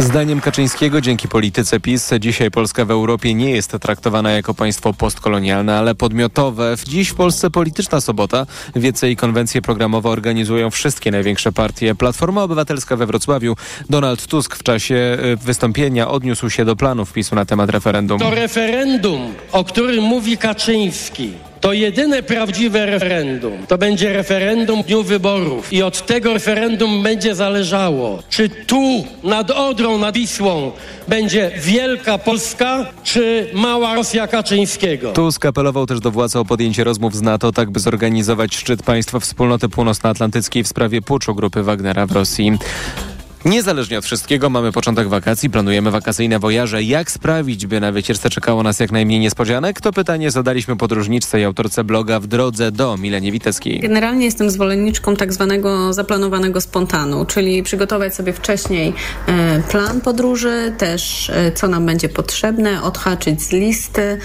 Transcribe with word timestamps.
Zdaniem 0.00 0.40
Kaczyńskiego 0.40 1.00
dzięki 1.00 1.28
polityce 1.28 1.80
PiS 1.80 2.10
dzisiaj 2.20 2.50
Polska 2.50 2.84
w 2.84 2.90
Europie 2.90 3.34
nie 3.34 3.50
jest 3.50 3.76
traktowana 3.80 4.30
jako 4.30 4.54
państwo 4.54 4.92
postkolonialne, 4.92 5.78
ale 5.78 5.94
podmiotowe. 5.94 6.74
Dziś 6.86 7.08
w 7.08 7.14
Polsce 7.14 7.50
polityczna 7.50 8.00
sobota. 8.00 8.46
Wiece 8.76 9.10
i 9.10 9.16
konwencje 9.16 9.62
programowe 9.62 10.08
organizują 10.08 10.70
wszystkie 10.70 11.10
największe 11.10 11.52
partie. 11.52 11.94
Platforma 11.94 12.42
Obywatelska 12.42 12.96
we 12.96 13.06
Wrocławiu. 13.06 13.56
Donald 13.90 14.26
Tusk 14.26 14.56
w 14.56 14.62
czasie 14.62 15.18
y, 15.24 15.36
wystąpienia 15.36 16.08
odniósł 16.08 16.50
się 16.50 16.64
do 16.64 16.76
planów 16.76 17.12
PiSu 17.12 17.34
na 17.34 17.44
temat 17.44 17.70
referendum. 17.70 18.18
To 18.18 18.30
referendum, 18.30 19.34
o 19.52 19.64
którym 19.64 20.04
mówi 20.04 20.38
Kaczyński, 20.38 21.32
to 21.64 21.72
jedyne 21.72 22.22
prawdziwe 22.22 22.86
referendum. 22.86 23.66
To 23.66 23.78
będzie 23.78 24.12
referendum 24.12 24.82
w 24.82 24.86
dniu 24.86 25.02
wyborów. 25.02 25.72
I 25.72 25.82
od 25.82 26.06
tego 26.06 26.34
referendum 26.34 27.02
będzie 27.02 27.34
zależało, 27.34 28.22
czy 28.28 28.48
tu 28.48 29.04
nad 29.22 29.50
Odrą, 29.50 29.98
nad 29.98 30.14
Wisłą 30.14 30.72
będzie 31.08 31.50
wielka 31.58 32.18
Polska, 32.18 32.86
czy 33.04 33.50
mała 33.54 33.94
Rosja 33.94 34.26
Kaczyńskiego. 34.26 35.12
Tusk 35.12 35.46
apelował 35.46 35.86
też 35.86 36.00
do 36.00 36.10
władz 36.10 36.36
o 36.36 36.44
podjęcie 36.44 36.84
rozmów 36.84 37.16
z 37.16 37.22
NATO, 37.22 37.52
tak 37.52 37.70
by 37.70 37.80
zorganizować 37.80 38.54
szczyt 38.54 38.82
państwa 38.82 39.20
wspólnoty 39.20 39.68
północnoatlantyckiej 39.68 40.64
w 40.64 40.68
sprawie 40.68 41.02
puczu 41.02 41.34
grupy 41.34 41.62
Wagnera 41.62 42.06
w 42.06 42.12
Rosji. 42.12 42.58
Niezależnie 43.44 43.98
od 43.98 44.04
wszystkiego 44.04 44.50
mamy 44.50 44.72
początek 44.72 45.08
wakacji, 45.08 45.50
planujemy 45.50 45.90
wakacyjne 45.90 46.38
wojaże. 46.38 46.82
Jak 46.82 47.10
sprawić, 47.10 47.66
by 47.66 47.80
na 47.80 47.92
wycieczce 47.92 48.30
czekało 48.30 48.62
nas 48.62 48.80
jak 48.80 48.92
najmniej 48.92 49.20
niespodzianek? 49.20 49.80
To 49.80 49.92
pytanie 49.92 50.30
zadaliśmy 50.30 50.76
podróżniczce 50.76 51.40
i 51.40 51.44
autorce 51.44 51.84
bloga 51.84 52.20
W 52.20 52.26
drodze 52.26 52.72
do 52.72 52.96
Milenie 52.96 53.32
Witeckiej. 53.32 53.80
Generalnie 53.80 54.24
jestem 54.24 54.50
zwolenniczką 54.50 55.16
tak 55.16 55.32
zwanego 55.32 55.92
zaplanowanego 55.92 56.60
spontanu, 56.60 57.24
czyli 57.24 57.62
przygotować 57.62 58.14
sobie 58.14 58.32
wcześniej 58.32 58.92
e, 59.26 59.62
plan 59.70 60.00
podróży, 60.00 60.72
też 60.78 61.30
e, 61.30 61.52
co 61.52 61.68
nam 61.68 61.86
będzie 61.86 62.08
potrzebne, 62.08 62.82
odhaczyć 62.82 63.42
z 63.42 63.52
listy, 63.52 64.18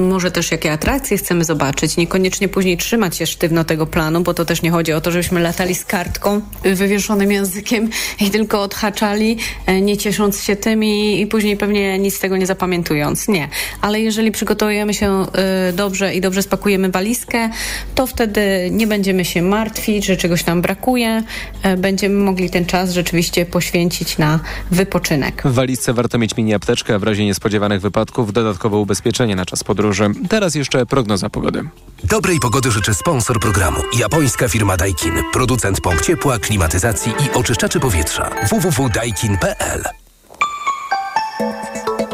może 0.00 0.30
też 0.30 0.50
jakie 0.50 0.72
atrakcje 0.72 1.16
chcemy 1.16 1.44
zobaczyć, 1.44 1.96
niekoniecznie 1.96 2.48
później 2.48 2.76
trzymać 2.76 3.16
się 3.16 3.26
sztywno 3.26 3.64
tego 3.64 3.86
planu, 3.86 4.20
bo 4.20 4.34
to 4.34 4.44
też 4.44 4.62
nie 4.62 4.70
chodzi 4.70 4.92
o 4.92 5.00
to, 5.00 5.10
żebyśmy 5.10 5.40
latali 5.40 5.74
z 5.74 5.84
kartką 5.84 6.40
wywieszonym 6.64 7.32
językiem 7.32 7.90
i 8.20 8.30
tylko 8.30 8.62
odhaczali, 8.62 9.36
e, 9.66 9.80
nie 9.80 9.96
ciesząc 9.96 10.42
się 10.42 10.56
tym 10.56 10.84
i, 10.84 11.20
i 11.20 11.26
później 11.26 11.56
pewnie 11.56 11.98
nic 11.98 12.14
z 12.14 12.18
tego 12.18 12.36
nie 12.36 12.46
zapamiętując. 12.46 13.28
Nie. 13.28 13.48
Ale 13.80 14.00
jeżeli 14.00 14.32
przygotujemy 14.32 14.94
się 14.94 15.26
y, 15.68 15.72
dobrze 15.72 16.14
i 16.14 16.20
dobrze 16.20 16.42
spakujemy 16.42 16.90
walizkę, 16.90 17.50
to 17.94 18.06
wtedy 18.06 18.68
nie 18.70 18.86
będziemy 18.86 19.24
się 19.24 19.42
martwić, 19.42 20.04
że 20.06 20.16
czegoś 20.16 20.46
nam 20.46 20.62
brakuje. 20.62 21.22
Y, 21.66 21.76
będziemy 21.76 22.14
mogli 22.14 22.50
ten 22.50 22.66
czas 22.66 22.92
rzeczywiście 22.92 23.46
poświęcić 23.46 24.18
na 24.18 24.40
wypoczynek. 24.70 25.42
W 25.44 25.54
walizce 25.54 25.92
warto 25.92 26.18
mieć 26.18 26.36
mini 26.36 26.54
apteczkę, 26.54 26.94
a 26.94 26.98
w 26.98 27.02
razie 27.02 27.24
niespodziewanych 27.24 27.80
wypadków 27.80 28.32
dodatkowe 28.32 28.76
ubezpieczenie 28.76 29.36
na 29.36 29.46
czas 29.46 29.64
podróży 29.64 29.83
podróży. 29.84 30.10
Teraz 30.28 30.54
jeszcze 30.54 30.86
prognoza 30.86 31.30
pogody. 31.30 31.62
Dobrej 32.04 32.40
pogody 32.40 32.70
życzę 32.70 32.94
sponsor 32.94 33.40
programu. 33.40 33.80
Japońska 33.98 34.48
firma 34.48 34.76
Daikin. 34.76 35.12
Producent 35.32 35.80
pomp 35.80 36.00
ciepła, 36.00 36.38
klimatyzacji 36.38 37.12
i 37.12 37.36
oczyszczaczy 37.36 37.80
powietrza. 37.80 38.30
www.daikin.pl 38.50 39.82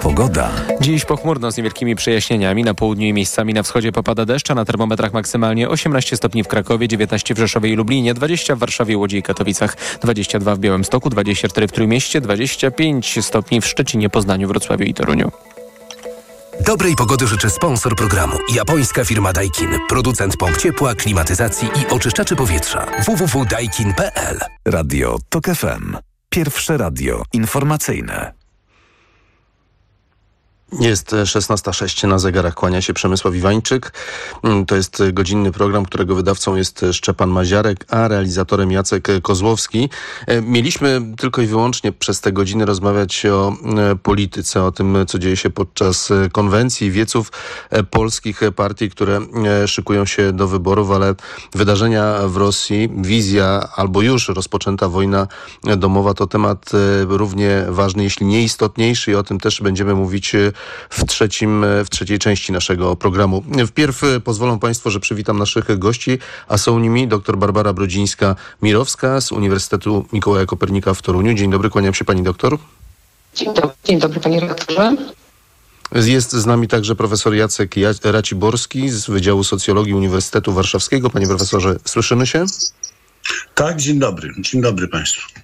Pogoda. 0.02 0.50
Dziś 0.80 1.04
pochmurno 1.04 1.52
z 1.52 1.56
niewielkimi 1.56 1.96
przejaśnieniami. 1.96 2.64
Na 2.64 2.74
południu 2.74 3.06
i 3.06 3.12
miejscami 3.12 3.54
na 3.54 3.62
wschodzie 3.62 3.92
popada 3.92 4.26
deszcz, 4.26 4.50
a 4.50 4.54
na 4.54 4.64
termometrach 4.64 5.12
maksymalnie 5.12 5.68
18 5.68 6.16
stopni 6.16 6.44
w 6.44 6.48
Krakowie, 6.48 6.88
19 6.88 7.34
w 7.34 7.38
Rzeszowie 7.38 7.70
i 7.70 7.76
Lublinie, 7.76 8.14
20 8.14 8.56
w 8.56 8.58
Warszawie, 8.58 8.98
Łodzi 8.98 9.16
i 9.16 9.22
Katowicach, 9.22 9.76
22 10.02 10.54
w 10.54 10.58
Białymstoku, 10.58 11.10
24 11.10 11.68
w 11.68 11.72
Trójmieście, 11.72 12.20
25 12.20 13.24
stopni 13.24 13.60
w 13.60 13.66
Szczecinie, 13.66 14.10
Poznaniu, 14.10 14.48
Wrocławiu 14.48 14.84
i 14.84 14.94
Toruniu. 14.94 15.30
Dobrej 16.66 16.96
pogody 16.96 17.26
życzę 17.26 17.50
sponsor 17.50 17.96
programu. 17.96 18.36
Japońska 18.54 19.04
firma 19.04 19.32
Daikin. 19.32 19.70
Producent 19.88 20.36
pomp 20.36 20.56
ciepła, 20.56 20.94
klimatyzacji 20.94 21.68
i 21.68 21.92
oczyszczaczy 21.92 22.36
powietrza. 22.36 22.86
www.daikin.pl 23.06 24.38
Radio 24.64 25.18
TOK 25.28 25.44
FM. 25.44 25.96
Pierwsze 26.30 26.76
radio 26.76 27.22
informacyjne. 27.32 28.39
Jest 30.78 31.10
16.06 31.10 32.08
na 32.08 32.18
zegarach, 32.18 32.54
kłania 32.54 32.82
się 32.82 32.94
Przemysław 32.94 33.34
Iwańczyk. 33.34 33.92
Mm, 34.42 34.66
to 34.66 34.76
jest 34.76 35.02
godzinny 35.12 35.52
program, 35.52 35.84
którego 35.84 36.14
wydawcą 36.14 36.56
jest 36.56 36.84
Szczepan 36.92 37.30
Maziarek, 37.30 37.84
a 37.88 38.08
realizatorem 38.08 38.72
Jacek 38.72 39.08
Kozłowski. 39.22 39.88
E, 40.26 40.42
mieliśmy 40.42 41.02
tylko 41.18 41.42
i 41.42 41.46
wyłącznie 41.46 41.92
przez 41.92 42.20
te 42.20 42.32
godziny 42.32 42.64
rozmawiać 42.66 43.26
o 43.26 43.52
e, 43.52 43.96
polityce, 43.96 44.64
o 44.64 44.72
tym, 44.72 44.96
co 45.06 45.18
dzieje 45.18 45.36
się 45.36 45.50
podczas 45.50 46.10
e, 46.10 46.28
konwencji 46.32 46.90
wieców 46.90 47.32
polskich 47.90 48.40
partii, 48.56 48.90
które 48.90 49.20
szykują 49.66 50.06
się 50.06 50.32
do 50.32 50.48
wyborów, 50.48 50.90
ale 50.90 51.14
wydarzenia 51.54 52.14
w 52.26 52.36
Rosji, 52.36 52.88
wizja 52.96 53.68
albo 53.76 54.02
już 54.02 54.28
rozpoczęta 54.28 54.88
wojna 54.88 55.26
domowa 55.76 56.14
to 56.14 56.26
temat 56.26 56.70
równie 57.08 57.64
ważny, 57.68 58.02
jeśli 58.02 58.26
nie 58.26 58.42
istotniejszy 58.42 59.10
i 59.10 59.14
o 59.14 59.22
tym 59.22 59.40
też 59.40 59.60
będziemy 59.60 59.94
mówić 59.94 60.36
w, 60.90 61.04
trzecim, 61.04 61.64
w 61.84 61.90
trzeciej 61.90 62.18
części 62.18 62.52
naszego 62.52 62.96
programu. 62.96 63.44
Wpierw 63.66 64.02
pozwolą 64.24 64.58
Państwo, 64.58 64.90
że 64.90 65.00
przywitam 65.00 65.38
naszych 65.38 65.78
gości, 65.78 66.18
a 66.48 66.58
są 66.58 66.78
nimi 66.78 67.08
dr 67.08 67.38
Barbara 67.38 67.72
Brodzińska-Mirowska 67.72 69.20
z 69.20 69.32
Uniwersytetu 69.32 70.06
Mikołaja 70.12 70.46
Kopernika 70.46 70.94
w 70.94 71.02
Toruniu. 71.02 71.34
Dzień 71.34 71.50
dobry, 71.50 71.70
kłaniam 71.70 71.94
się 71.94 72.04
Pani 72.04 72.22
doktor. 72.22 72.58
Dzień 73.34 73.54
dobry, 73.54 73.70
dzień 73.84 73.98
dobry 73.98 74.20
Panie 74.20 74.40
redaktorze. 74.40 74.96
Jest 75.94 76.32
z 76.32 76.46
nami 76.46 76.68
także 76.68 76.96
profesor 76.96 77.34
Jacek 77.34 77.74
Raciborski 78.04 78.90
z 78.90 79.06
Wydziału 79.10 79.44
Socjologii 79.44 79.94
Uniwersytetu 79.94 80.52
Warszawskiego. 80.52 81.10
Panie 81.10 81.26
profesorze, 81.26 81.76
słyszymy 81.84 82.26
się? 82.26 82.44
Tak, 83.54 83.76
dzień 83.76 83.98
dobry. 83.98 84.34
Dzień 84.38 84.60
dobry 84.60 84.88
Państwu. 84.88 85.40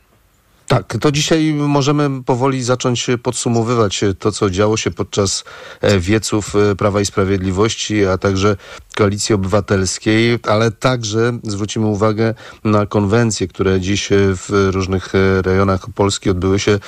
Tak, 0.69 0.97
to 1.01 1.13
dzisiaj 1.13 1.55
możemy 1.55 2.23
powoli 2.23 2.63
zacząć 2.63 3.07
podsumowywać 3.23 4.01
to, 4.19 4.33
co 4.33 4.51
działo 4.51 4.77
się 4.77 4.91
podczas 4.91 5.45
e, 5.81 5.99
wieców 6.01 6.57
e, 6.57 6.77
Prawa 6.77 7.01
i 7.01 7.07
Sprawiedliwości, 7.07 8.07
a 8.07 8.19
także 8.19 8.57
Koalicji 8.97 9.35
Obywatelskiej, 9.35 10.39
ale 10.43 10.71
także 10.71 11.39
zwrócimy 11.43 11.87
uwagę 11.87 12.35
na 12.65 12.87
konwencje, 12.87 13.49
które 13.49 13.81
dziś 13.81 14.09
w 14.11 14.69
różnych 14.73 15.15
e, 15.15 15.43
rejonach 15.43 15.87
Polski 15.95 16.31
odbyły 16.31 16.59
się, 16.59 16.79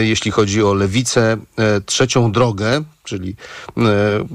jeśli 0.00 0.30
chodzi 0.30 0.62
o 0.62 0.74
lewicę, 0.74 1.36
trzecią 1.86 2.32
drogę, 2.32 2.84
czyli 3.08 3.36
e, 3.76 3.82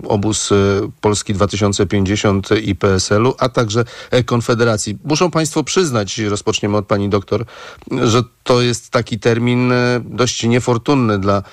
obóz 0.07 0.51
e, 0.51 0.55
Polski 1.01 1.33
2050 1.33 2.49
i 2.63 2.75
PSL-u, 2.75 3.35
a 3.39 3.49
także 3.49 3.85
e, 4.11 4.23
Konfederacji. 4.23 4.97
Muszą 5.03 5.31
Państwo 5.31 5.63
przyznać, 5.63 6.19
rozpoczniemy 6.19 6.77
od 6.77 6.85
Pani 6.85 7.09
doktor, 7.09 7.45
że 7.91 8.23
to 8.43 8.61
jest 8.61 8.89
taki 8.89 9.19
termin 9.19 9.73
dość 10.05 10.43
niefortunny 10.43 11.19
dla 11.19 11.43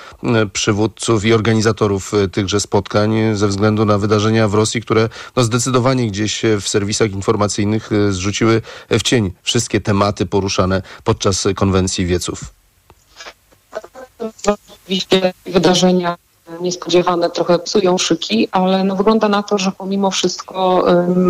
przywódców 0.52 1.24
i 1.24 1.32
organizatorów 1.32 2.12
tychże 2.32 2.60
spotkań 2.60 3.12
ze 3.34 3.48
względu 3.48 3.84
na 3.84 3.98
wydarzenia 3.98 4.48
w 4.48 4.54
Rosji, 4.54 4.82
które 4.82 5.08
no 5.36 5.42
zdecydowanie 5.42 6.06
gdzieś 6.06 6.42
w 6.60 6.68
serwisach 6.68 7.12
informacyjnych 7.12 7.90
zrzuciły 8.10 8.62
w 8.90 9.02
cień 9.02 9.32
wszystkie 9.42 9.80
tematy 9.80 10.26
poruszane 10.26 10.82
podczas 11.04 11.48
konwencji 11.56 12.06
wieców. 12.06 12.44
Oczywiście 14.84 15.32
wydarzenia 15.46 16.16
niespodziewane 16.60 17.30
trochę 17.30 17.58
psują 17.58 17.98
szyki, 17.98 18.48
ale 18.52 18.84
no 18.84 18.96
wygląda 18.96 19.28
na 19.28 19.42
to, 19.42 19.58
że 19.58 19.72
pomimo 19.72 20.10
wszystko 20.10 20.84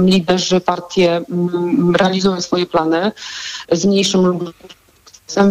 liderzy 0.05 0.61
partie 0.61 1.23
um, 1.29 1.97
realizują 1.97 2.41
swoje 2.41 2.67
plany 2.67 3.13
z 3.73 3.85
mniejszym 3.85 4.27
lub 4.27 4.53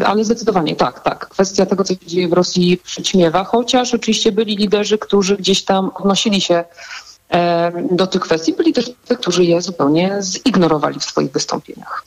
ale 0.05 0.23
zdecydowanie 0.23 0.75
tak, 0.75 0.99
tak. 0.99 1.27
Kwestia 1.27 1.65
tego, 1.65 1.83
co 1.83 1.93
się 1.93 2.05
dzieje 2.05 2.27
w 2.27 2.33
Rosji 2.33 2.77
przyćmiewa, 2.77 3.43
chociaż 3.43 3.93
oczywiście 3.93 4.31
byli 4.31 4.55
liderzy, 4.55 4.97
którzy 4.97 5.37
gdzieś 5.37 5.65
tam 5.65 5.91
odnosili 5.95 6.41
się 6.41 6.63
do 7.91 8.07
tych 8.07 8.21
kwestii, 8.21 8.53
byli 8.53 8.73
też 8.73 8.91
tych, 9.05 9.19
którzy 9.19 9.45
je 9.45 9.61
zupełnie 9.61 10.17
zignorowali 10.21 10.99
w 10.99 11.03
swoich 11.03 11.31
wystąpieniach. 11.31 12.05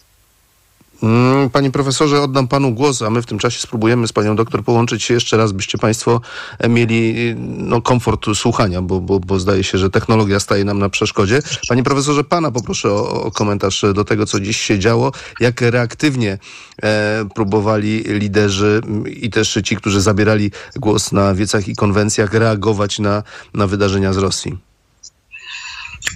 Mm, 1.03 1.51
panie 1.51 1.71
profesorze, 1.71 2.23
oddam 2.23 2.49
panu 2.49 2.75
głos, 2.75 3.03
a 3.03 3.11
my 3.11 3.23
w 3.23 3.27
tym 3.27 3.39
czasie 3.39 3.61
spróbujemy 3.61 4.09
z 4.09 4.13
panią 4.13 4.37
doktor 4.37 4.65
połączyć 4.65 5.03
się 5.03 5.15
jeszcze 5.15 5.37
raz, 5.37 5.53
byście 5.53 5.79
państwo 5.79 6.21
e, 6.59 6.69
mieli 6.69 7.15
no, 7.39 7.83
komfort 7.83 8.27
słuchania, 8.35 8.83
bo, 8.83 9.01
bo, 9.01 9.21
bo 9.21 9.39
zdaje 9.39 9.65
się, 9.65 9.79
że 9.79 9.91
technologia 9.91 10.41
staje 10.41 10.65
nam 10.65 10.79
na 10.79 10.89
przeszkodzie. 10.89 11.43
Panie 11.69 11.83
profesorze, 11.83 12.25
pana 12.25 12.51
poproszę 12.51 12.93
o, 12.93 13.23
o 13.23 13.31
komentarz 13.31 13.85
do 13.95 14.05
tego, 14.05 14.27
co 14.27 14.41
dziś 14.41 14.61
się 14.61 14.79
działo. 14.79 15.13
Jak 15.41 15.61
reaktywnie 15.61 16.39
e, 16.83 17.25
próbowali 17.35 18.05
liderzy 18.07 18.81
i 19.07 19.31
też 19.31 19.59
ci, 19.65 19.77
którzy 19.77 20.01
zabierali 20.01 20.51
głos 20.77 21.13
na 21.13 21.35
wiecach 21.35 21.69
i 21.69 21.77
konwencjach, 21.77 22.35
reagować 22.35 22.99
na, 22.99 23.23
na 23.55 23.67
wydarzenia 23.67 24.13
z 24.13 24.17
Rosji? 24.17 24.72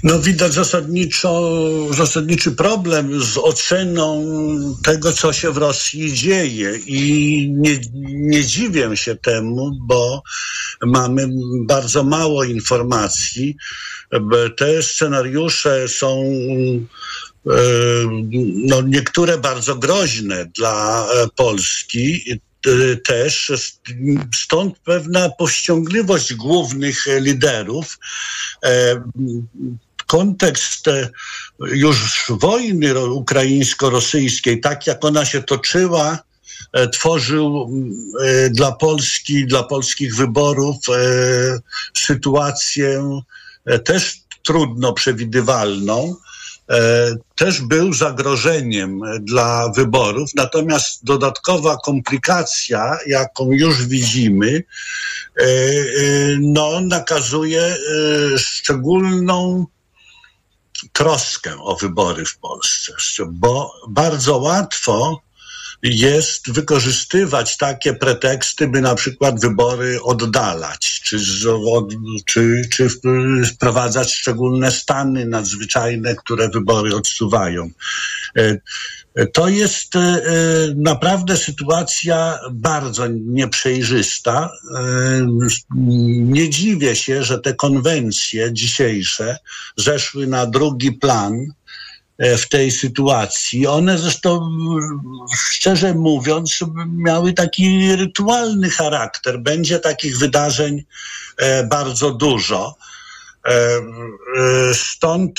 No 0.03 0.19
widać 0.21 0.53
zasadniczo, 0.53 1.61
zasadniczy 1.91 2.53
problem 2.53 3.23
z 3.23 3.39
oceną 3.39 4.25
tego, 4.85 5.13
co 5.13 5.33
się 5.33 5.53
w 5.53 5.57
Rosji 5.57 6.13
dzieje 6.13 6.79
i 6.87 7.51
nie, 7.53 7.79
nie 8.05 8.45
dziwię 8.45 8.97
się 8.97 9.17
temu, 9.17 9.71
bo 9.81 10.23
mamy 10.87 11.29
bardzo 11.67 12.05
mało 12.05 12.45
informacji. 12.45 13.57
Te 14.57 14.83
scenariusze 14.83 15.89
są 15.89 16.23
e, 17.47 17.53
no, 18.55 18.83
niektóre 18.83 19.39
bardzo 19.39 19.77
groźne 19.77 20.51
dla 20.57 21.07
e, 21.07 21.29
Polski 21.37 22.23
też. 23.05 23.53
Stąd 24.35 24.79
pewna 24.79 25.29
powściągliwość 25.31 26.35
głównych 26.35 27.07
liderów 27.21 27.99
kontekst 30.07 30.89
e, 30.89 31.09
już 31.61 32.25
wojny 32.29 33.09
ukraińsko-rosyjskiej, 33.11 34.61
tak 34.61 34.87
jak 34.87 35.05
ona 35.05 35.25
się 35.25 35.43
toczyła, 35.43 36.19
e, 36.73 36.89
tworzył 36.89 37.71
e, 38.25 38.51
dla 38.51 38.73
Polski, 38.73 39.47
dla 39.47 39.63
polskich 39.63 40.17
wyborów 40.17 40.77
sytuację 41.99 43.21
też 43.85 44.21
trudno 44.43 44.93
przewidywalną. 44.93 46.17
Też 47.35 47.61
był 47.61 47.93
zagrożeniem 47.93 49.01
dla 49.21 49.69
wyborów, 49.77 50.31
natomiast 50.35 51.05
dodatkowa 51.05 51.77
komplikacja, 51.85 52.99
jaką 53.07 53.51
już 53.51 53.87
widzimy, 53.87 54.63
no, 56.41 56.81
nakazuje 56.81 57.77
szczególną 58.37 59.67
troskę 60.93 61.61
o 61.61 61.77
wybory 61.77 62.25
w 62.25 62.39
Polsce, 62.39 62.93
bo 63.27 63.73
bardzo 63.89 64.37
łatwo 64.39 65.26
jest 65.83 66.53
wykorzystywać 66.53 67.57
takie 67.57 67.95
preteksty, 67.95 68.69
by 68.69 68.81
na 68.81 68.95
przykład 68.95 69.41
wybory 69.41 70.03
oddalać, 70.03 71.01
czy, 71.05 71.19
czy, 72.27 72.61
czy 72.71 72.89
wprowadzać 73.55 74.15
szczególne 74.15 74.71
stany 74.71 75.27
nadzwyczajne, 75.27 76.15
które 76.15 76.49
wybory 76.49 76.95
odsuwają. 76.95 77.71
E, 78.37 78.57
to 79.27 79.49
jest 79.49 79.97
e, 79.97 80.21
naprawdę 80.77 81.37
sytuacja 81.37 82.39
bardzo 82.53 83.07
nieprzejrzysta. 83.07 84.51
E, 84.77 85.27
nie 86.17 86.51
dziwię 86.51 86.97
się, 86.97 87.25
że 87.25 87.39
te 87.39 87.55
konwencje 87.55 88.53
dzisiejsze 88.53 89.39
zeszły 89.77 90.27
na 90.27 90.47
drugi 90.47 90.93
plan 90.93 91.47
w 92.19 92.49
tej 92.49 92.71
sytuacji. 92.71 93.67
One 93.67 93.99
zresztą, 93.99 94.51
szczerze 95.51 95.95
mówiąc, 95.95 96.59
miały 96.87 97.33
taki 97.33 97.97
rytualny 97.97 98.71
charakter. 98.71 99.41
Będzie 99.41 99.79
takich 99.79 100.19
wydarzeń 100.19 100.85
e, 101.37 101.65
bardzo 101.65 102.11
dużo. 102.11 102.75
E, 103.47 103.81
stąd 104.75 105.39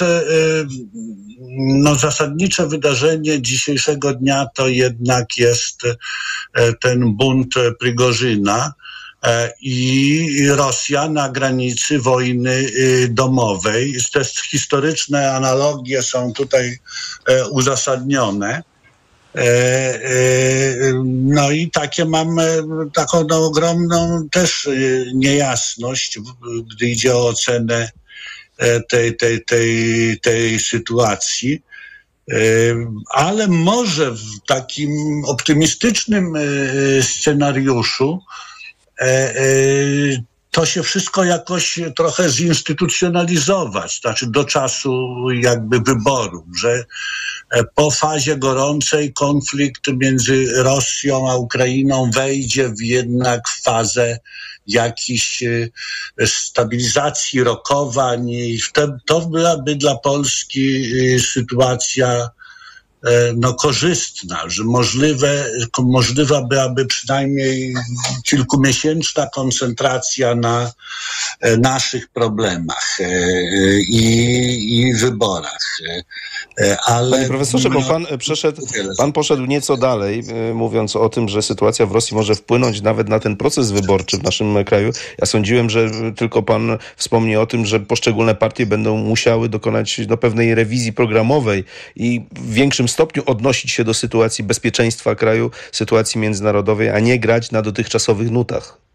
no, 1.58 1.96
zasadnicze 1.96 2.68
wydarzenie 2.68 3.42
dzisiejszego 3.42 4.14
dnia 4.14 4.46
to 4.56 4.68
jednak 4.68 5.38
jest 5.38 5.82
ten 6.82 7.16
bunt 7.16 7.54
Prigorzyna, 7.80 8.74
E, 8.74 8.87
i 9.62 10.48
Rosja 10.50 11.10
na 11.10 11.30
granicy 11.30 12.00
wojny 12.00 12.52
y, 12.52 13.08
domowej. 13.12 13.98
Te 14.14 14.26
historyczne 14.50 15.32
analogie 15.32 16.04
są 16.04 16.34
tutaj 16.34 16.78
e, 17.26 17.48
uzasadnione. 17.48 18.64
E, 19.36 20.00
no 21.06 21.52
i 21.52 21.72
takie 21.72 22.06
mamy 22.06 22.64
taką 22.94 23.24
no, 23.30 23.46
ogromną 23.46 24.30
też 24.32 24.66
y, 24.66 25.12
niejasność, 25.16 26.20
gdy 26.76 26.86
idzie 26.86 27.16
o 27.16 27.28
ocenę 27.28 27.92
tej, 28.90 29.18
tej, 29.18 29.46
tej, 29.46 30.20
tej 30.20 30.60
sytuacji. 30.60 31.62
Ale 33.14 33.48
może 33.48 34.12
w 34.12 34.24
takim 34.48 35.24
optymistycznym 35.26 36.34
scenariuszu 37.02 38.22
E, 38.22 38.22
e, 38.22 38.47
to 40.52 40.66
się 40.66 40.84
wszystko 40.84 41.24
jakoś 41.24 41.80
trochę 41.96 42.30
zinstytucjonalizować, 42.30 44.00
znaczy 44.02 44.28
do 44.28 44.46
czasu 44.46 44.92
jakby 45.32 45.80
wyborów, 45.80 46.46
że 46.60 46.84
e, 47.52 47.64
po 47.76 47.92
fazie 47.92 48.38
gorącej 48.38 49.14
konflikt 49.14 49.88
między 49.88 50.64
Rosją 50.64 51.32
a 51.32 51.36
Ukrainą 51.36 52.12
wejdzie 52.12 52.70
w 52.70 52.82
jednak 52.82 53.42
fazę 53.64 54.20
jakiejś 54.68 55.44
stabilizacji 56.26 57.44
rokowań 57.44 58.30
i 58.30 58.60
to 59.06 59.22
byłaby 59.22 59.76
dla 59.76 59.96
Polski 59.96 60.86
sytuacja 61.20 62.30
E, 62.37 62.37
no, 63.36 63.54
korzystna, 63.54 64.44
że 64.48 64.64
możliwe, 64.64 65.46
możliwa 65.80 66.42
byłaby 66.44 66.86
przynajmniej 66.86 67.74
kilkumiesięczna 68.26 69.28
koncentracja 69.34 70.36
na 70.36 70.72
e, 71.40 71.58
naszych 71.58 72.08
problemach 72.10 72.98
e, 73.00 73.10
i, 73.80 74.80
i 74.80 74.94
wyborach. 74.94 75.68
Ale, 76.86 77.18
Panie 77.18 77.28
profesorze, 77.28 77.70
bo 77.70 77.82
pan 77.82 78.08
przeszedł, 78.20 78.62
pan 78.98 79.14
poszedł 79.14 79.46
nieco 79.46 79.78
dalej, 79.78 80.24
mówiąc 80.54 80.96
o 80.96 81.10
tym, 81.10 81.30
że 81.30 81.42
sytuacja 81.42 81.86
w 81.86 81.92
Rosji 81.92 82.16
może 82.16 82.36
wpłynąć 82.36 82.82
nawet 82.82 83.10
na 83.10 83.20
ten 83.20 83.38
proces 83.38 83.72
wyborczy 83.72 84.18
w 84.18 84.24
naszym 84.24 84.66
kraju. 84.66 84.92
Ja 85.20 85.26
sądziłem, 85.26 85.70
że 85.70 85.90
tylko 86.16 86.44
pan 86.44 86.78
wspomni 86.96 87.36
o 87.36 87.46
tym, 87.46 87.66
że 87.66 87.80
poszczególne 87.80 88.36
partie 88.36 88.66
będą 88.66 88.98
musiały 88.98 89.50
dokonać 89.50 90.02
no, 90.08 90.18
pewnej 90.18 90.56
rewizji 90.56 90.94
programowej 90.94 91.64
i 91.96 92.22
w 92.32 92.54
większym 92.54 92.87
stopniu 92.88 93.24
odnosić 93.26 93.72
się 93.72 93.84
do 93.84 93.94
sytuacji 93.94 94.44
bezpieczeństwa 94.44 95.16
kraju, 95.16 95.52
sytuacji 95.72 96.20
międzynarodowej, 96.20 96.90
a 96.90 97.00
nie 97.00 97.20
grać 97.20 97.52
na 97.52 97.62
dotychczasowych 97.62 98.32
nutach. 98.32 98.88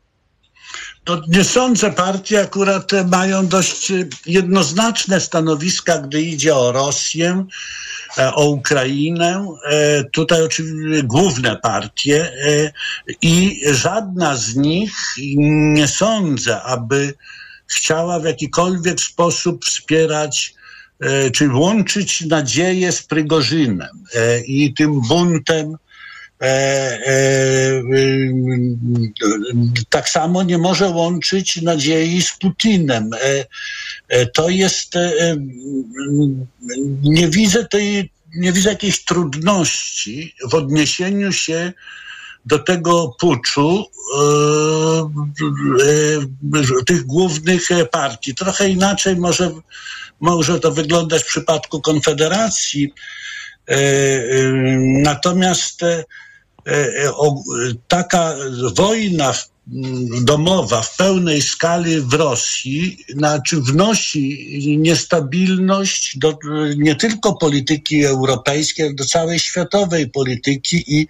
To 1.04 1.22
nie 1.28 1.44
sądzę, 1.44 1.92
partie 1.92 2.40
akurat 2.40 2.92
mają 3.10 3.46
dość 3.46 3.92
jednoznaczne 4.26 5.20
stanowiska, 5.20 5.98
gdy 5.98 6.22
idzie 6.22 6.56
o 6.56 6.72
Rosję, 6.72 7.46
e, 8.18 8.34
o 8.34 8.48
Ukrainę. 8.48 9.46
E, 9.70 10.04
tutaj 10.04 10.42
oczywiście 10.42 11.02
główne 11.02 11.56
partie 11.56 12.32
e, 12.32 12.72
i 13.22 13.60
żadna 13.70 14.36
z 14.36 14.56
nich 14.56 14.94
nie 15.74 15.88
sądzę, 15.88 16.62
aby 16.62 17.14
chciała 17.66 18.18
w 18.18 18.24
jakikolwiek 18.24 19.00
sposób 19.00 19.64
wspierać 19.64 20.54
czy 21.32 21.48
łączyć 21.48 22.20
nadzieję 22.20 22.92
z 22.92 23.02
Prygorzynem 23.02 24.04
e, 24.14 24.40
i 24.40 24.74
tym 24.74 25.00
buntem. 25.00 25.76
E, 26.42 26.98
tak 29.88 30.08
samo 30.08 30.42
nie 30.42 30.58
może 30.58 30.88
łączyć 30.88 31.62
nadziei 31.62 32.22
z 32.22 32.32
Putinem. 32.32 33.10
To 34.34 34.48
jest, 34.48 34.94
nie 37.02 37.28
widzę 37.28 37.64
tej, 37.64 38.10
nie 38.36 38.52
widzę 38.52 38.70
jakiejś 38.70 39.04
trudności 39.04 40.34
w 40.50 40.54
odniesieniu 40.54 41.32
się 41.32 41.72
do 42.46 42.58
tego 42.58 43.16
puczu 43.20 43.84
tych 46.86 47.06
głównych 47.06 47.68
partii. 47.90 48.34
Trochę 48.34 48.68
inaczej 48.68 49.16
może 49.16 49.50
może 50.22 50.60
to 50.60 50.72
wyglądać 50.72 51.22
w 51.22 51.26
przypadku 51.26 51.80
Konfederacji. 51.80 52.94
E, 53.68 53.74
e, 53.74 53.82
natomiast 55.02 55.82
e, 55.82 56.04
taka 57.88 58.34
wojna 58.76 59.34
domowa 60.22 60.82
w 60.82 60.96
pełnej 60.96 61.42
skali 61.42 62.00
w 62.00 62.12
Rosji 62.12 63.04
znaczy 63.08 63.60
wnosi 63.60 64.78
niestabilność 64.78 66.18
do 66.18 66.38
nie 66.76 66.94
tylko 66.94 67.34
polityki 67.34 68.04
europejskiej, 68.04 68.86
ale 68.86 68.94
do 68.94 69.04
całej 69.04 69.38
światowej 69.38 70.10
polityki 70.10 70.84
i 70.86 71.06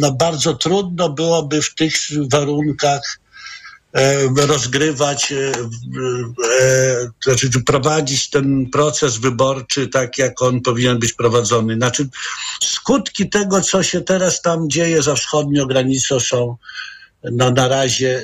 no, 0.00 0.12
bardzo 0.12 0.54
trudno 0.54 1.08
byłoby 1.08 1.62
w 1.62 1.74
tych 1.74 1.94
warunkach 2.32 3.20
E, 3.25 3.25
rozgrywać, 4.36 5.32
e, 5.32 5.52
e, 6.60 7.10
znaczy 7.24 7.50
prowadzić 7.66 8.30
ten 8.30 8.70
proces 8.70 9.16
wyborczy 9.16 9.88
tak, 9.88 10.18
jak 10.18 10.42
on 10.42 10.60
powinien 10.60 10.98
być 10.98 11.12
prowadzony. 11.12 11.74
Znaczy, 11.74 12.08
skutki 12.64 13.28
tego, 13.28 13.60
co 13.60 13.82
się 13.82 14.00
teraz 14.00 14.42
tam 14.42 14.70
dzieje 14.70 15.02
za 15.02 15.14
wschodnią 15.14 15.64
granicą 15.64 16.20
są 16.20 16.56
no, 17.32 17.50
na 17.50 17.68
razie 17.68 18.22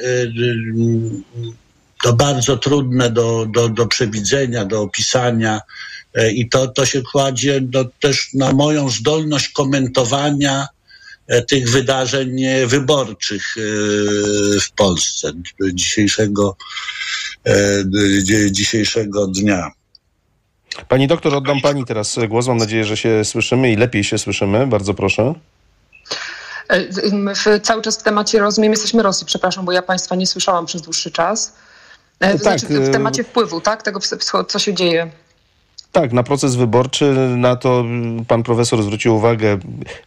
to 2.03 2.13
bardzo 2.13 2.57
trudne 2.57 3.11
do, 3.11 3.47
do, 3.47 3.69
do 3.69 3.87
przewidzenia, 3.87 4.65
do 4.65 4.81
opisania. 4.81 5.61
I 6.35 6.49
to, 6.49 6.69
to 6.69 6.87
się 6.87 7.03
kładzie 7.13 7.61
do, 7.61 7.85
też 8.01 8.29
na 8.35 8.53
moją 8.53 8.91
zdolność 8.91 9.49
komentowania 9.49 10.69
tych 11.49 11.71
wydarzeń 11.71 12.43
wyborczych 12.67 13.43
w 14.63 14.73
Polsce 14.77 15.33
dzisiejszego, 15.73 16.57
dzisiejszego 18.51 19.27
dnia. 19.27 19.71
Pani 20.89 21.09
doktor, 21.09 21.35
oddam 21.35 21.61
pani 21.61 21.85
teraz 21.85 22.19
głos. 22.29 22.47
Mam 22.47 22.57
nadzieję, 22.57 22.85
że 22.85 22.97
się 22.97 23.25
słyszymy 23.25 23.73
i 23.73 23.77
lepiej 23.77 24.05
się 24.05 24.19
słyszymy. 24.19 24.67
Bardzo 24.67 24.95
proszę. 24.95 25.35
W, 27.45 27.61
cały 27.63 27.83
czas 27.83 27.99
w 27.99 28.03
temacie, 28.03 28.39
rozumiem, 28.39 28.73
jesteśmy 28.73 29.03
Rosji, 29.03 29.27
przepraszam, 29.27 29.65
bo 29.65 29.73
ja 29.73 29.83
państwa 29.83 30.15
nie 30.15 30.27
słyszałam 30.27 30.67
przez 30.67 30.83
dłuższy 30.83 31.11
czas. 31.11 31.53
To 32.19 32.27
tak, 32.27 32.39
znaczy 32.39 32.67
w, 32.67 32.89
w 32.89 32.93
temacie 32.93 33.25
wpływu, 33.25 33.61
tak? 33.61 33.83
Tego, 33.83 34.01
co 34.49 34.59
się 34.59 34.75
dzieje. 34.75 35.11
Tak, 35.93 36.13
na 36.13 36.23
proces 36.23 36.55
wyborczy, 36.55 37.15
na 37.37 37.57
to 37.57 37.85
pan 38.29 38.43
profesor 38.43 38.83
zwrócił 38.83 39.17
uwagę, 39.17 39.59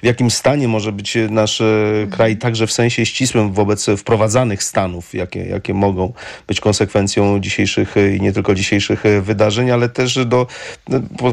w 0.02 0.06
jakim 0.06 0.32
stanie 0.32 0.68
może 0.68 0.92
być 0.92 1.18
nasz 1.30 1.62
mhm. 1.62 2.10
kraj, 2.10 2.38
także 2.38 2.68
w 2.68 2.72
sensie 2.72 3.06
ścisłym 3.06 3.54
wobec 3.54 3.86
wprowadzanych 3.98 4.64
stanów, 4.64 5.14
jakie, 5.14 5.46
jakie 5.46 5.74
mogą 5.74 6.14
być 6.48 6.60
konsekwencją 6.62 7.40
dzisiejszych 7.40 7.96
i 8.18 8.22
nie 8.22 8.34
tylko 8.34 8.56
dzisiejszych 8.56 9.04
wydarzeń, 9.22 9.72
ale 9.72 9.90
też 9.90 10.26
do, 10.26 10.48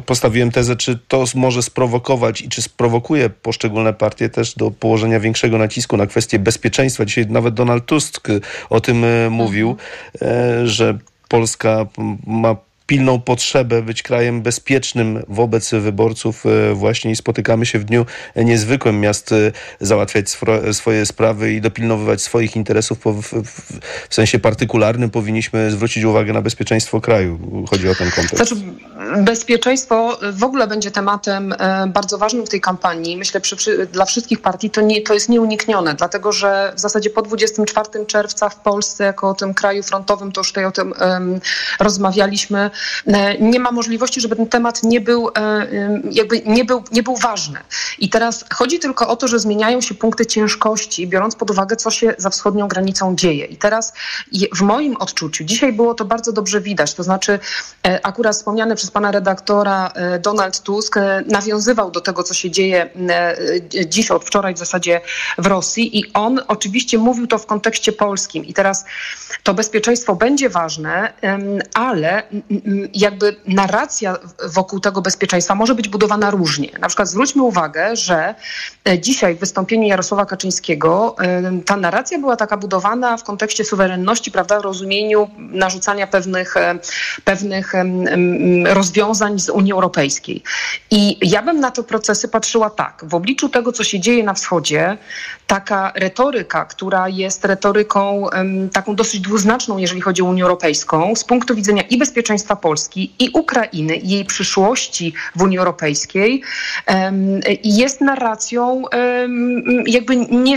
postawiłem 0.06 0.50
tezę, 0.50 0.76
czy 0.76 0.98
to 1.08 1.24
może 1.34 1.62
sprowokować 1.62 2.40
i 2.40 2.48
czy 2.48 2.62
sprowokuje 2.62 3.30
poszczególne 3.30 3.92
partie 3.92 4.28
też 4.28 4.54
do 4.54 4.70
położenia 4.70 5.20
większego 5.20 5.58
nacisku 5.58 5.96
na 5.96 6.06
kwestię 6.06 6.38
bezpieczeństwa. 6.38 7.04
Dzisiaj 7.04 7.26
nawet 7.26 7.54
Donald 7.54 7.86
Tusk 7.86 8.28
o 8.70 8.80
tym 8.80 9.04
mówił, 9.30 9.76
mhm. 10.20 10.66
że 10.66 10.98
Polska 11.28 11.86
ma 12.26 12.56
pilną 12.92 13.20
potrzebę 13.20 13.82
być 13.82 14.02
krajem 14.02 14.42
bezpiecznym 14.42 15.22
wobec 15.28 15.70
wyborców 15.70 16.44
e, 16.46 16.74
właśnie 16.74 17.10
i 17.10 17.16
spotykamy 17.16 17.66
się 17.66 17.78
w 17.78 17.84
dniu 17.84 18.06
niezwykłym 18.36 19.00
miast 19.00 19.32
e, 19.32 19.52
załatwiać 19.80 20.26
swoje 20.72 21.06
sprawy 21.06 21.52
i 21.52 21.60
dopilnowywać 21.60 22.22
swoich 22.22 22.56
interesów 22.56 22.98
w 24.08 24.14
sensie 24.14 24.38
partykularnym 24.38 25.10
powinniśmy 25.10 25.70
zwrócić 25.70 26.04
uwagę 26.04 26.32
na 26.32 26.42
bezpieczeństwo 26.42 27.00
kraju. 27.00 27.38
Chodzi 27.70 27.88
o 27.88 27.94
ten 27.94 28.10
kontekst. 28.10 28.36
Znaczy, 28.36 28.54
bezpieczeństwo 29.16 30.18
w 30.32 30.44
ogóle 30.44 30.66
będzie 30.66 30.90
tematem 30.90 31.52
e, 31.58 31.86
bardzo 31.86 32.18
ważnym 32.18 32.46
w 32.46 32.48
tej 32.48 32.60
kampanii. 32.60 33.16
Myślę, 33.16 33.40
przy, 33.40 33.86
dla 33.86 34.04
wszystkich 34.04 34.40
partii 34.40 34.70
to, 34.70 34.80
nie, 34.80 35.02
to 35.02 35.14
jest 35.14 35.28
nieuniknione, 35.28 35.94
dlatego 35.94 36.32
że 36.32 36.72
w 36.76 36.80
zasadzie 36.80 37.10
po 37.10 37.22
24 37.22 38.06
czerwca 38.06 38.48
w 38.48 38.56
Polsce, 38.56 39.04
jako 39.04 39.28
o 39.28 39.34
tym 39.34 39.54
kraju 39.54 39.82
frontowym, 39.82 40.32
to 40.32 40.40
już 40.40 40.48
tutaj 40.48 40.64
o 40.64 40.72
tym 40.72 40.94
um, 41.00 41.40
rozmawialiśmy, 41.80 42.70
E, 43.06 43.38
nie 43.38 43.60
ma 43.60 43.72
możliwości, 43.72 44.20
żeby 44.20 44.36
ten 44.36 44.46
temat 44.46 44.82
nie 44.82 45.00
był, 45.00 45.30
e, 45.36 45.68
jakby 46.10 46.42
nie 46.46 46.64
był, 46.64 46.82
nie 46.92 47.02
był 47.02 47.16
ważny. 47.16 47.58
I 47.98 48.10
teraz 48.10 48.44
chodzi 48.54 48.78
tylko 48.78 49.08
o 49.08 49.16
to, 49.16 49.28
że 49.28 49.38
zmieniają 49.38 49.80
się 49.80 49.94
punkty 49.94 50.26
ciężkości, 50.26 51.06
biorąc 51.06 51.36
pod 51.36 51.50
uwagę, 51.50 51.76
co 51.76 51.90
się 51.90 52.14
za 52.18 52.30
wschodnią 52.30 52.68
granicą 52.68 53.16
dzieje. 53.16 53.44
I 53.44 53.56
teraz 53.56 53.92
w 54.54 54.60
moim 54.60 54.96
odczuciu, 54.96 55.44
dzisiaj 55.44 55.72
było 55.72 55.94
to 55.94 56.04
bardzo 56.04 56.32
dobrze 56.32 56.60
widać, 56.60 56.94
to 56.94 57.02
znaczy 57.02 57.38
akurat 58.02 58.36
wspomniany 58.36 58.74
przez 58.74 58.90
pana 58.92 59.10
redaktora 59.10 59.92
Donald 60.20 60.60
Tusk 60.60 60.94
nawiązywał 61.26 61.90
do 61.90 62.00
tego, 62.00 62.22
co 62.22 62.34
się 62.34 62.50
dzieje 62.50 62.90
dziś, 63.88 64.10
od 64.10 64.24
wczoraj 64.24 64.54
w 64.54 64.58
zasadzie 64.58 65.00
w 65.38 65.46
Rosji 65.46 65.98
i 65.98 66.12
on 66.12 66.40
oczywiście 66.48 66.98
mówił 66.98 67.26
to 67.26 67.38
w 67.38 67.46
kontekście 67.46 67.92
polskim. 67.92 68.44
I 68.44 68.54
teraz 68.54 68.84
to 69.42 69.54
bezpieczeństwo 69.54 70.14
będzie 70.14 70.48
ważne, 70.48 71.12
ale 71.74 72.22
jakby 72.94 73.36
narracja 73.46 74.16
wokół 74.44 74.80
tego 74.80 75.02
bezpieczeństwa 75.02 75.54
może 75.54 75.74
być 75.74 75.88
budowana 75.88 76.30
różnie. 76.30 76.68
Na 76.80 76.88
przykład 76.88 77.08
zwróćmy 77.08 77.42
uwagę, 77.42 77.96
że 77.96 78.34
e, 78.88 78.98
dzisiaj 78.98 79.34
w 79.34 79.38
wystąpieniu 79.38 79.88
Jarosława 79.88 80.26
Kaczyńskiego 80.26 81.16
e, 81.18 81.42
ta 81.66 81.76
narracja 81.76 82.18
była 82.18 82.36
taka 82.36 82.56
budowana 82.56 83.16
w 83.16 83.24
kontekście 83.24 83.64
suwerenności, 83.64 84.30
prawda, 84.30 84.60
w 84.60 84.62
rozumieniu 84.62 85.30
narzucania 85.38 86.06
pewnych, 86.06 86.56
e, 86.56 86.78
pewnych 87.24 87.72
rozwiązań 88.64 88.81
z 89.36 89.50
Unii 89.50 89.72
Europejskiej. 89.72 90.42
I 90.90 91.30
ja 91.30 91.42
bym 91.42 91.60
na 91.60 91.70
te 91.70 91.82
procesy 91.82 92.28
patrzyła 92.28 92.70
tak. 92.70 93.04
W 93.08 93.14
obliczu 93.14 93.48
tego, 93.48 93.72
co 93.72 93.84
się 93.84 94.00
dzieje 94.00 94.24
na 94.24 94.34
wschodzie, 94.34 94.98
taka 95.46 95.92
retoryka, 95.94 96.64
która 96.64 97.08
jest 97.08 97.44
retoryką 97.44 98.26
taką 98.72 98.94
dosyć 98.94 99.20
dwuznaczną, 99.20 99.78
jeżeli 99.78 100.00
chodzi 100.00 100.22
o 100.22 100.24
Unię 100.24 100.42
Europejską, 100.42 101.16
z 101.16 101.24
punktu 101.24 101.54
widzenia 101.54 101.82
i 101.82 101.98
bezpieczeństwa 101.98 102.56
Polski 102.56 103.12
i 103.18 103.30
Ukrainy 103.32 103.96
i 103.96 104.08
jej 104.08 104.24
przyszłości 104.24 105.14
w 105.36 105.42
Unii 105.42 105.58
Europejskiej 105.58 106.42
jest 107.64 108.00
narracją 108.00 108.82
jakby 109.86 110.16
nie, 110.16 110.56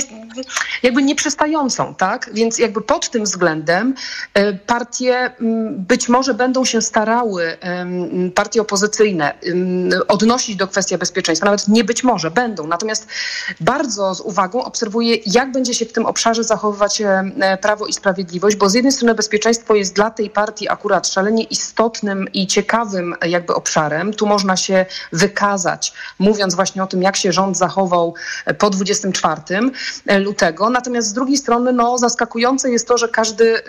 jakby 0.84 1.04
nieprzystającą, 1.04 1.96
tak? 1.96 2.30
Więc 2.34 2.60
jakby 2.60 2.82
pod 2.82 3.10
tym 3.10 3.24
względem 3.24 3.94
e, 4.34 4.54
partie 4.54 5.32
być 5.72 6.10
może 6.10 6.34
będą 6.34 6.66
się 6.66 6.82
starały, 6.82 7.58
partie 8.36 8.62
opozycyjne, 8.62 9.34
odnosić 10.08 10.56
do 10.56 10.68
kwestii 10.68 10.98
bezpieczeństwa. 10.98 11.46
Nawet 11.46 11.68
nie 11.68 11.84
być 11.84 12.04
może, 12.04 12.32
będą. 12.32 12.68
Natomiast 12.68 13.08
bardzo 13.60 14.16
z 14.16 14.22
uwagą 14.22 14.64
obserwuję, 14.64 15.18
jak 15.26 15.52
będzie 15.52 15.74
się 15.74 15.86
w 15.86 15.94
tym 15.94 16.06
obszarze 16.06 16.44
zachowywać 16.44 17.02
e, 17.02 17.58
Prawo 17.62 17.86
i 17.86 17.94
Sprawiedliwość, 17.94 18.56
bo 18.56 18.70
z 18.70 18.74
jednej 18.74 18.92
strony 18.92 19.16
bezpieczeństwo 19.16 19.76
jest 19.76 19.96
dla 19.96 20.12
tej 20.12 20.30
partii 20.30 20.70
akurat 20.70 21.08
szalenie 21.08 21.44
istotnym 21.44 22.28
i 22.34 22.48
ciekawym 22.48 23.16
jakby 23.26 23.56
obszarem. 23.56 24.14
Tu 24.14 24.28
można 24.28 24.58
się 24.58 24.86
wykazać, 25.12 25.94
mówiąc 26.20 26.56
właśnie 26.56 26.84
o 26.84 26.88
tym, 26.88 27.02
jak 27.02 27.16
się 27.16 27.32
rząd 27.32 27.58
zachował 27.58 28.14
po 28.58 28.70
24 28.70 29.42
lutego. 30.26 30.70
Natomiast 30.70 31.08
z 31.08 31.14
drugiej 31.14 31.38
strony 31.38 31.74
no, 31.74 31.98
zaskakujące 31.98 32.72
jest 32.72 32.88
to, 32.88 32.98
że 32.98 33.08
każdy, 33.08 33.58
y, 33.58 33.64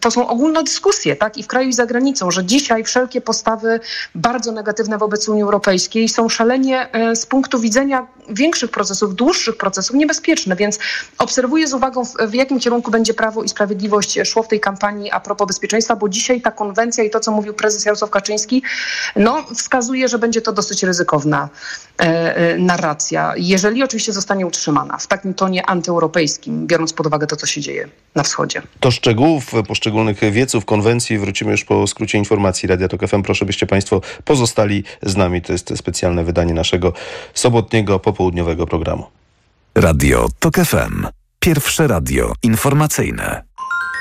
to 0.00 0.10
są 0.10 0.28
ogólne 0.28 0.62
dyskusje 0.62 1.16
tak, 1.16 1.38
i 1.38 1.42
w 1.42 1.46
kraju 1.46 1.68
i 1.68 1.72
za 1.72 1.86
granicą, 1.86 2.30
że 2.30 2.44
dzisiaj 2.44 2.84
wszelkie 2.84 3.20
postawy 3.20 3.80
bardzo 4.14 4.52
negatywne 4.52 4.98
wobec 4.98 5.28
Unii 5.28 5.42
Europejskiej 5.42 6.08
są 6.08 6.28
szalenie 6.28 6.88
y, 7.12 7.16
z 7.16 7.26
punktu 7.26 7.60
widzenia 7.60 8.06
większych 8.28 8.70
procesów, 8.70 9.14
dłuższych 9.14 9.56
procesów 9.56 9.96
niebezpieczne, 9.96 10.56
więc 10.56 10.78
obserwuję 11.18 11.66
z 11.66 11.74
uwagą 11.74 12.04
w, 12.04 12.34
jakim 12.34 12.60
kierunku 12.60 12.90
będzie 12.90 13.14
Prawo 13.14 13.42
i 13.42 13.48
Sprawiedliwość 13.48 14.18
szło 14.24 14.42
w 14.42 14.48
tej 14.48 14.60
kampanii 14.60 15.10
a 15.10 15.20
propos 15.20 15.48
bezpieczeństwa, 15.48 15.96
bo 15.96 16.08
dzisiaj 16.08 16.40
ta 16.40 16.50
konwencja 16.50 17.04
i 17.04 17.10
to, 17.10 17.20
co 17.20 17.32
mówił 17.32 17.54
prezes 17.54 17.84
Jarosław 17.84 18.10
Kaczyński, 18.10 18.62
no, 19.16 19.44
wskazuje, 19.54 20.08
że 20.08 20.18
będzie 20.18 20.40
to 20.40 20.52
dosyć 20.52 20.82
ryzykowna 20.82 21.48
e 21.98 22.58
narracja, 22.58 23.32
jeżeli 23.36 23.82
oczywiście 23.82 24.12
zostanie 24.12 24.46
utrzymana 24.46 24.98
w 24.98 25.06
takim 25.06 25.34
tonie 25.34 25.66
antyeuropejskim, 25.66 25.99
biorąc 26.66 26.92
pod 26.92 27.06
uwagę 27.06 27.26
to, 27.26 27.36
co 27.36 27.46
się 27.46 27.60
dzieje 27.60 27.88
na 28.14 28.22
wschodzie. 28.22 28.62
Do 28.80 28.90
szczegółów 28.90 29.52
poszczególnych 29.68 30.32
wieców 30.32 30.64
konwencji 30.64 31.18
wrócimy 31.18 31.50
już 31.50 31.64
po 31.64 31.86
skrócie 31.86 32.18
informacji 32.18 32.68
Radia 32.68 32.88
Tok 32.88 33.08
FM. 33.08 33.22
Proszę, 33.22 33.44
byście 33.44 33.66
Państwo 33.66 34.00
pozostali 34.24 34.84
z 35.02 35.16
nami. 35.16 35.42
To 35.42 35.52
jest 35.52 35.72
specjalne 35.76 36.24
wydanie 36.24 36.54
naszego 36.54 36.92
sobotniego 37.34 37.98
popołudniowego 37.98 38.66
programu. 38.66 39.06
Radio 39.74 40.28
Tok 40.38 40.54
FM. 40.56 41.06
Pierwsze 41.40 41.86
radio 41.86 42.32
informacyjne. 42.42 43.49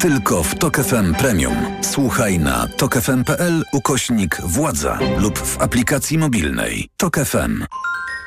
Tylko 0.00 0.42
w 0.42 0.54
Tok 0.54 0.76
FM 0.76 1.14
Premium. 1.14 1.56
Słuchaj 1.80 2.38
na 2.38 2.66
tokefm.pl 2.76 3.62
ukośnik 3.72 4.40
władza 4.40 4.98
lub 5.18 5.38
w 5.38 5.60
aplikacji 5.62 6.18
mobilnej. 6.18 6.88
Tok 6.96 7.16
FM. 7.16 7.64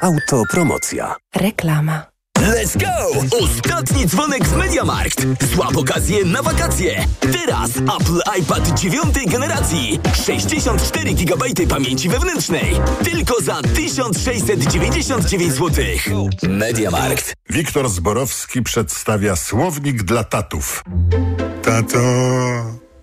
Autopromocja. 0.01 1.15
Reklama. 1.35 2.14
Let's 2.45 2.77
go! 2.77 3.19
Ostatni 3.43 4.05
dzwonek 4.05 4.47
z 4.47 4.53
MediaMarkt. 4.53 5.25
Złap 5.53 5.77
okazję 5.77 6.25
na 6.25 6.41
wakacje. 6.41 7.05
Teraz 7.19 7.69
Apple 7.77 8.39
iPad 8.39 8.79
9 8.79 9.15
generacji. 9.27 9.99
64 10.25 11.13
GB 11.13 11.45
pamięci 11.69 12.09
wewnętrznej. 12.09 12.75
Tylko 13.03 13.41
za 13.41 13.61
1699 13.61 15.53
zł. 15.53 15.85
MediaMarkt. 16.49 17.33
Wiktor 17.49 17.89
Zborowski 17.89 18.61
przedstawia 18.61 19.35
słownik 19.35 20.03
dla 20.03 20.23
tatów. 20.23 20.83
Tato, 21.63 21.99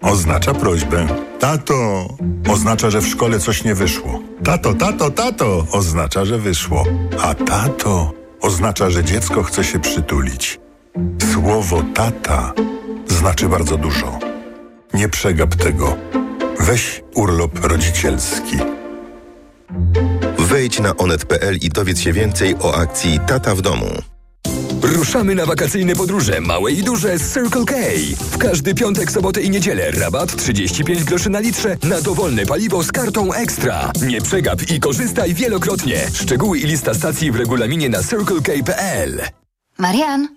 oznacza 0.01 0.55
prośbę. 0.55 1.07
Tato 1.41 2.09
oznacza, 2.49 2.91
że 2.91 3.01
w 3.01 3.09
szkole 3.09 3.41
coś 3.41 3.65
nie 3.65 3.75
wyszło. 3.75 4.21
Tato, 4.45 4.75
tato, 4.75 5.11
tato 5.11 5.67
oznacza, 5.73 6.25
że 6.25 6.39
wyszło. 6.39 6.85
A 7.23 7.35
tato 7.35 8.22
oznacza, 8.43 8.91
że 8.91 9.05
dziecko 9.05 9.43
chce 9.43 9.65
się 9.65 9.79
przytulić. 9.79 10.61
Słowo 11.33 11.83
tata 11.95 12.53
znaczy 13.07 13.49
bardzo 13.49 13.77
dużo. 13.77 14.19
Nie 14.95 15.09
przegap 15.09 15.55
tego. 15.55 15.97
Weź 16.61 17.03
urlop 17.15 17.65
rodzicielski. 17.65 18.57
Wejdź 20.39 20.81
na 20.81 20.97
onet.pl 20.97 21.57
i 21.57 21.69
dowiedz 21.69 22.01
się 22.01 22.13
więcej 22.13 22.55
o 22.61 22.75
akcji 22.75 23.21
Tata 23.27 23.55
w 23.55 23.61
domu. 23.61 24.12
Ruszamy 24.83 25.35
na 25.35 25.47
wakacyjne 25.47 25.95
podróże, 25.95 26.41
małe 26.41 26.73
i 26.73 26.83
duże 26.83 27.19
z 27.19 27.35
Circle 27.35 27.65
K. 27.65 27.75
W 28.31 28.39
każdy 28.39 28.75
piątek, 28.75 29.11
sobotę 29.11 29.41
i 29.41 29.51
niedzielę 29.51 29.91
rabat 29.91 30.37
35 30.37 31.05
groszy 31.05 31.31
na 31.31 31.41
litrze 31.41 31.77
na 31.83 32.01
dowolne 32.01 32.47
paliwo 32.47 32.83
z 32.83 32.93
kartą 32.93 33.33
Ekstra. 33.33 33.93
Nie 34.07 34.21
przegap 34.21 34.71
i 34.71 34.81
korzystaj 34.81 35.35
wielokrotnie. 35.35 36.07
Szczegóły 36.15 36.59
i 36.59 36.67
lista 36.67 36.95
stacji 36.95 37.33
w 37.33 37.37
regulaminie 37.37 37.89
na 37.89 38.03
circlek.pl. 38.03 39.42
Marian, 39.79 40.29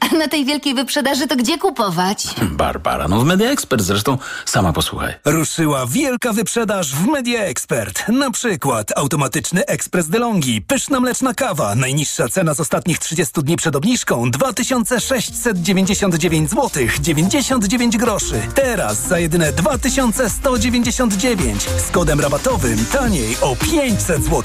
a 0.00 0.14
na 0.16 0.28
tej 0.28 0.44
wielkiej 0.44 0.74
wyprzedaży 0.74 1.26
to 1.26 1.36
gdzie 1.36 1.58
kupować? 1.58 2.26
Barbara, 2.42 3.08
no 3.08 3.20
w 3.20 3.24
Media 3.24 3.50
Expert 3.50 3.82
zresztą 3.82 4.18
sama 4.44 4.72
posłuchaj. 4.72 5.14
Ruszyła 5.24 5.86
wielka 5.86 6.32
wyprzedaż 6.32 6.94
w 6.94 7.06
Media 7.06 7.40
Expert. 7.40 8.08
Na 8.08 8.30
przykład 8.30 8.98
automatyczny 8.98 9.66
ekspres 9.66 10.08
DeLonghi, 10.08 10.62
pyszna 10.62 11.00
mleczna 11.00 11.34
kawa, 11.34 11.74
najniższa 11.74 12.28
cena 12.28 12.54
z 12.54 12.60
ostatnich 12.60 12.98
30 12.98 13.42
dni 13.42 13.56
przed 13.56 13.76
obniżką 13.76 14.30
2699 14.30 16.50
zł 16.50 16.70
99 17.00 17.96
groszy. 17.96 18.40
Teraz 18.54 19.08
za 19.08 19.18
jedyne 19.18 19.52
2199 19.52 21.62
z 21.88 21.90
kodem 21.90 22.20
rabatowym 22.20 22.84
taniej 22.92 23.36
o 23.40 23.56
500 23.56 24.24
zł. 24.24 24.42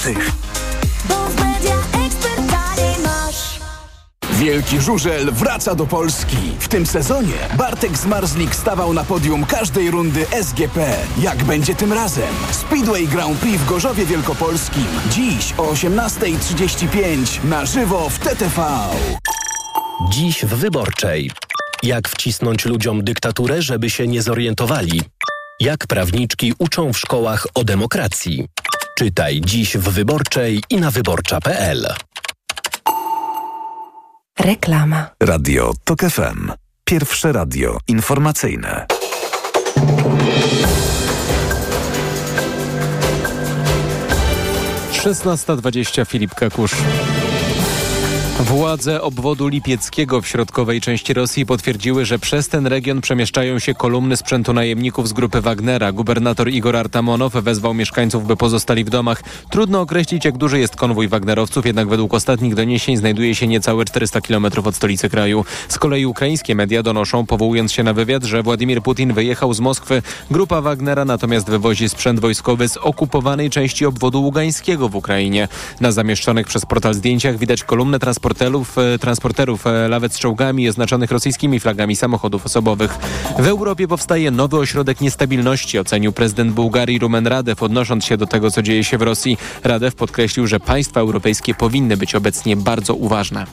Wielki 4.40 4.82
żużel 4.82 5.32
wraca 5.32 5.76
do 5.76 5.86
Polski. 5.86 6.38
W 6.60 6.68
tym 6.68 6.86
sezonie 6.86 7.34
Bartek 7.58 7.98
Zmarzlik 7.98 8.56
stawał 8.56 8.94
na 8.94 9.04
podium 9.04 9.46
każdej 9.46 9.92
rundy 9.92 10.26
SGP. 10.44 10.96
Jak 11.22 11.44
będzie 11.44 11.76
tym 11.76 11.94
razem? 11.94 12.34
Speedway 12.52 13.08
Grand 13.08 13.40
Prix 13.40 13.58
w 13.58 13.66
Gorzowie 13.66 14.06
Wielkopolskim. 14.06 14.86
Dziś 15.12 15.54
o 15.58 15.64
18.35 15.64 17.44
na 17.44 17.66
żywo 17.66 18.10
w 18.10 18.20
TTV. 18.20 18.80
Dziś 20.10 20.46
w 20.46 20.56
Wyborczej. 20.56 21.32
Jak 21.84 22.10
wcisnąć 22.10 22.66
ludziom 22.66 23.04
dyktaturę, 23.04 23.62
żeby 23.62 23.90
się 23.90 24.08
nie 24.08 24.22
zorientowali? 24.22 25.02
Jak 25.60 25.88
prawniczki 25.88 26.54
uczą 26.58 26.94
w 26.94 26.98
szkołach 26.98 27.48
o 27.54 27.64
demokracji? 27.64 28.48
Czytaj 28.98 29.42
dziś 29.42 29.78
w 29.78 29.90
Wyborczej 29.90 30.64
i 30.70 30.78
na 30.78 30.92
wyborcza.pl. 30.92 31.88
Reklama. 34.46 35.10
Radio 35.24 35.74
TOK 35.84 36.00
FM. 36.00 36.52
Pierwsze 36.84 37.32
radio 37.32 37.78
informacyjne. 37.88 38.86
Szesnasta 44.92 45.56
dwadzieścia 45.56 46.06
Filip 46.06 46.36
Kakusz. 46.36 46.76
Władze 48.40 49.02
obwodu 49.02 49.48
lipieckiego 49.48 50.22
w 50.22 50.28
środkowej 50.28 50.82
części 50.82 51.14
Rosji 51.14 51.46
potwierdziły, 51.46 52.06
że 52.06 52.20
przez 52.20 52.50
ten 52.50 52.68
region 52.68 53.02
przemieszczają 53.02 53.60
się 53.60 53.74
kolumny 53.74 54.18
sprzętu 54.18 54.54
najemników 54.54 55.08
z 55.08 55.14
grupy 55.14 55.42
Wagnera. 55.42 55.92
Gubernator 55.92 56.50
Igor 56.50 56.76
Artamonow 56.76 57.34
wezwał 57.34 57.74
mieszkańców, 57.74 58.28
by 58.28 58.38
pozostali 58.38 58.84
w 58.84 58.90
domach. 58.90 59.24
Trudno 59.50 59.82
określić, 59.82 60.26
jak 60.26 60.38
duży 60.38 60.60
jest 60.60 60.76
konwój 60.76 61.08
Wagnerowców, 61.08 61.66
jednak 61.66 61.88
według 61.88 62.14
ostatnich 62.14 62.56
doniesień 62.56 62.98
znajduje 62.98 63.36
się 63.36 63.48
niecałe 63.48 63.86
400 63.86 64.22
km 64.22 64.46
od 64.66 64.76
stolicy 64.76 65.10
kraju. 65.10 65.46
Z 65.68 65.80
kolei 65.80 66.06
ukraińskie 66.06 66.56
media 66.56 66.84
donoszą, 66.84 67.26
powołując 67.26 67.72
się 67.72 67.84
na 67.84 67.94
wywiad, 67.94 68.24
że 68.24 68.44
Władimir 68.44 68.82
Putin 68.82 69.14
wyjechał 69.14 69.54
z 69.54 69.60
Moskwy. 69.60 70.02
Grupa 70.32 70.62
Wagnera 70.62 71.06
natomiast 71.06 71.50
wywozi 71.50 71.90
sprzęt 71.90 72.20
wojskowy 72.20 72.70
z 72.70 72.78
okupowanej 72.78 73.50
części 73.50 73.86
obwodu 73.86 74.22
ługańskiego 74.24 74.90
w 74.90 74.96
Ukrainie. 74.96 75.48
Na 75.82 75.92
zamieszczonych 75.92 76.48
przez 76.48 76.66
portal 76.66 76.94
zdjęciach 76.94 77.38
widać 77.38 77.64
kolumnę 77.64 78.00
transporterów, 78.26 78.76
transporterów 79.00 79.68
e, 79.68 79.88
lawet 79.88 80.14
z 80.14 80.20
czołgami 80.20 80.70
oznaczonych 80.70 81.12
rosyjskimi 81.12 81.60
flagami 81.60 81.96
samochodów 81.96 82.46
osobowych. 82.46 82.98
W 83.40 83.48
Europie 83.48 83.88
powstaje 83.88 84.32
nowy 84.32 84.58
ośrodek 84.58 85.02
niestabilności, 85.02 85.80
ocenił 85.80 86.12
prezydent 86.12 86.52
Bułgarii 86.52 87.00
Rumen 87.00 87.28
Radew, 87.28 87.64
odnosząc 87.64 88.06
się 88.06 88.18
do 88.18 88.26
tego, 88.26 88.52
co 88.52 88.62
dzieje 88.62 88.84
się 88.84 88.98
w 88.98 89.02
Rosji. 89.02 89.38
Radew 89.64 89.96
podkreślił, 89.96 90.48
że 90.48 90.60
państwa 90.60 91.00
europejskie 91.00 91.54
powinny 91.54 91.98
być 91.98 92.16
obecnie 92.16 92.56
bardzo 92.56 92.94
uważne. 92.94 93.46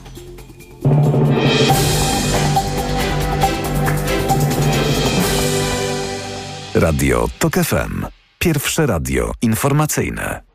Radio 6.75 7.27
TOK 7.39 7.53
FM. 7.53 8.05
Pierwsze 8.39 8.85
radio 8.85 9.31
informacyjne. 9.41 10.52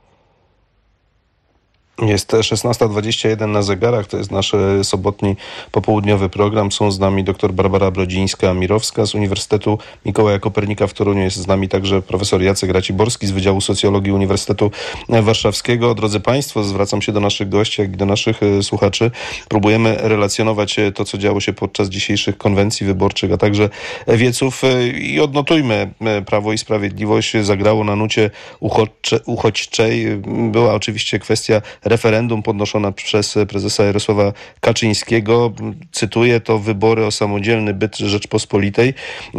Jest 2.02 2.32
16.21 2.32 3.48
na 3.48 3.62
zegarach, 3.62 4.06
to 4.06 4.16
jest 4.16 4.30
nasz 4.30 4.54
e, 4.54 4.84
sobotni 4.84 5.36
popołudniowy 5.72 6.28
program. 6.28 6.72
Są 6.72 6.90
z 6.90 6.98
nami 6.98 7.24
dr 7.24 7.52
Barbara 7.52 7.90
Brodzińska-Mirowska 7.90 9.06
z 9.06 9.14
Uniwersytetu 9.14 9.78
Mikołaja 10.06 10.38
Kopernika 10.38 10.86
w 10.86 10.92
Toruniu. 10.94 11.22
Jest 11.22 11.36
z 11.36 11.46
nami 11.46 11.68
także 11.68 12.02
profesor 12.02 12.42
Jacek 12.42 12.70
Raciborski 12.70 13.26
z 13.26 13.30
Wydziału 13.30 13.60
Socjologii 13.60 14.12
Uniwersytetu 14.12 14.70
Warszawskiego. 15.08 15.94
Drodzy 15.94 16.20
Państwo, 16.20 16.64
zwracam 16.64 17.02
się 17.02 17.12
do 17.12 17.20
naszych 17.20 17.48
gości, 17.48 17.82
jak 17.82 17.92
i 17.92 17.96
do 17.96 18.06
naszych 18.06 18.42
e, 18.42 18.62
słuchaczy. 18.62 19.10
Próbujemy 19.48 19.96
relacjonować 20.00 20.78
e, 20.78 20.92
to, 20.92 21.04
co 21.04 21.18
działo 21.18 21.40
się 21.40 21.52
podczas 21.52 21.88
dzisiejszych 21.88 22.38
konwencji 22.38 22.86
wyborczych, 22.86 23.32
a 23.32 23.36
także 23.36 23.68
wieców 24.08 24.62
i 24.94 25.20
odnotujmy. 25.20 25.94
Prawo 26.26 26.52
i 26.52 26.58
Sprawiedliwość 26.58 27.36
zagrało 27.42 27.84
na 27.84 27.96
nucie 27.96 28.30
uchodźcze, 28.60 29.20
uchodźczej. 29.26 30.06
Była 30.26 30.74
oczywiście 30.74 31.18
kwestia 31.18 31.62
referendum 31.88 32.42
podnoszona 32.42 32.92
przez 32.92 33.38
prezesa 33.48 33.84
Jarosława 33.84 34.32
Kaczyńskiego. 34.60 35.52
Cytuję, 35.92 36.40
to 36.40 36.58
wybory 36.58 37.06
o 37.06 37.10
samodzielny 37.10 37.74
byt 37.74 37.96
Rzeczpospolitej. 37.96 38.94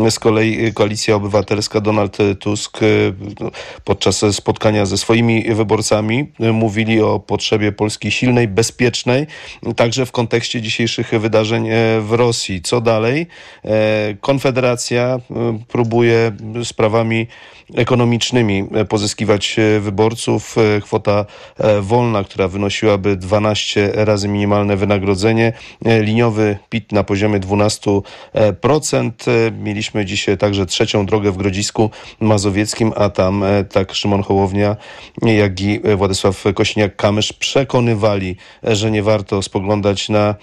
Z 0.10 0.20
kolei 0.20 0.74
Koalicja 0.74 1.16
Obywatelska 1.16 1.82
Donald 1.82 2.18
Tusk 2.40 2.80
podczas 3.84 4.26
spotkania 4.32 4.86
ze 4.86 4.98
swoimi 4.98 5.54
wyborcami 5.54 6.32
mówili 6.54 7.02
o 7.02 7.20
potrzebie 7.20 7.72
Polski 7.72 8.12
silnej, 8.12 8.48
bezpiecznej, 8.48 9.28
także 9.76 10.06
w 10.06 10.12
kontekście 10.12 10.62
dzisiejszych 10.62 11.10
wydarzeń 11.20 11.70
w 12.02 12.12
Rosji. 12.12 12.62
Co 12.62 12.82
dalej? 12.82 13.28
Konfederacja 14.22 15.20
próbuje 15.68 16.32
sprawami 16.64 17.28
ekonomicznymi 17.76 18.68
pozyskiwać 18.90 19.56
wyborców. 19.80 20.56
Kwota 20.84 21.26
wolna, 21.82 22.24
która 22.24 22.39
wynosiłaby 22.48 23.16
12 23.16 23.92
razy 23.94 24.28
minimalne 24.28 24.78
wynagrodzenie. 24.78 25.54
Liniowy 25.86 26.58
PIT 26.70 26.92
na 26.92 27.04
poziomie 27.04 27.40
12%. 27.40 29.12
Mieliśmy 29.64 30.06
dzisiaj 30.06 30.38
także 30.38 30.66
trzecią 30.66 31.06
drogę 31.06 31.32
w 31.32 31.38
Grodzisku 31.38 31.90
Mazowieckim, 32.20 32.94
a 32.96 33.10
tam 33.10 33.44
tak 33.72 33.94
Szymon 33.94 34.24
Hołownia, 34.24 34.76
jak 35.22 35.62
i 35.62 35.80
Władysław 35.98 36.44
Kośniak-Kamysz 36.46 37.34
przekonywali, 37.40 38.36
że 38.64 38.92
nie 38.92 39.04
warto 39.04 39.42
spoglądać 39.42 40.10
na 40.10 40.36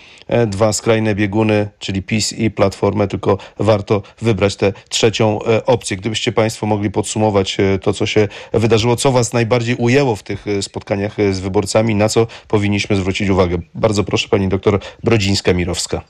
dwa 0.47 0.73
skrajne 0.73 1.15
bieguny, 1.15 1.69
czyli 1.79 2.03
PiS 2.03 2.33
i 2.33 2.51
Platformę, 2.51 3.09
tylko 3.09 3.39
warto 3.59 4.03
wybrać 4.21 4.57
tę 4.57 4.73
trzecią 4.89 5.39
opcję. 5.67 5.97
Gdybyście 5.97 6.33
Państwo 6.33 6.67
mogli 6.67 6.91
podsumować 6.91 7.57
to, 7.83 7.93
co 7.93 8.07
się 8.07 8.29
wydarzyło, 8.53 8.97
co 8.97 9.13
Was 9.13 9.33
najbardziej 9.33 9.77
ujęło 9.77 10.17
w 10.17 10.23
tych 10.23 10.45
spotkaniach 10.61 11.17
z 11.33 11.41
wyborcami, 11.41 11.86
na 11.95 12.09
co 12.09 12.27
powinniśmy 12.49 12.97
zwrócić 12.97 13.29
uwagę. 13.29 13.59
Bardzo 13.75 14.05
proszę 14.05 14.29
pani 14.29 14.49
doktor 14.49 14.81
Brodzińska-Mirowska. 15.05 16.01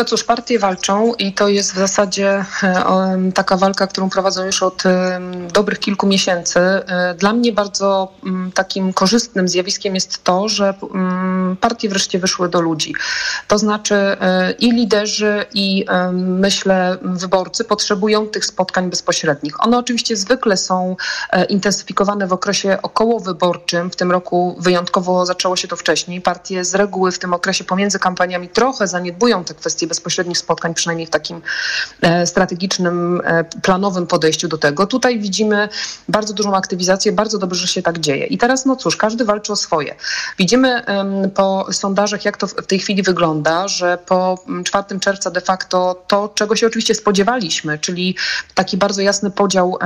No 0.00 0.04
cóż, 0.04 0.24
partie 0.24 0.58
walczą 0.58 1.14
i 1.14 1.32
to 1.32 1.48
jest 1.48 1.72
w 1.72 1.78
zasadzie 1.78 2.44
e, 2.62 3.30
taka 3.34 3.56
walka, 3.56 3.86
którą 3.86 4.10
prowadzą 4.10 4.44
już 4.44 4.62
od 4.62 4.86
e, 4.86 5.20
dobrych 5.52 5.78
kilku 5.78 6.06
miesięcy. 6.06 6.60
E, 6.60 7.14
Dla 7.14 7.32
mnie 7.32 7.52
bardzo 7.52 8.12
mm, 8.24 8.52
takim 8.52 8.92
korzystnym 8.92 9.48
zjawiskiem 9.48 9.94
jest 9.94 10.24
to, 10.24 10.48
że 10.48 10.74
mm, 10.94 11.56
partie 11.56 11.88
wreszcie 11.88 12.18
wyszły 12.18 12.48
do 12.48 12.60
ludzi. 12.60 12.94
To 13.48 13.58
znaczy 13.58 14.16
i 14.58 14.72
liderzy, 14.72 15.44
i 15.54 15.86
myślę 16.12 16.98
wyborcy 17.02 17.64
potrzebują 17.64 18.26
tych 18.26 18.46
spotkań 18.46 18.90
bezpośrednich. 18.90 19.64
One 19.64 19.78
oczywiście 19.78 20.16
zwykle 20.16 20.56
są 20.56 20.96
intensyfikowane 21.48 22.26
w 22.26 22.32
okresie 22.32 22.78
okołowyborczym. 22.82 23.90
W 23.90 23.96
tym 23.96 24.10
roku 24.10 24.56
wyjątkowo 24.58 25.26
zaczęło 25.26 25.56
się 25.56 25.68
to 25.68 25.76
wcześniej. 25.76 26.20
Partie 26.20 26.64
z 26.64 26.74
reguły 26.74 27.12
w 27.12 27.18
tym 27.18 27.34
okresie 27.34 27.64
pomiędzy 27.64 27.98
kampaniami 27.98 28.48
trochę 28.48 28.86
zaniedbują 28.86 29.44
te 29.44 29.54
kwestie 29.54 29.86
bezpośrednich 29.90 30.38
spotkań, 30.38 30.74
przynajmniej 30.74 31.06
w 31.06 31.10
takim 31.10 31.42
e, 32.00 32.26
strategicznym, 32.26 33.20
e, 33.24 33.44
planowym 33.44 34.06
podejściu 34.06 34.48
do 34.48 34.58
tego. 34.58 34.86
Tutaj 34.86 35.18
widzimy 35.18 35.68
bardzo 36.08 36.34
dużą 36.34 36.56
aktywizację, 36.56 37.12
bardzo 37.12 37.38
dobrze, 37.38 37.60
że 37.60 37.72
się 37.72 37.82
tak 37.82 37.98
dzieje. 37.98 38.26
I 38.26 38.38
teraz, 38.38 38.66
no 38.66 38.76
cóż, 38.76 38.96
każdy 38.96 39.24
walczy 39.24 39.52
o 39.52 39.56
swoje. 39.56 39.94
Widzimy 40.38 40.82
po 41.34 41.72
sondażach, 41.72 42.24
jak 42.24 42.36
to 42.36 42.46
w 42.46 42.66
tej 42.66 42.78
chwili 42.78 43.02
wygląda, 43.02 43.68
że 43.68 43.98
po 44.06 44.38
mm, 44.48 44.64
4 44.64 45.00
czerwca 45.00 45.30
de 45.30 45.40
facto 45.40 46.04
to, 46.08 46.32
czego 46.34 46.56
się 46.56 46.66
oczywiście 46.66 46.94
spodziewaliśmy, 46.94 47.78
czyli 47.78 48.16
taki 48.54 48.76
bardzo 48.76 49.02
jasny 49.02 49.30
podział 49.30 49.78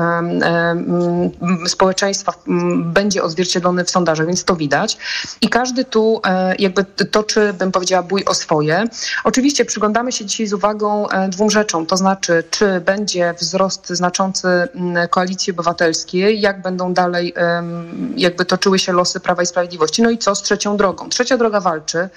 społeczeństwa 1.66 2.32
będzie 2.76 3.22
odzwierciedlony 3.22 3.84
w 3.84 3.90
sondażach, 3.90 4.26
więc 4.26 4.44
to 4.44 4.56
widać. 4.56 4.98
I 5.40 5.48
każdy 5.48 5.84
tu 5.84 6.20
e, 6.26 6.54
jakby 6.58 6.84
toczy, 6.84 7.52
bym 7.52 7.72
powiedziała, 7.72 8.02
bój 8.02 8.24
o 8.24 8.34
swoje. 8.34 8.84
Oczywiście 9.24 9.64
przyglądamy 9.84 10.12
się 10.12 10.24
dzisiaj 10.24 10.46
z 10.46 10.52
uwagą 10.52 11.08
e, 11.08 11.28
dwóm 11.28 11.50
rzeczom, 11.50 11.86
to 11.86 11.96
znaczy, 11.96 12.44
czy 12.50 12.80
będzie 12.80 13.34
wzrost 13.40 13.88
znaczący 13.88 14.48
m, 14.48 14.94
koalicji 15.10 15.50
obywatelskiej, 15.50 16.40
jak 16.40 16.62
będą 16.62 16.94
dalej 16.94 17.34
jakby 18.16 18.44
toczyły 18.44 18.78
się 18.78 18.92
losy 18.92 19.20
Prawa 19.20 19.42
i 19.42 19.46
Sprawiedliwości. 19.46 20.02
No 20.02 20.10
i 20.10 20.18
co 20.18 20.34
z 20.34 20.42
trzecią 20.42 20.76
drogą? 20.76 21.08
Trzecia 21.08 21.38
droga 21.38 21.60
walczy. 21.60 22.08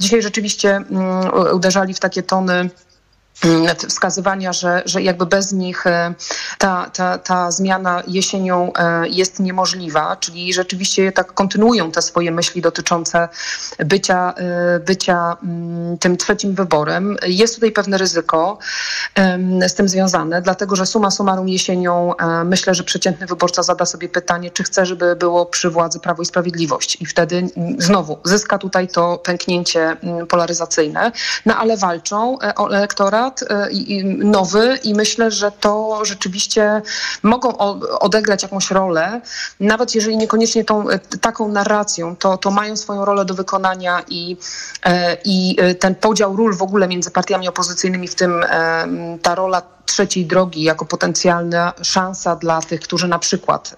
Dzisiaj 0.00 0.22
rzeczywiście 0.22 0.76
mm, 0.76 1.54
uderzali 1.54 1.94
w 1.94 2.00
takie 2.00 2.22
tony 2.22 2.52
mm, 2.52 2.70
wskazywania, 3.88 4.52
że, 4.52 4.82
że 4.84 5.02
jakby 5.02 5.26
bez 5.26 5.52
nich 5.52 5.86
e, 5.86 6.14
ta, 6.58 6.90
ta, 6.92 7.18
ta 7.18 7.50
zmiana 7.50 8.02
jesienią 8.06 8.72
e, 8.72 9.08
jest 9.08 9.40
niemożliwa, 9.40 10.16
czyli 10.16 10.52
rzeczywiście 10.52 11.12
tak 11.12 11.34
kontynuują 11.34 11.90
te 11.90 12.02
swoje 12.02 12.30
myśli 12.30 12.62
dotyczące 12.62 13.28
bycia, 13.78 14.34
e, 14.36 14.80
bycia 14.80 15.36
mm, 15.42 15.98
tym 15.98 16.16
trzecim 16.16 16.54
wyborem. 16.54 17.16
Jest 17.26 17.54
tutaj 17.54 17.72
pewne 17.72 17.98
ryzyko 17.98 18.58
z 19.68 19.74
tym 19.74 19.88
związane, 19.88 20.42
dlatego 20.42 20.76
że 20.76 20.86
suma 20.86 21.10
summarum 21.10 21.48
jesienią 21.48 22.14
myślę, 22.44 22.74
że 22.74 22.84
przeciętny 22.84 23.26
wyborca 23.26 23.62
zada 23.62 23.86
sobie 23.86 24.08
pytanie, 24.08 24.50
czy 24.50 24.62
chce, 24.62 24.86
żeby 24.86 25.16
było 25.16 25.46
przy 25.46 25.70
władzy 25.70 26.00
Prawo 26.00 26.22
i 26.22 26.26
Sprawiedliwość 26.26 26.98
i 27.00 27.06
wtedy 27.06 27.36
mm, 27.36 27.80
znowu 27.80 28.18
zyska 28.24 28.58
tutaj 28.58 28.88
to 28.88 29.18
pęknięcie 29.18 29.96
mm, 30.02 30.26
polaryzacyjne, 30.26 31.12
no 31.46 31.56
ale 31.56 31.76
walczą 31.76 32.38
o 32.56 32.70
elektorat 32.70 33.29
i- 33.72 33.92
i 33.96 34.04
nowy 34.04 34.78
i 34.84 34.94
myślę, 34.94 35.30
że 35.30 35.52
to 35.52 36.00
rzeczywiście 36.04 36.82
mogą 37.22 37.56
odegrać 38.00 38.42
jakąś 38.42 38.70
rolę, 38.70 39.20
nawet 39.60 39.94
jeżeli 39.94 40.16
niekoniecznie 40.16 40.64
tą 40.64 40.90
e, 40.90 40.98
taką 40.98 41.48
narracją, 41.48 42.16
to, 42.16 42.36
to 42.36 42.50
mają 42.50 42.76
swoją 42.76 43.04
rolę 43.04 43.24
do 43.24 43.34
wykonania 43.34 44.02
i, 44.08 44.36
e, 44.84 45.16
i 45.24 45.56
ten 45.80 45.94
podział 45.94 46.36
ról 46.36 46.56
w 46.56 46.62
ogóle 46.62 46.88
między 46.88 47.10
partiami 47.10 47.48
opozycyjnymi, 47.48 48.08
w 48.08 48.14
tym 48.14 48.44
ta 49.22 49.34
rola 49.34 49.62
trzeciej 49.86 50.26
drogi 50.26 50.62
jako 50.62 50.84
potencjalna 50.84 51.72
szansa 51.82 52.36
dla 52.36 52.62
tych, 52.62 52.80
którzy 52.80 53.08
na 53.08 53.18
przykład 53.18 53.76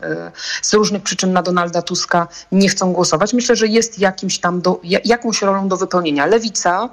z 0.63 0.75
różnych 0.75 1.03
przyczyn 1.03 1.33
na 1.33 1.43
Donalda 1.43 1.83
Tuska 1.83 2.29
nie 2.53 2.69
chcą 2.69 2.93
głosować. 2.93 3.33
Myślę, 3.35 3.57
że 3.57 3.67
jest 3.67 3.99
jakimś 3.99 4.39
tam 4.39 4.61
do, 4.61 4.81
ja- 4.85 4.99
jakąś 5.05 5.43
rolą 5.43 5.69
do 5.69 5.77
wypełnienia. 5.77 6.27
Lewica, 6.27 6.89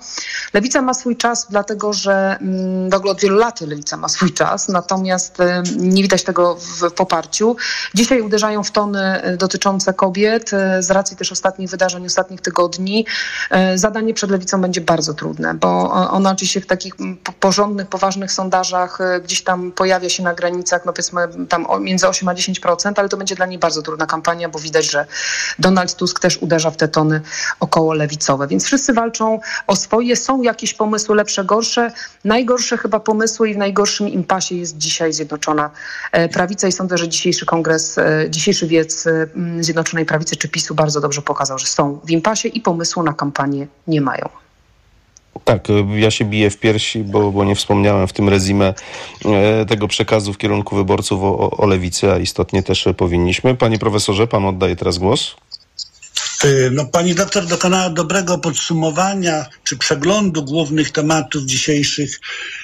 Lewica 0.54 0.82
ma 0.82 0.93
swój 0.93 1.17
czas, 1.17 1.48
dlatego 1.50 1.93
że 1.93 2.38
w 2.91 2.93
ogóle 2.93 3.12
od 3.12 3.21
wielu 3.21 3.38
lat 3.38 3.62
Lewica 3.62 3.97
ma 3.97 4.10
swój 4.10 4.34
czas, 4.34 4.67
natomiast 4.67 5.39
e, 5.39 5.63
nie 5.78 6.02
widać 6.02 6.23
tego 6.23 6.56
w 6.56 6.91
poparciu. 6.91 7.56
Dzisiaj 7.93 8.21
uderzają 8.21 8.63
w 8.63 8.71
tony 8.71 9.21
e, 9.21 9.38
dotyczące 9.38 9.93
kobiet 9.93 10.54
e, 10.54 10.84
z 10.84 10.91
racji 10.91 11.17
też 11.17 11.32
ostatnich 11.32 11.69
wydarzeń, 11.69 12.06
ostatnich 12.06 12.41
tygodni. 12.41 13.06
Zadanie 13.75 14.13
przed 14.13 14.30
Lewicą 14.30 14.62
będzie 14.62 14.82
bardzo 14.82 15.13
trudne, 15.13 15.54
bo 15.54 15.91
ona 15.91 16.32
oczywiście 16.32 16.62
w 16.62 16.65
takich 16.65 16.99
mm, 16.99 17.17
po- 17.17 17.32
porządnych, 17.32 17.88
poważnych 17.88 18.32
sondażach 18.32 18.99
gdzieś 19.23 19.43
tam 19.43 19.71
pojawia 19.71 20.10
się 20.10 20.23
na 20.23 20.34
granicach, 20.34 20.86
no 20.86 20.93
powiedzmy 20.93 21.28
tam 21.49 21.67
między 21.80 22.08
8 22.08 22.30
a 22.30 22.34
10%, 22.34 22.93
ale 22.95 23.10
to 23.10 23.17
będzie 23.17 23.36
dla 23.36 23.45
niej 23.45 23.60
bardzo 23.60 23.82
trudna 23.82 24.06
kampania, 24.06 24.49
bo 24.49 24.60
widać, 24.60 24.91
że 24.91 25.06
Donald 25.60 25.95
Tusk 25.95 26.19
też 26.19 26.38
uderza 26.38 26.71
w 26.71 26.78
te 26.78 26.88
tony 26.88 27.21
około 27.60 27.93
lewicowe. 27.93 28.47
Więc 28.47 28.65
wszyscy 28.65 28.93
walczą 28.93 29.39
o 29.67 29.75
swoje. 29.75 30.15
Są 30.15 30.41
jakieś 30.41 30.73
pomysły 30.73 31.15
lepsze, 31.15 31.43
gorsze. 31.43 31.91
Najgorsze 32.30 32.78
chyba 32.78 33.00
pomysły 33.00 33.50
i 33.50 33.54
w 33.54 33.58
najgorszym 33.58 34.10
impasie 34.10 34.56
jest 34.56 34.78
dzisiaj 34.78 35.13
Zjednoczona 35.13 35.70
e, 36.12 36.30
Prawica 36.30 36.68
i 36.68 36.72
sądzę, 36.72 36.98
że 36.98 37.08
dzisiejszy 37.08 37.46
kongres, 37.46 37.98
e, 37.98 38.26
dzisiejszy 38.30 38.68
wiec 38.68 39.08
e, 39.08 39.28
Zjednoczonej 39.60 40.06
Prawicy 40.06 40.36
czy 40.36 40.50
PiSu 40.50 40.76
bardzo 40.76 41.02
dobrze 41.02 41.22
pokazał, 41.22 41.60
że 41.60 41.68
są 41.68 42.00
w 42.06 42.12
impasie 42.12 42.50
i 42.50 42.62
pomysłu 42.62 43.04
na 43.04 43.13
kampanię 43.13 43.68
nie 43.88 44.02
mają. 44.02 44.30
Tak, 45.44 45.68
ja 45.96 46.12
się 46.12 46.26
biję 46.26 46.50
w 46.50 46.58
piersi, 46.58 47.04
bo, 47.04 47.32
bo 47.32 47.44
nie 47.46 47.56
wspomniałem 47.56 48.08
w 48.08 48.13
tym 48.13 48.30
rezimie 48.30 48.74
e, 49.26 49.65
tego 49.65 49.88
przekazu 49.88 50.34
w 50.34 50.38
kierunku 50.38 50.76
wyborców 50.76 51.24
o, 51.24 51.52
o- 51.52 51.68
lewicy, 51.68 52.12
a 52.12 52.18
istotnie 52.18 52.63
też 52.63 52.88
powinniśmy. 52.98 53.56
Panie 53.56 53.80
profesorze, 53.80 54.28
pan 54.28 54.46
oddaje 54.46 54.76
teraz 54.76 54.98
głos. 54.98 55.36
Y, 56.45 56.71
No, 56.71 56.86
pani 56.86 57.15
doktor 57.15 57.45
dokonała 57.45 57.89
dobrego 57.89 58.38
podsumowania 58.38 59.45
czy 59.63 59.78
przeglądu 59.78 60.43
głównych 60.43 60.91
tematów 60.91 61.43
dzisiejszych 61.43 62.19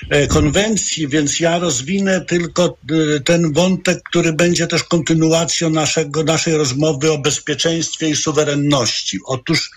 e, 0.09 0.27
konwencji, 0.27 1.07
więc 1.07 1.39
ja 1.39 1.59
rozwinę 1.59 2.21
tylko 2.21 2.77
y, 2.91 3.21
ten 3.21 3.53
wątek, 3.53 4.03
który 4.03 4.33
będzie 4.33 4.67
też 4.67 4.83
kontynuacją 4.83 5.69
naszego, 5.69 6.23
naszej 6.23 6.57
rozmowy 6.57 7.11
o 7.11 7.17
bezpieczeństwie 7.17 8.09
i 8.09 8.15
suwerenności. 8.15 9.19
Otóż 9.25 9.71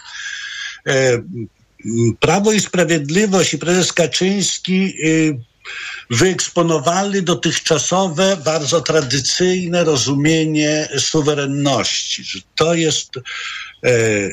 e, 0.87 1.23
Prawo 2.21 2.53
i 2.53 2.61
Sprawiedliwość 2.61 3.55
i 3.55 3.59
prezes 3.59 3.93
Kaczyński 3.93 4.95
y, 5.05 5.39
wyeksponowali 6.11 7.23
dotychczasowe, 7.23 8.37
bardzo 8.45 8.81
tradycyjne 8.81 9.85
rozumienie 9.85 10.89
suwerenności, 10.99 12.25
że 12.25 12.39
to 12.55 12.75
jest 12.75 13.17
e, 13.17 13.21
e, 13.91 14.29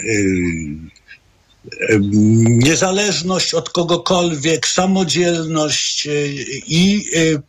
e, 1.90 2.00
niezależność 2.44 3.54
od 3.54 3.70
kogokolwiek, 3.70 4.68
samodzielność 4.68 6.08
e, 6.08 6.12
i 6.68 7.06
e, 7.16 7.42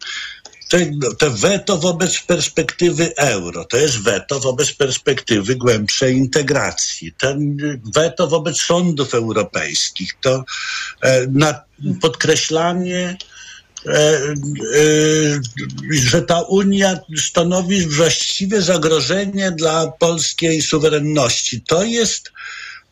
te, 0.68 0.90
te 1.18 1.31
weto 1.31 1.79
wobec 1.79 2.18
perspektywy 2.20 3.16
euro, 3.16 3.64
to 3.64 3.77
jest 3.77 4.03
weto 4.03 4.40
wobec 4.40 4.72
perspektywy 4.72 5.57
głębszej 5.57 6.16
integracji, 6.16 7.12
ten 7.12 7.57
weto 7.94 8.29
wobec 8.29 8.61
sądów 8.61 9.14
europejskich, 9.14 10.16
to 10.20 10.44
na 11.29 11.61
podkreślanie 12.01 13.16
że 15.90 16.22
ta 16.22 16.40
Unia 16.40 16.99
stanowi 17.16 17.87
właściwe 17.87 18.62
zagrożenie 18.62 19.51
dla 19.51 19.92
polskiej 19.99 20.62
suwerenności. 20.62 21.61
To 21.61 21.85
jest, 21.85 22.33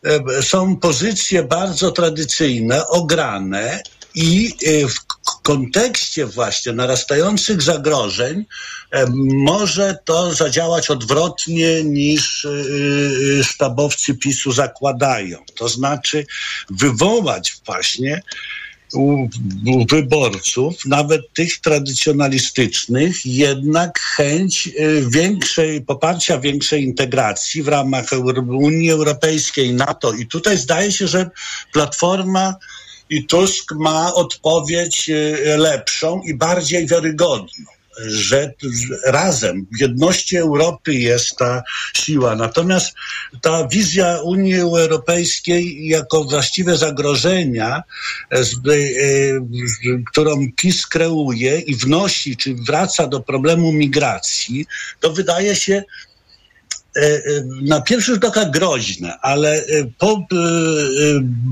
e, 0.05 0.43
są 0.43 0.75
pozycje 0.75 1.43
bardzo 1.43 1.91
tradycyjne, 1.91 2.87
ograne 2.87 3.83
i 4.15 4.53
e, 4.65 4.87
w 4.87 4.95
kontekście 5.45 6.25
właśnie 6.25 6.71
narastających 6.73 7.61
zagrożeń 7.61 8.45
e, 8.91 9.05
może 9.45 9.97
to 10.05 10.33
zadziałać 10.33 10.89
odwrotnie 10.89 11.83
niż 11.83 12.45
e, 12.45 12.49
e, 13.39 13.43
sztabowcy 13.43 14.13
PiSu 14.13 14.51
zakładają. 14.51 15.37
To 15.55 15.69
znaczy 15.69 16.25
wywołać 16.69 17.55
właśnie 17.65 18.21
u, 18.95 19.29
u 19.65 19.85
wyborców, 19.85 20.85
nawet 20.85 21.33
tych 21.33 21.61
tradycjonalistycznych, 21.61 23.25
jednak 23.25 23.99
chęć 23.99 24.67
y, 24.67 25.05
większej, 25.09 25.81
poparcia 25.81 26.39
większej 26.39 26.83
integracji 26.83 27.63
w 27.63 27.67
ramach 27.67 28.05
Unii 28.47 28.91
Europejskiej, 28.91 29.73
NATO. 29.73 30.13
I 30.13 30.27
tutaj 30.27 30.57
zdaje 30.57 30.91
się, 30.91 31.07
że 31.07 31.29
Platforma 31.73 32.55
i 33.09 33.25
Tusk 33.25 33.71
ma 33.75 34.13
odpowiedź 34.13 35.09
y, 35.09 35.57
lepszą 35.57 36.21
i 36.21 36.33
bardziej 36.33 36.87
wiarygodną 36.87 37.74
że 38.07 38.53
razem 39.05 39.67
w 39.77 39.81
jedności 39.81 40.37
Europy 40.37 40.93
jest 40.93 41.35
ta 41.37 41.63
siła. 41.95 42.35
Natomiast 42.35 42.93
ta 43.41 43.67
wizja 43.67 44.19
Unii 44.23 44.55
Europejskiej 44.55 45.87
jako 45.87 46.23
właściwe 46.23 46.77
zagrożenia, 46.77 47.83
e, 48.31 48.39
e, 48.39 48.43
którą 50.11 50.51
PiS 50.55 50.87
kreuje 50.87 51.59
i 51.59 51.75
wnosi, 51.75 52.37
czy 52.37 52.55
wraca 52.67 53.07
do 53.07 53.19
problemu 53.19 53.71
migracji, 53.71 54.65
to 54.99 55.13
wydaje 55.13 55.55
się 55.55 55.83
e, 56.95 57.21
na 57.61 57.81
pierwszy 57.81 58.13
rzut 58.13 58.25
oka 58.25 58.45
groźne, 58.45 59.19
ale 59.21 59.65
po 59.97 60.27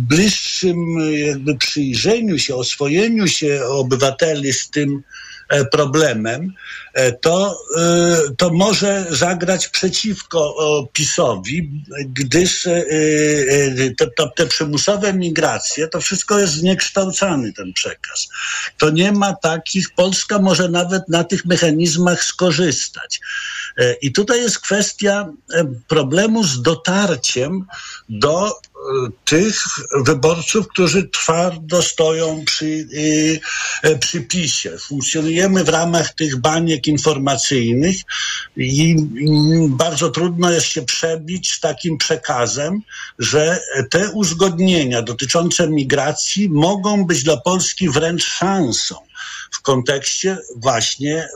bliższym 0.09 0.77
jakby 1.11 1.57
przyjrzeniu 1.57 2.39
się, 2.39 2.55
oswojeniu 2.55 3.27
się 3.27 3.65
obywateli 3.65 4.53
z 4.53 4.69
tym 4.69 5.03
problemem, 5.71 6.53
e, 6.93 7.11
to, 7.11 7.57
e, 7.77 8.17
to 8.37 8.49
może 8.49 9.05
zagrać 9.09 9.67
przeciwko 9.67 10.55
PiSowi, 10.93 11.83
gdyż 12.07 12.67
e, 12.67 12.71
e, 12.71 13.91
te, 13.97 14.07
te 14.35 14.45
przymusowe 14.45 15.13
migracje, 15.13 15.87
to 15.87 16.01
wszystko 16.01 16.39
jest 16.39 16.53
zniekształcany 16.53 17.53
ten 17.53 17.73
przekaz. 17.73 18.27
To 18.77 18.89
nie 18.89 19.11
ma 19.11 19.33
takich, 19.33 19.93
Polska 19.95 20.39
może 20.39 20.69
nawet 20.69 21.09
na 21.09 21.23
tych 21.23 21.45
mechanizmach 21.45 22.23
skorzystać. 22.23 23.19
E, 23.77 23.93
I 23.93 24.11
tutaj 24.11 24.41
jest 24.41 24.59
kwestia 24.59 25.29
e, 25.53 25.65
problemu 25.87 26.43
z 26.43 26.61
dotarciem 26.61 27.65
do 28.09 28.49
e, 28.49 28.53
tych 29.25 29.63
wyborców, 30.05 30.67
którzy 30.67 31.09
twardo 31.09 31.81
stoją 31.81 32.45
przy, 32.45 32.87
e, 33.83 33.95
przy 33.95 34.21
PiSie. 34.21 34.77
Funkcjonujemy 34.79 35.63
w 35.63 35.69
ramach 35.69 36.13
tych 36.13 36.37
baniek 36.37 36.87
informacyjnych 36.87 37.95
i 38.57 38.95
bardzo 39.69 40.09
trudno 40.09 40.51
jest 40.51 40.67
się 40.67 40.81
przebić 40.81 41.53
z 41.53 41.59
takim 41.59 41.97
przekazem, 41.97 42.81
że 43.19 43.59
te 43.89 44.09
uzgodnienia 44.09 45.01
dotyczące 45.01 45.69
migracji 45.69 46.49
mogą 46.49 47.05
być 47.05 47.23
dla 47.23 47.37
Polski 47.37 47.89
wręcz 47.89 48.25
szansą 48.25 48.95
w 49.51 49.61
kontekście 49.61 50.37
właśnie 50.55 51.27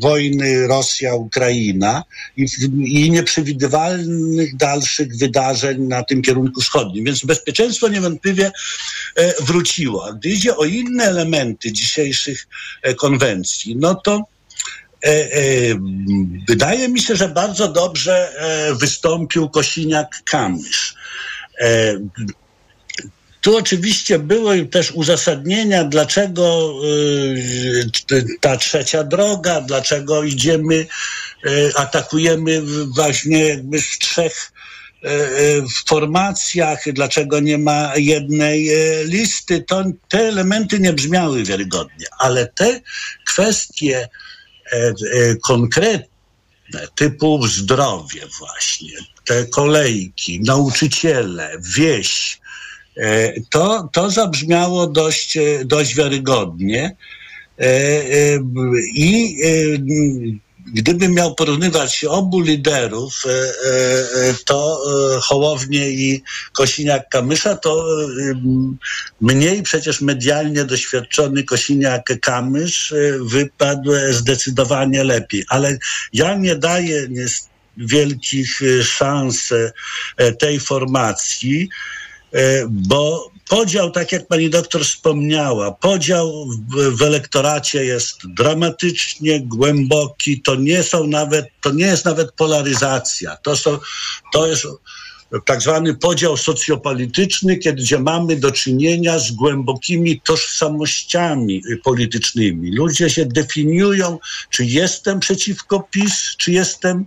wojny 0.00 0.66
Rosja-Ukraina 0.66 2.04
i, 2.36 2.46
i 2.84 3.10
nieprzewidywalnych 3.10 4.56
dalszych 4.56 5.16
wydarzeń 5.16 5.82
na 5.82 6.02
tym 6.02 6.22
kierunku 6.22 6.60
wschodnim. 6.60 7.04
Więc 7.04 7.24
bezpieczeństwo 7.24 7.88
niewątpliwie 7.88 8.52
e, 9.16 9.42
wróciło. 9.42 10.06
A 10.06 10.12
gdy 10.12 10.28
idzie 10.28 10.56
o 10.56 10.64
inne 10.64 11.04
elementy 11.04 11.72
dzisiejszych 11.72 12.46
e, 12.82 12.94
konwencji, 12.94 13.76
no 13.76 13.94
to 13.94 14.22
e, 15.04 15.10
wydaje 16.48 16.88
mi 16.88 17.00
się, 17.00 17.16
że 17.16 17.28
bardzo 17.28 17.68
dobrze 17.68 18.32
wystąpił 18.80 19.46
Kosiniak-Kamysz. 19.46 20.94
Tu 23.44 23.56
oczywiście 23.56 24.18
były 24.18 24.66
też 24.66 24.90
uzasadnienia, 24.90 25.84
dlaczego 25.84 26.74
y, 26.84 27.90
t- 28.06 28.24
ta 28.40 28.56
trzecia 28.56 29.04
droga, 29.04 29.60
dlaczego 29.60 30.22
idziemy, 30.22 30.86
y, 31.46 31.72
atakujemy 31.76 32.62
w- 32.62 32.94
właśnie 32.94 33.48
jakby 33.48 33.80
w 33.82 33.98
trzech 33.98 34.52
y, 35.04 35.08
y, 35.10 35.62
formacjach, 35.88 36.82
dlaczego 36.92 37.40
nie 37.40 37.58
ma 37.58 37.92
jednej 37.96 38.70
y, 38.70 39.04
listy. 39.04 39.64
To, 39.68 39.84
te 40.08 40.18
elementy 40.18 40.80
nie 40.80 40.92
brzmiały 40.92 41.44
wiarygodnie, 41.44 42.06
ale 42.18 42.46
te 42.46 42.80
kwestie 43.26 44.08
konkretne, 45.42 46.08
typu 46.94 47.46
zdrowie 47.46 48.20
właśnie, 48.38 48.90
te 49.24 49.46
kolejki, 49.46 50.40
nauczyciele, 50.40 51.56
wieś, 51.76 52.40
to, 53.50 53.88
to 53.92 54.10
zabrzmiało 54.10 54.86
dość, 54.86 55.36
e, 55.36 55.64
dość 55.64 55.94
wiarygodnie. 55.94 56.96
E, 57.58 57.64
e, 57.64 58.40
I 58.94 59.38
e, 59.44 59.50
gdybym 60.66 61.14
miał 61.14 61.34
porównywać 61.34 62.04
obu 62.04 62.40
liderów, 62.40 63.22
e, 63.26 63.30
e, 63.30 63.40
e, 64.28 64.34
to 64.44 64.78
e, 65.16 65.20
Hołownię 65.20 65.90
i 65.90 66.22
Kosiniak-Kamysza, 66.52 67.56
to 67.56 67.86
e, 68.30 68.34
mniej 69.20 69.62
przecież 69.62 70.00
medialnie 70.00 70.64
doświadczony 70.64 71.42
Kosiniak-Kamysz 71.42 72.92
e, 72.92 73.18
wypadł 73.24 73.90
zdecydowanie 74.10 75.04
lepiej. 75.04 75.44
Ale 75.48 75.78
ja 76.12 76.34
nie 76.34 76.56
daję 76.56 77.08
wielkich 77.76 78.62
e, 78.62 78.84
szans 78.84 79.52
e, 80.16 80.32
tej 80.32 80.60
formacji, 80.60 81.68
E, 81.68 82.03
bo 82.68 83.30
podział, 83.48 83.90
tak 83.90 84.12
jak 84.12 84.26
pani 84.26 84.50
doktor 84.50 84.84
wspomniała, 84.84 85.72
podział 85.72 86.46
w, 86.46 86.96
w 86.96 87.02
elektoracie 87.02 87.84
jest 87.84 88.18
dramatycznie 88.36 89.40
głęboki, 89.40 90.40
to 90.40 90.54
nie 90.54 90.82
są 90.82 91.06
nawet, 91.06 91.46
to 91.62 91.70
nie 91.70 91.86
jest 91.86 92.04
nawet 92.04 92.32
polaryzacja, 92.32 93.36
to 93.36 93.56
są, 93.56 93.78
to 94.32 94.46
jest 94.46 94.66
tak 95.44 95.62
zwany 95.62 95.94
podział 95.94 96.36
socjopolityczny, 96.36 97.56
kiedy 97.56 97.82
gdzie 97.82 97.98
mamy 97.98 98.36
do 98.36 98.52
czynienia 98.52 99.18
z 99.18 99.30
głębokimi 99.30 100.20
tożsamościami 100.20 101.62
politycznymi. 101.84 102.76
Ludzie 102.76 103.10
się 103.10 103.26
definiują, 103.26 104.18
czy 104.50 104.64
jestem 104.64 105.20
przeciwko 105.20 105.88
PiS, 105.90 106.36
czy 106.38 106.52
jestem 106.52 107.04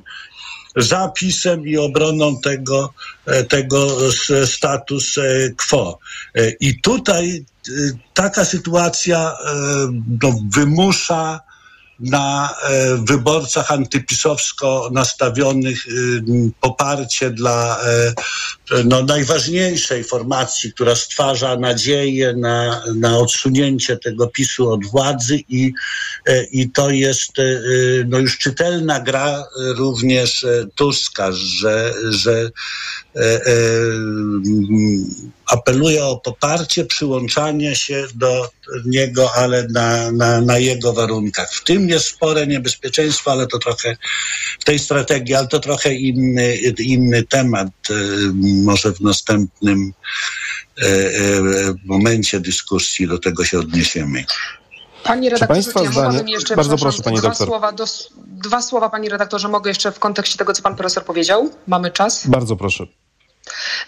zapisem 0.77 1.67
i 1.67 1.77
obroną 1.77 2.39
tego, 2.41 2.93
e, 3.25 3.43
tego 3.43 3.97
status 4.45 5.17
e, 5.17 5.51
quo. 5.57 5.99
E, 6.35 6.49
I 6.59 6.81
tutaj 6.81 7.45
taka 8.13 8.45
sytuacja 8.45 9.35
no, 10.23 10.39
wymusza 10.55 11.39
na 11.99 12.55
e, 12.63 12.97
wyborcach 12.97 13.71
antypisowsko 13.71 14.89
nastawionych 14.93 15.87
y, 15.87 16.21
poparcie 16.61 17.29
dla 17.29 17.79
e, 17.83 18.13
no, 18.85 19.03
najważniejszej 19.03 20.03
formacji, 20.03 20.73
która 20.73 20.95
stwarza 20.95 21.57
nadzieję 21.57 22.33
na, 22.33 22.83
na 22.95 23.17
odsunięcie 23.17 23.97
tego 23.97 24.27
PiSu 24.27 24.71
od 24.71 24.85
władzy 24.85 25.39
i, 25.49 25.73
e, 26.27 26.43
i 26.43 26.69
to 26.69 26.89
jest 26.89 27.31
no, 28.05 28.19
już 28.19 28.37
czytelna 28.37 28.99
gra 28.99 29.43
również 29.75 30.45
Tuska, 30.75 31.31
że, 31.31 31.93
że 32.09 32.51
e, 33.17 33.35
e, 33.35 33.51
apeluje 35.45 36.05
o 36.05 36.17
poparcie, 36.17 36.85
przyłączanie 36.85 37.75
się 37.75 38.07
do 38.15 38.49
niego, 38.85 39.31
ale 39.35 39.67
na, 39.67 40.11
na, 40.11 40.41
na 40.41 40.57
jego 40.57 40.93
warunkach. 40.93 41.53
W 41.53 41.63
tym 41.63 41.89
jest 41.89 42.05
spore 42.05 42.47
niebezpieczeństwo, 42.47 43.31
ale 43.31 43.47
to 43.47 43.59
trochę 43.59 43.97
w 44.59 44.63
tej 44.63 44.79
strategii, 44.79 45.35
ale 45.35 45.47
to 45.47 45.59
trochę 45.59 45.93
inny, 45.93 46.55
inny 46.79 47.23
temat. 47.23 47.67
E, 47.89 47.93
Może 48.63 48.93
w 48.93 49.01
następnym 49.01 49.93
momencie 51.85 52.39
dyskusji 52.39 53.07
do 53.07 53.17
tego 53.17 53.45
się 53.45 53.59
odniesiemy. 53.59 54.25
Panie 55.03 55.29
redaktorze, 55.29 55.73
czy 55.73 55.83
ja 55.83 55.91
mogłabym 55.91 56.27
jeszcze 56.27 56.55
Bardzo 56.55 56.77
proszę, 56.77 57.03
pani 57.03 57.17
dwa 57.17 57.29
doktor. 57.29 57.47
Słowa 57.47 57.71
do, 57.71 57.85
dwa 58.25 58.61
słowa, 58.61 58.89
panie 58.89 59.09
redaktorze, 59.09 59.47
mogę 59.47 59.71
jeszcze 59.71 59.91
w 59.91 59.99
kontekście 59.99 60.37
tego, 60.37 60.53
co 60.53 60.61
pan 60.61 60.75
profesor 60.75 61.05
powiedział? 61.05 61.51
Mamy 61.67 61.91
czas? 61.91 62.27
Bardzo 62.27 62.55
proszę. 62.55 62.87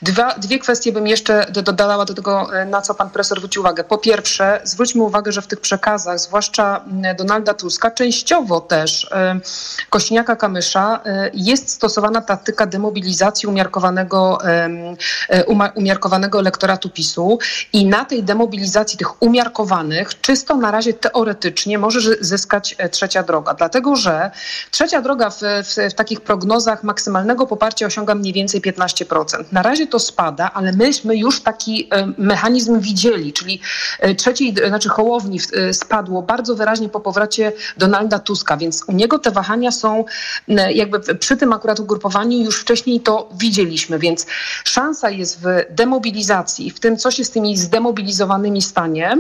Dwa, 0.02 0.34
dwie 0.34 0.60
kwestie 0.60 0.92
bym 0.92 1.08
jeszcze 1.08 1.46
do, 1.52 1.62
dodała 1.62 2.06
do 2.06 2.14
tego, 2.14 2.60
e, 2.62 2.66
na 2.66 2.82
co 2.82 2.96
pan 2.96 3.10
profesor 3.10 3.38
zwrócił 3.38 3.62
uwagę. 3.62 3.84
Po 3.84 3.98
pierwsze, 3.98 4.62
zwróćmy 4.64 5.04
uwagę, 5.04 5.32
że 5.32 5.42
w 5.42 5.48
tych 5.48 5.60
przekazach, 5.60 6.20
zwłaszcza 6.20 6.86
Donalda 7.18 7.54
Tuska, 7.54 7.92
częściowo 7.92 8.62
też 8.62 9.08
e, 9.12 9.40
Kośniaka-Kamysza, 9.92 11.00
e, 11.06 11.32
jest 11.34 11.70
stosowana 11.70 12.22
taktyka 12.22 12.66
demobilizacji 12.66 13.48
umiarkowanego, 13.50 14.38
umiarkowanego 15.76 16.40
elektoratu 16.40 16.90
PiSu 16.90 17.40
i 17.74 17.86
na 17.86 18.06
tej 18.06 18.24
demobilizacji 18.24 18.98
tych 18.98 19.22
umiarkowanych 19.22 20.22
czysto 20.22 20.58
na 20.58 20.72
razie 20.72 20.94
teoretycznie 20.94 21.78
może 21.78 22.02
zy- 22.02 22.18
zyskać 22.22 22.76
trzecia 22.92 23.24
droga. 23.24 23.54
Dlatego, 23.54 23.96
że 23.96 24.32
trzecia 24.72 25.02
droga 25.02 25.30
w, 25.30 25.40
w, 25.64 25.92
w 25.92 25.94
takich 25.94 26.22
prognozach 26.22 26.84
maksymalnego 26.84 27.48
poparcia 27.48 27.86
osiąga 27.86 28.16
mniej 28.16 28.34
więcej 28.34 28.62
15%. 28.62 29.44
Na 29.52 29.62
razie 29.62 29.88
to 29.88 30.00
spada, 30.00 30.52
ale 30.54 30.72
myśmy 30.72 31.18
już 31.18 31.42
taki 31.42 31.88
e, 31.92 32.14
mechanizm 32.18 32.80
widzieli, 32.80 33.34
czyli 33.34 33.62
e, 34.00 34.16
trzeciej, 34.16 34.56
znaczy 34.68 34.90
Hołowni 34.90 35.40
e, 35.54 35.74
spadło 35.74 36.22
bardzo 36.22 36.56
wyraźnie 36.56 36.90
po 36.90 37.00
powrocie 37.00 37.52
Donalda 37.78 38.20
Tuska, 38.20 38.58
więc 38.58 38.84
u 38.88 38.92
niego 38.92 39.20
te 39.20 39.32
wahania 39.32 39.72
są 39.72 40.06
jakby 40.74 41.16
przy 41.16 41.38
tym 41.38 41.54
akurat 41.54 41.80
ugrupowaniu 41.80 42.38
już 42.38 42.62
wcześniej 42.62 43.00
to 43.00 43.30
widzieliśmy, 43.38 44.00
więc 44.00 44.26
szansa 44.64 45.10
jest 45.10 45.40
w 45.42 45.46
demobilizacji, 45.70 46.72
w 46.72 46.80
tym 46.80 46.98
co 46.98 47.12
się 47.12 47.26
z 47.26 47.32
tymi 47.32 47.58
zdemobilizowanymi 47.58 48.62
stanie, 48.62 49.18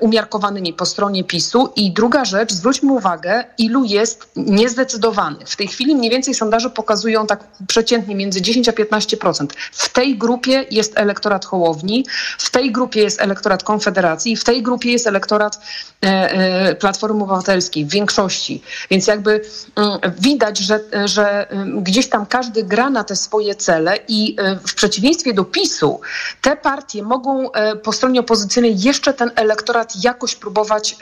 umiarkowanymi 0.00 0.72
po 0.72 0.86
stronie 0.86 1.24
PiSu 1.24 1.72
i 1.76 1.92
druga 1.92 2.24
rzecz, 2.24 2.52
zwróćmy 2.52 2.92
uwagę, 2.92 3.44
ilu 3.58 3.84
jest 3.84 4.28
niezdecydowanych. 4.36 5.48
W 5.48 5.56
tej 5.56 5.68
chwili 5.68 5.96
mniej 5.96 6.10
więcej 6.10 6.34
sondaże 6.34 6.70
pokazują 6.70 7.26
tak 7.26 7.44
przeciętnie 7.66 8.14
między 8.14 8.42
10 8.42 8.68
a 8.68 8.72
15%. 8.72 9.31
10%. 9.32 9.46
W 9.72 9.88
tej 9.88 10.18
grupie 10.18 10.66
jest 10.70 10.98
elektorat 10.98 11.44
Hołowni, 11.44 12.06
w 12.38 12.50
tej 12.50 12.72
grupie 12.72 13.02
jest 13.02 13.20
elektorat 13.20 13.62
Konfederacji, 13.62 14.36
w 14.36 14.44
tej 14.44 14.62
grupie 14.62 14.92
jest 14.92 15.06
elektorat 15.06 15.58
e, 16.04 16.08
e, 16.08 16.74
Platformy 16.74 17.24
Obywatelskiej 17.24 17.84
w 17.84 17.90
większości. 17.90 18.62
Więc 18.90 19.06
jakby 19.06 19.40
mm, 19.76 19.98
widać, 20.18 20.58
że, 20.58 20.80
że 21.04 21.50
mm, 21.50 21.82
gdzieś 21.82 22.08
tam 22.08 22.26
każdy 22.26 22.64
gra 22.64 22.90
na 22.90 23.04
te 23.04 23.16
swoje 23.16 23.54
cele 23.54 23.98
i 24.08 24.36
e, 24.38 24.56
w 24.66 24.74
przeciwieństwie 24.74 25.34
do 25.34 25.44
PiSu 25.44 26.00
te 26.40 26.56
partie 26.56 27.02
mogą 27.02 27.50
po 27.82 27.92
stronie 27.92 28.20
opozycyjnej 28.20 28.80
jeszcze 28.80 29.14
ten 29.14 29.30
elektorat 29.36 30.04
jakoś 30.04 30.34
próbować 30.34 30.96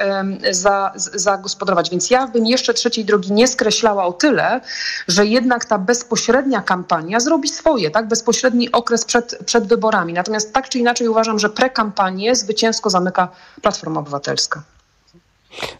za, 0.50 0.92
zagospodarować. 0.96 1.90
Więc 1.90 2.10
ja 2.10 2.26
bym 2.26 2.46
jeszcze 2.46 2.74
trzeciej 2.74 3.04
drogi 3.04 3.32
nie 3.32 3.48
skreślała 3.48 4.04
o 4.04 4.12
tyle, 4.12 4.60
że 5.08 5.26
jednak 5.26 5.64
ta 5.64 5.78
bezpośrednia 5.78 6.60
kampania 6.60 7.20
zrobi 7.20 7.48
swoje, 7.48 7.90
tak? 7.90 8.08
Bezpośredni 8.10 8.72
okres 8.72 9.04
przed, 9.04 9.38
przed 9.46 9.66
wyborami. 9.66 10.12
Natomiast 10.12 10.52
tak 10.52 10.68
czy 10.68 10.78
inaczej 10.78 11.08
uważam, 11.08 11.38
że 11.38 11.48
prekampanię 11.48 12.36
zwycięsko 12.36 12.90
zamyka 12.90 13.28
Platforma 13.62 14.00
Obywatelska. 14.00 14.62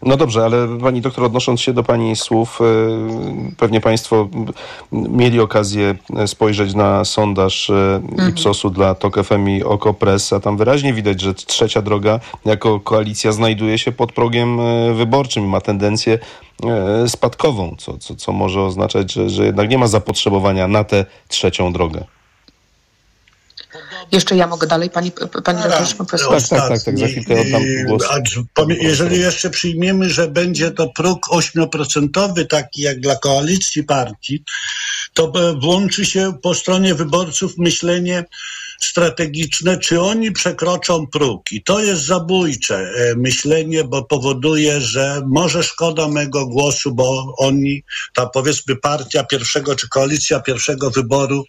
No 0.01 0.17
dobrze, 0.17 0.43
ale 0.43 0.79
pani 0.79 1.01
doktor, 1.01 1.23
odnosząc 1.23 1.61
się 1.61 1.73
do 1.73 1.83
pani 1.83 2.15
słów, 2.15 2.59
e, 2.61 2.65
pewnie 3.57 3.81
państwo 3.81 4.29
mieli 4.91 5.39
okazję 5.39 5.95
spojrzeć 6.25 6.73
na 6.73 7.05
sondaż 7.05 7.69
e, 7.69 8.01
Ipsosu 8.29 8.69
dla 8.69 8.95
TOK 8.95 9.23
FM 9.23 9.49
i 9.49 9.63
OKO.press, 9.63 10.33
a 10.33 10.39
tam 10.39 10.57
wyraźnie 10.57 10.93
widać, 10.93 11.21
że 11.21 11.33
trzecia 11.33 11.81
droga 11.81 12.19
jako 12.45 12.79
koalicja 12.79 13.31
znajduje 13.31 13.77
się 13.77 13.91
pod 13.91 14.13
progiem 14.13 14.59
e, 14.59 14.93
wyborczym 14.93 15.45
i 15.45 15.47
ma 15.47 15.61
tendencję 15.61 16.19
spadkową, 17.07 17.75
co, 17.77 17.97
co, 17.97 18.15
co 18.15 18.31
może 18.31 18.61
oznaczać, 18.61 19.13
że, 19.13 19.29
że 19.29 19.45
jednak 19.45 19.69
nie 19.69 19.77
ma 19.77 19.87
zapotrzebowania 19.87 20.67
na 20.67 20.83
tę 20.83 21.05
trzecią 21.27 21.73
drogę. 21.73 22.03
Jeszcze 24.11 24.35
ja 24.35 24.47
mogę 24.47 24.67
dalej, 24.67 24.89
pani, 24.89 25.11
pani 25.43 25.61
pan 25.63 25.87
profesor? 25.97 26.41
Tak, 26.41 26.49
tak, 26.49 26.69
tak, 26.69 26.83
tak, 26.83 26.99
za 26.99 27.07
chwilkę 27.07 27.41
oddam 27.41 27.63
głos. 27.85 28.03
Jeżeli 28.81 29.19
jeszcze 29.19 29.49
przyjmiemy, 29.49 30.09
że 30.09 30.27
będzie 30.27 30.71
to 30.71 30.89
próg 30.95 31.27
8% 31.27 32.45
taki 32.49 32.81
jak 32.81 32.99
dla 32.99 33.15
koalicji 33.15 33.83
partii, 33.83 34.43
to 35.13 35.31
e, 35.35 35.59
włączy 35.59 36.05
się 36.05 36.33
po 36.41 36.55
stronie 36.55 36.95
wyborców 36.95 37.57
myślenie 37.57 38.25
strategiczne, 38.85 39.77
czy 39.77 40.01
oni 40.01 40.31
przekroczą 40.31 41.07
próg. 41.07 41.51
I 41.51 41.63
to 41.63 41.79
jest 41.79 42.05
zabójcze 42.05 42.77
e, 42.77 43.15
myślenie, 43.15 43.83
bo 43.83 44.03
powoduje, 44.03 44.81
że 44.81 45.21
może 45.27 45.63
szkoda 45.63 46.07
mego 46.07 46.47
głosu, 46.47 46.95
bo 46.95 47.35
oni, 47.37 47.83
ta 48.13 48.25
powiedzmy 48.25 48.75
partia 48.75 49.23
pierwszego, 49.23 49.75
czy 49.75 49.89
koalicja 49.89 50.39
pierwszego 50.39 50.91
wyboru 50.91 51.45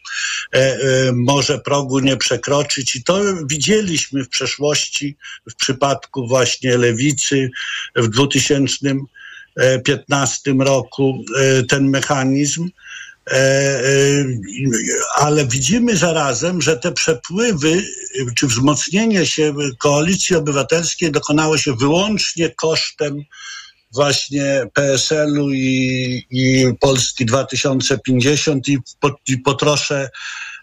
e, 0.54 0.58
e, 0.58 0.78
może 1.12 1.58
progu 1.58 1.98
nie 1.98 2.16
przekroczyć. 2.16 2.96
I 2.96 3.04
to 3.04 3.20
widzieliśmy 3.46 4.24
w 4.24 4.28
przeszłości 4.28 5.16
w 5.50 5.54
przypadku 5.54 6.28
właśnie 6.28 6.78
lewicy 6.78 7.50
w 7.96 8.08
2015 8.08 10.54
roku 10.58 11.24
e, 11.38 11.62
ten 11.62 11.90
mechanizm. 11.90 12.68
E, 13.30 13.34
e, 13.34 14.24
Ale 15.16 15.46
widzimy 15.46 15.96
zarazem, 15.96 16.62
że 16.62 16.76
te 16.76 16.92
przepływy 16.92 17.86
czy 18.36 18.46
wzmocnienie 18.46 19.26
się 19.26 19.54
koalicji 19.78 20.36
obywatelskiej 20.36 21.12
dokonało 21.12 21.58
się 21.58 21.76
wyłącznie 21.76 22.50
kosztem 22.50 23.24
właśnie 23.92 24.66
PSL-u 24.74 25.50
i, 25.50 26.26
i 26.30 26.66
Polski 26.80 27.26
2050 27.26 28.68
i 28.68 28.78
po, 29.00 29.10
i 29.28 29.38
po 29.38 29.54
trosze 29.54 30.10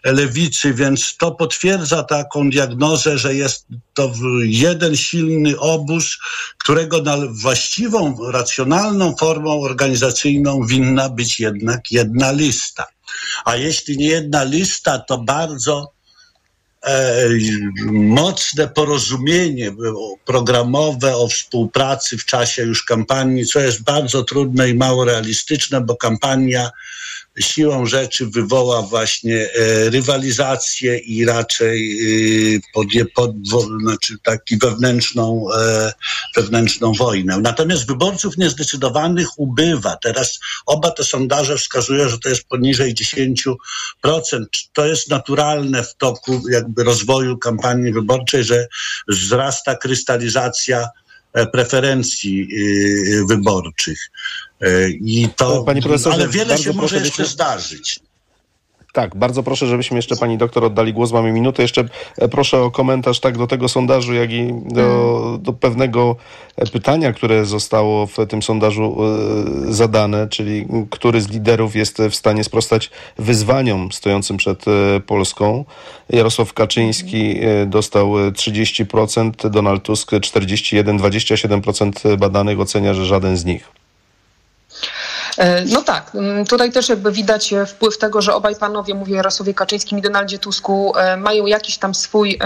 lewicy, 0.04 0.74
więc 0.74 1.16
to 1.16 1.30
potwierdza 1.30 2.02
taką 2.02 2.50
diagnozę, 2.50 3.18
że 3.18 3.34
jest 3.34 3.66
to 3.94 4.12
jeden 4.42 4.96
silny 4.96 5.58
obóz, 5.58 6.18
którego 6.58 7.02
właściwą, 7.30 8.16
racjonalną 8.32 9.16
formą 9.16 9.60
organizacyjną 9.60 10.66
winna 10.66 11.08
być 11.08 11.40
jednak 11.40 11.90
jedna 11.90 12.32
lista. 12.32 12.86
A 13.44 13.56
jeśli 13.56 13.96
nie 13.96 14.06
jedna 14.06 14.44
lista, 14.44 14.98
to 14.98 15.18
bardzo 15.18 15.92
e, 16.82 17.28
mocne 17.92 18.68
porozumienie 18.68 19.72
programowe 20.24 21.16
o 21.16 21.28
współpracy 21.28 22.18
w 22.18 22.24
czasie 22.24 22.62
już 22.62 22.84
kampanii, 22.84 23.46
co 23.46 23.60
jest 23.60 23.82
bardzo 23.82 24.24
trudne 24.24 24.68
i 24.68 24.74
mało 24.74 25.04
realistyczne, 25.04 25.80
bo 25.80 25.96
kampania 25.96 26.70
siłą 27.38 27.86
rzeczy 27.86 28.26
wywoła 28.26 28.82
właśnie 28.82 29.36
e, 29.36 29.90
rywalizację 29.90 30.98
i 30.98 31.24
raczej 31.24 31.98
e, 32.56 32.60
podje, 32.74 33.06
pod, 33.06 33.32
znaczy 33.82 34.16
taki 34.22 34.58
wewnętrzną, 34.58 35.46
e, 35.54 35.92
wewnętrzną 36.36 36.92
wojnę. 36.92 37.38
Natomiast 37.40 37.86
wyborców 37.86 38.36
niezdecydowanych 38.36 39.38
ubywa. 39.38 39.96
Teraz 39.96 40.38
oba 40.66 40.90
te 40.90 41.04
sondaże 41.04 41.56
wskazują, 41.56 42.08
że 42.08 42.18
to 42.18 42.28
jest 42.28 42.44
poniżej 42.44 42.94
10%. 44.04 44.44
To 44.72 44.86
jest 44.86 45.10
naturalne 45.10 45.82
w 45.82 45.96
toku 45.96 46.42
jakby 46.50 46.84
rozwoju 46.84 47.38
kampanii 47.38 47.92
wyborczej, 47.92 48.44
że 48.44 48.66
wzrasta 49.08 49.76
krystalizacja 49.76 50.88
preferencji 51.52 52.48
e, 53.22 53.26
wyborczych. 53.26 54.10
E, 54.60 54.90
I 54.90 55.28
to, 55.36 55.64
Panie 55.64 55.82
profesorze, 55.82 56.16
ale 56.16 56.28
wiele 56.28 56.58
się 56.58 56.72
może 56.72 56.98
jeszcze 56.98 57.24
zdarzyć. 57.24 58.00
Tak, 58.92 59.16
bardzo 59.16 59.42
proszę, 59.42 59.66
żebyśmy 59.66 59.96
jeszcze 59.96 60.16
pani 60.16 60.38
doktor 60.38 60.64
oddali 60.64 60.92
głos. 60.92 61.12
Mamy 61.12 61.32
minutę. 61.32 61.62
Jeszcze 61.62 61.84
e, 62.18 62.28
proszę 62.28 62.62
o 62.62 62.70
komentarz 62.70 63.20
tak 63.20 63.38
do 63.38 63.46
tego 63.46 63.68
sondażu, 63.68 64.14
jak 64.14 64.32
i 64.32 64.54
do, 64.64 65.38
do 65.42 65.52
pewnego 65.52 66.16
e, 66.56 66.66
pytania, 66.66 67.12
które 67.12 67.44
zostało 67.44 68.06
w 68.06 68.16
tym 68.28 68.42
sondażu 68.42 68.96
e, 69.68 69.72
zadane, 69.72 70.28
czyli 70.28 70.66
który 70.90 71.20
z 71.20 71.28
liderów 71.28 71.76
jest 71.76 71.98
w 72.10 72.14
stanie 72.14 72.44
sprostać 72.44 72.90
wyzwaniom 73.18 73.92
stojącym 73.92 74.36
przed 74.36 74.64
Polską. 75.06 75.64
Jarosław 76.12 76.52
Kaczyński 76.52 77.40
e, 77.40 77.66
dostał 77.66 78.18
e, 78.18 78.30
30%, 78.30 79.50
Donald 79.50 79.82
Tusk 79.82 80.12
41%, 80.12 80.98
27% 80.98 82.16
badanych 82.16 82.60
ocenia, 82.60 82.94
że 82.94 83.06
żaden 83.06 83.36
z 83.36 83.44
nich. 83.44 83.79
E, 85.38 85.64
No 85.64 85.82
tak, 85.82 86.12
tutaj 86.48 86.72
też 86.72 86.88
jakby 86.88 87.12
widać 87.12 87.52
e, 87.52 87.66
wpływ 87.66 87.98
tego, 87.98 88.22
że 88.22 88.34
obaj 88.34 88.56
panowie, 88.56 88.94
mówię 88.94 89.14
Jarosławie 89.14 89.54
Kaczyńskim 89.54 89.98
i 89.98 90.02
Donaldzie 90.02 90.38
Tusku, 90.38 90.92
e, 90.96 91.16
mają 91.16 91.46
jakiś 91.46 91.78
tam 91.78 91.94
swój 91.94 92.38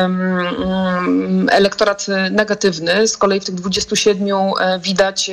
elektorat 1.49 2.07
negatywny. 2.31 3.09
Z 3.09 3.17
kolei 3.17 3.41
w 3.41 3.45
tych 3.45 3.55
27 3.55 4.29
e, 4.31 4.79
widać 4.79 5.31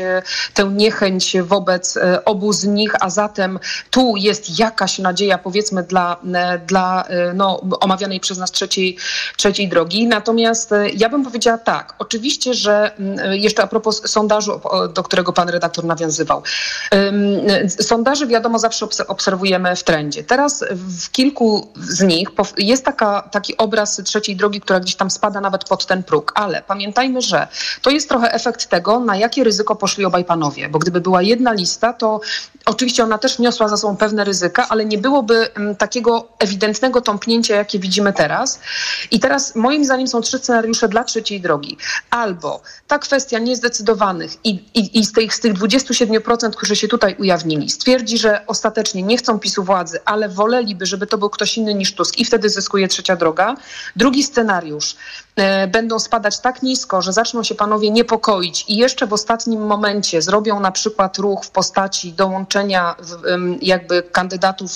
tę 0.53 0.63
niechęć 0.63 1.37
wobec 1.41 1.99
obu 2.25 2.53
z 2.53 2.63
nich, 2.63 2.91
a 2.99 3.09
zatem 3.09 3.59
tu 3.89 4.13
jest 4.17 4.59
jakaś 4.59 4.99
nadzieja 4.99 5.37
powiedzmy 5.37 5.83
dla, 5.83 6.17
dla 6.67 7.05
no, 7.33 7.61
omawianej 7.79 8.19
przez 8.19 8.37
nas 8.37 8.51
trzeciej, 8.51 8.97
trzeciej 9.37 9.69
drogi. 9.69 10.07
Natomiast 10.07 10.73
ja 10.93 11.09
bym 11.09 11.23
powiedziała 11.23 11.57
tak, 11.57 11.93
oczywiście, 11.99 12.53
że 12.53 12.91
jeszcze 13.31 13.63
a 13.63 13.67
propos 13.67 14.09
sondażu, 14.09 14.61
do 14.93 15.03
którego 15.03 15.33
pan 15.33 15.49
redaktor 15.49 15.85
nawiązywał. 15.85 16.43
Ym, 17.49 17.69
Sondaże 17.69 18.27
wiadomo 18.27 18.60
zawsze 18.60 18.86
obs- 18.86 19.06
obserwujemy 19.08 19.75
w 19.75 19.84
trendzie. 19.84 20.23
Teraz 20.23 20.65
w 20.99 21.12
kilku 21.12 21.67
z 21.75 22.01
nich 22.01 22.27
jest 22.58 22.86
taka, 22.86 23.21
taki 23.32 23.58
obraz 23.58 24.01
trzeciej 24.06 24.36
drogi, 24.36 24.62
która 24.62 24.80
gdzieś 24.80 24.95
tam 24.95 25.12
spada 25.12 25.41
nawet 25.41 25.63
pod 25.63 25.86
ten 25.86 26.04
próg, 26.04 26.32
ale 26.36 26.62
pamiętajmy, 26.67 27.21
że 27.21 27.47
to 27.82 27.89
jest 27.89 28.10
trochę 28.10 28.34
efekt 28.34 28.65
tego, 28.65 28.99
na 28.99 29.15
jakie 29.15 29.43
ryzyko 29.43 29.75
poszli 29.75 30.06
obaj 30.06 30.25
panowie, 30.25 30.69
bo 30.69 30.80
gdyby 30.80 31.01
była 31.01 31.21
jedna 31.21 31.54
lista, 31.54 31.93
to 31.93 32.19
oczywiście 32.65 33.04
ona 33.04 33.17
też 33.17 33.39
niosła 33.39 33.67
za 33.67 33.77
sobą 33.77 33.97
pewne 33.97 34.23
ryzyka, 34.23 34.65
ale 34.69 34.86
nie 34.86 34.97
byłoby 34.97 35.54
mm, 35.54 35.75
takiego 35.75 36.27
ewidentnego 36.39 37.01
tąpnięcia, 37.01 37.56
jakie 37.56 37.80
widzimy 37.80 38.13
teraz. 38.13 38.60
I 39.12 39.19
teraz 39.19 39.56
moim 39.56 39.86
zdaniem 39.86 40.08
są 40.08 40.21
trzy 40.21 40.38
scenariusze 40.38 40.89
dla 40.89 41.04
trzeciej 41.04 41.41
drogi. 41.41 41.77
Albo 42.10 42.62
ta 42.88 42.99
kwestia 42.99 43.39
niezdecydowanych 43.39 44.32
i, 44.43 44.49
i, 44.73 44.99
i 44.99 45.06
z, 45.06 45.12
tych, 45.12 45.36
z 45.36 45.39
tych 45.39 45.54
27%, 45.54 46.51
którzy 46.51 46.75
się 46.75 46.88
tutaj 46.88 47.15
ujawnili, 47.19 47.31
stwierdzi, 47.70 48.17
że 48.17 48.48
ostatecznie 48.48 49.04
nie 49.04 49.17
chcą 49.17 49.39
PiSu 49.39 49.63
władzy, 49.63 50.00
ale 50.06 50.30
woleliby, 50.30 50.86
żeby 50.86 51.08
to 51.08 51.17
był 51.17 51.30
ktoś 51.30 51.58
inny 51.58 51.74
niż 51.74 51.96
Tusk 51.96 52.17
i 52.17 52.26
wtedy 52.26 52.50
zyskuje 52.50 52.88
trzecia 52.88 53.15
droga. 53.15 53.56
Drugi 53.96 54.24
scenariusz. 54.24 54.96
E, 55.36 55.67
będą 55.67 56.00
spadać 56.00 56.39
tak 56.39 56.63
nisko, 56.63 57.02
że 57.02 57.13
zaczną 57.13 57.44
się 57.44 57.56
panowie 57.56 57.91
niepokoić 57.91 58.65
i 58.67 58.78
jeszcze 58.78 59.08
w 59.08 59.13
ostatnim 59.13 59.65
momencie 59.65 60.22
zrobią 60.22 60.60
na 60.60 60.72
przykład 60.72 61.17
ruch 61.17 61.46
w 61.46 61.50
postaci 61.50 62.13
dołączenia 62.13 62.96
jakby 63.62 64.04
kandydatów 64.04 64.72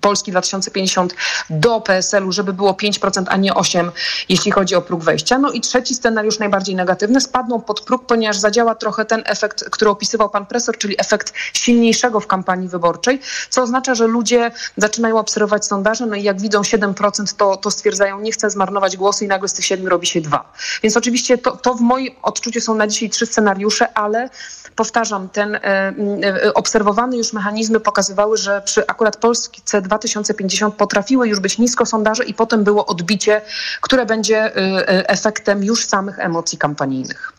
Polski 0.00 0.30
2050 0.30 1.14
do 1.50 1.80
PSL-u, 1.80 2.32
żeby 2.32 2.52
było 2.52 2.72
5%, 2.72 3.24
a 3.28 3.36
nie 3.36 3.52
8%, 3.52 3.90
jeśli 4.28 4.50
chodzi 4.52 4.74
o 4.74 4.82
próg 4.82 5.04
wejścia. 5.04 5.38
No 5.38 5.50
i 5.50 5.60
trzeci 5.60 5.94
scenariusz, 5.94 6.38
najbardziej 6.38 6.74
negatywny, 6.74 7.20
spadną 7.20 7.60
pod 7.60 7.80
próg, 7.80 8.06
ponieważ 8.06 8.38
zadziała 8.38 8.74
trochę 8.74 9.04
ten 9.04 9.22
efekt, 9.26 9.70
który 9.70 9.90
opisywał 9.90 10.30
pan 10.30 10.46
profesor, 10.46 10.78
czyli 10.78 11.00
efekt 11.00 11.32
silniejszego 11.52 12.20
w 12.20 12.26
kampanii 12.26 12.68
wyborczej, 12.68 13.20
co 13.50 13.62
oznacza, 13.62 13.94
że 13.94 14.06
ludzie 14.06 14.50
zaczynają 14.76 15.18
obserwować 15.18 15.66
sondaże, 15.66 16.06
no 16.06 16.16
i 16.16 16.22
jak 16.22 16.40
widzą 16.40 16.60
7%, 16.60 17.36
to, 17.36 17.56
to 17.56 17.70
stwierdzają, 17.70 18.20
nie 18.20 18.32
chcę 18.32 18.50
zmarnować 18.50 18.96
głosu 18.96 19.24
i 19.24 19.28
nagle 19.28 19.48
z 19.48 19.52
tych 19.52 19.64
7 19.64 19.86
robi 19.86 20.06
się 20.06 20.20
2. 20.20 20.52
Więc 20.82 20.96
oczywiście 20.96 21.38
to, 21.38 21.56
to 21.56 21.74
w 21.74 21.80
moim 21.80 22.14
odczuciu 22.22 22.60
są 22.60 22.74
na 22.74 22.86
dzisiaj 22.86 23.10
trzy 23.10 23.26
scenariusze, 23.26 23.98
ale 23.98 24.30
powtarzam, 24.76 25.28
ten 25.28 25.54
e, 25.54 25.60
e, 25.62 26.54
obserwowane 26.54 27.16
już 27.16 27.32
mechanizmy 27.32 27.80
pokazywały, 27.80 28.36
że 28.36 28.62
przy 28.62 28.86
akurat 28.86 29.16
Polsce 29.16 29.82
2050 29.86 30.74
potrafiły 30.74 31.28
już 31.28 31.40
być 31.40 31.58
nisko 31.58 31.86
sondaże 31.86 32.24
i 32.24 32.34
potem 32.34 32.64
było 32.64 32.86
odbicie, 32.86 33.40
które 33.80 34.06
będzie 34.06 34.38
e, 34.38 34.56
e, 34.56 35.08
efektem 35.08 35.64
już 35.64 35.84
samych 35.84 36.18
emocji 36.18 36.58
kampanijnych. 36.58 37.32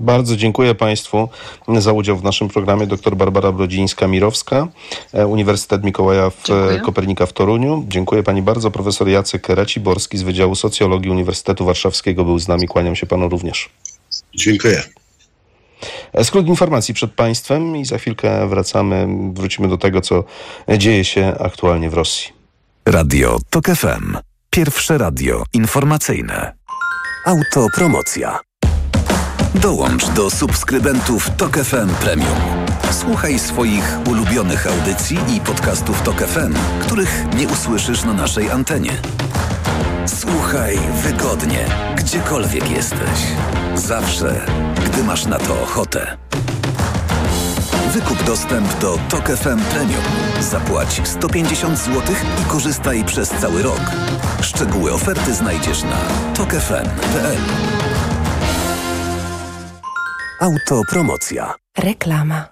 Bardzo 0.00 0.36
dziękuję 0.36 0.74
Państwu 0.74 1.28
za 1.78 1.92
udział 1.92 2.16
w 2.16 2.24
naszym 2.24 2.48
programie. 2.48 2.86
Dr 2.86 3.16
Barbara 3.16 3.52
Brodzińska-Mirowska, 3.52 4.66
e, 5.12 5.26
Uniwersytet 5.26 5.84
Mikołaja 5.84 6.30
w 6.30 6.42
Dziękuję. 6.42 6.80
Kopernika 6.80 7.26
w 7.26 7.32
Toruniu. 7.32 7.84
Dziękuję 7.88 8.22
Pani 8.22 8.42
bardzo. 8.42 8.70
Profesor 8.70 9.08
Jacek 9.08 9.48
Raciborski 9.48 10.18
z 10.18 10.22
Wydziału 10.22 10.54
Socjologii 10.54 11.10
Uniwersytetu 11.10 11.64
Warszawskiego 11.64 12.24
był 12.24 12.38
z 12.38 12.48
nami. 12.48 12.68
Kłaniam 12.68 12.96
się 12.96 13.06
Panu 13.06 13.28
również. 13.28 13.70
Dziękuję. 14.34 14.82
Skrót 16.22 16.46
informacji 16.46 16.94
przed 16.94 17.12
Państwem 17.12 17.76
i 17.76 17.84
za 17.84 17.98
chwilkę 17.98 18.48
wracamy, 18.48 19.06
wrócimy 19.32 19.68
do 19.68 19.78
tego, 19.78 20.00
co 20.00 20.24
dzieje 20.78 21.04
się 21.04 21.34
aktualnie 21.40 21.90
w 21.90 21.94
Rosji. 21.94 22.32
Radio 22.86 23.38
TOK 23.50 23.66
FM. 23.66 24.16
Pierwsze 24.50 24.98
radio 24.98 25.44
informacyjne. 25.52 26.52
Autopromocja. 27.26 28.38
Dołącz 29.54 30.08
do 30.08 30.30
subskrybentów 30.30 31.30
TOK 31.36 31.58
FM 31.58 31.88
Premium. 32.00 32.38
Słuchaj 32.90 33.38
swoich 33.38 33.98
ulubionych 34.10 34.66
audycji 34.66 35.18
i 35.36 35.40
podcastów 35.40 36.02
TOK 36.02 36.20
FM, 36.20 36.54
których 36.80 37.24
nie 37.36 37.48
usłyszysz 37.48 38.04
na 38.04 38.12
naszej 38.12 38.50
antenie. 38.50 38.92
Słuchaj 40.06 40.78
wygodnie, 41.02 41.66
gdziekolwiek 41.96 42.70
jesteś. 42.70 43.20
Zawsze, 43.86 44.46
gdy 44.86 45.04
masz 45.04 45.26
na 45.26 45.38
to 45.38 45.62
ochotę. 45.62 46.16
Wykup 47.92 48.22
dostęp 48.24 48.78
do 48.78 48.98
TOK 49.08 49.24
FM 49.28 49.60
Premium. 49.60 50.02
Zapłać 50.40 51.00
150 51.04 51.78
zł 51.78 52.02
i 52.42 52.44
korzystaj 52.50 53.04
przez 53.04 53.28
cały 53.28 53.62
rok. 53.62 53.80
Szczegóły 54.42 54.92
oferty 54.92 55.34
znajdziesz 55.34 55.82
na 55.82 55.98
tokefm.pl. 56.34 57.36
Autopromocja. 60.40 61.54
Reklama. 61.78 62.44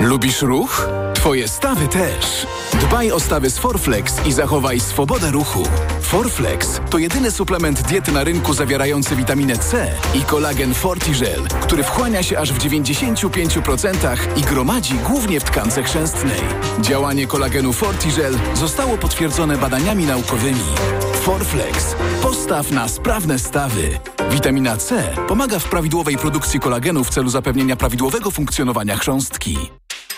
Lubisz 0.00 0.42
ruch? 0.42 0.88
Twoje 1.14 1.48
stawy 1.48 1.88
też. 1.88 2.46
Dbaj 2.80 3.12
o 3.12 3.20
stawy 3.20 3.50
z 3.50 3.58
Forflex 3.58 4.26
i 4.26 4.32
zachowaj 4.32 4.80
swobodę 4.80 5.30
ruchu. 5.30 5.62
Forflex 6.12 6.80
to 6.90 6.98
jedyny 6.98 7.30
suplement 7.30 7.82
diety 7.82 8.12
na 8.12 8.24
rynku 8.24 8.54
zawierający 8.54 9.16
witaminę 9.16 9.58
C 9.58 9.92
i 10.14 10.22
kolagen 10.22 10.74
Fortigel, 10.74 11.42
który 11.62 11.82
wchłania 11.82 12.22
się 12.22 12.38
aż 12.38 12.52
w 12.52 12.58
95% 12.58 14.18
i 14.36 14.42
gromadzi 14.42 14.94
głównie 14.94 15.40
w 15.40 15.44
tkance 15.44 15.82
chrzęstnej. 15.82 16.40
Działanie 16.80 17.26
kolagenu 17.26 17.72
Fortigel 17.72 18.38
zostało 18.54 18.98
potwierdzone 18.98 19.58
badaniami 19.58 20.06
naukowymi. 20.06 20.64
Forflex. 21.22 21.96
Postaw 22.22 22.70
na 22.70 22.88
sprawne 22.88 23.38
stawy. 23.38 23.98
Witamina 24.30 24.76
C 24.76 25.16
pomaga 25.28 25.58
w 25.58 25.64
prawidłowej 25.64 26.16
produkcji 26.18 26.60
kolagenu 26.60 27.04
w 27.04 27.10
celu 27.10 27.30
zapewnienia 27.30 27.76
prawidłowego 27.76 28.30
funkcjonowania 28.30 28.96
chrząstki. 28.96 29.58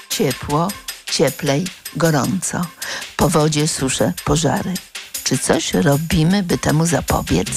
Ciepło, 0.08 0.68
cieplej, 1.04 1.66
gorąco. 1.96 2.66
Powodzie, 3.16 3.68
susze, 3.68 4.12
pożary. 4.24 4.74
Czy 5.24 5.38
coś 5.38 5.74
robimy, 5.74 6.42
by 6.42 6.58
temu 6.58 6.86
zapobiec? 6.86 7.48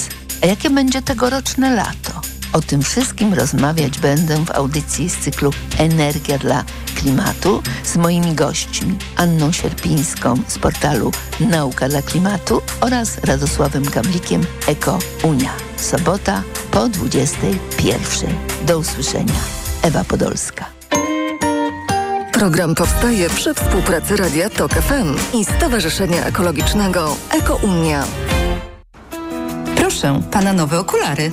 A 0.42 0.46
jakie 0.46 0.70
będzie 0.70 1.02
tegoroczne 1.02 1.74
lato? 1.74 2.20
O 2.52 2.60
tym 2.60 2.82
wszystkim 2.82 3.34
rozmawiać 3.34 3.98
będę 3.98 4.44
w 4.44 4.50
audycji 4.50 5.10
z 5.10 5.18
cyklu 5.18 5.52
Energia 5.78 6.38
dla 6.38 6.64
Klimatu 6.96 7.62
z 7.84 7.96
moimi 7.96 8.34
gośćmi 8.34 8.98
Anną 9.16 9.52
Sierpińską 9.52 10.34
z 10.48 10.58
portalu 10.58 11.12
Nauka 11.40 11.88
dla 11.88 12.02
Klimatu 12.02 12.62
oraz 12.80 13.18
Radosławem 13.18 13.82
Gamlikiem 13.82 14.46
Eko 14.66 14.98
Unia. 15.22 15.52
Sobota 15.76 16.42
po 16.70 16.88
21. 16.88 18.34
Do 18.66 18.78
usłyszenia. 18.78 19.40
Ewa 19.82 20.04
Podolska. 20.04 20.77
Program 22.38 22.74
powstaje 22.74 23.30
przy 23.30 23.54
współpracy 23.54 24.16
Radia 24.16 24.50
TOK 24.50 24.72
FM 24.72 25.36
i 25.38 25.44
Stowarzyszenia 25.44 26.24
Ekologicznego 26.24 27.16
EkoUnia. 27.30 28.04
Proszę, 29.76 30.20
pana 30.30 30.52
nowe 30.52 30.78
okulary. 30.80 31.32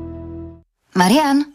Marian, 0.95 1.45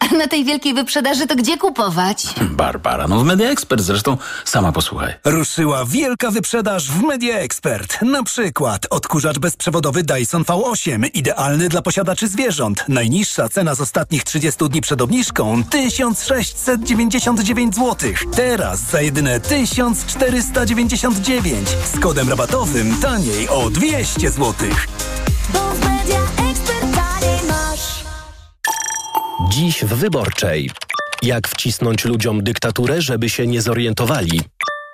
a 0.00 0.14
na 0.14 0.28
tej 0.28 0.44
wielkiej 0.44 0.74
wyprzedaży 0.74 1.26
to 1.26 1.36
gdzie 1.36 1.58
kupować? 1.58 2.26
Barbara, 2.50 3.08
no 3.08 3.20
w 3.20 3.24
Media 3.24 3.50
Expert 3.50 3.82
zresztą 3.82 4.16
sama 4.44 4.72
posłuchaj. 4.72 5.14
Ruszyła 5.24 5.84
wielka 5.84 6.30
wyprzedaż 6.30 6.90
w 6.90 7.02
Media 7.02 7.38
Expert. 7.38 8.02
Na 8.02 8.22
przykład 8.22 8.86
odkurzacz 8.90 9.38
bezprzewodowy 9.38 10.02
Dyson 10.02 10.42
V8, 10.42 11.10
idealny 11.14 11.68
dla 11.68 11.82
posiadaczy 11.82 12.28
zwierząt. 12.28 12.84
Najniższa 12.88 13.48
cena 13.48 13.74
z 13.74 13.80
ostatnich 13.80 14.24
30 14.24 14.68
dni 14.68 14.80
przed 14.80 15.02
obniżką 15.02 15.64
1699 15.64 17.74
zł. 17.74 18.10
Teraz 18.36 18.80
za 18.80 19.00
jedyne 19.00 19.40
1499. 19.40 21.68
Z 21.94 22.00
kodem 22.00 22.28
rabatowym 22.28 22.96
taniej 22.96 23.48
o 23.48 23.70
200 23.70 24.30
zł. 24.30 24.54
Dziś 29.40 29.84
w 29.84 29.94
Wyborczej. 29.94 30.70
Jak 31.22 31.48
wcisnąć 31.48 32.04
ludziom 32.04 32.42
dyktaturę, 32.42 33.02
żeby 33.02 33.30
się 33.30 33.46
nie 33.46 33.62
zorientowali? 33.62 34.40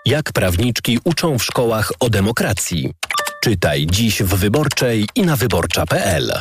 Jak 0.06 0.32
prawniczki 0.32 0.98
uczą 1.04 1.38
w 1.38 1.44
szkołach 1.44 1.92
o 2.00 2.10
demokracji? 2.10 2.92
Czytaj 3.44 3.86
dziś 3.86 4.22
w 4.22 4.34
Wyborczej 4.34 5.08
i 5.14 5.22
na 5.22 5.36
wyborcza.pl. 5.36 6.32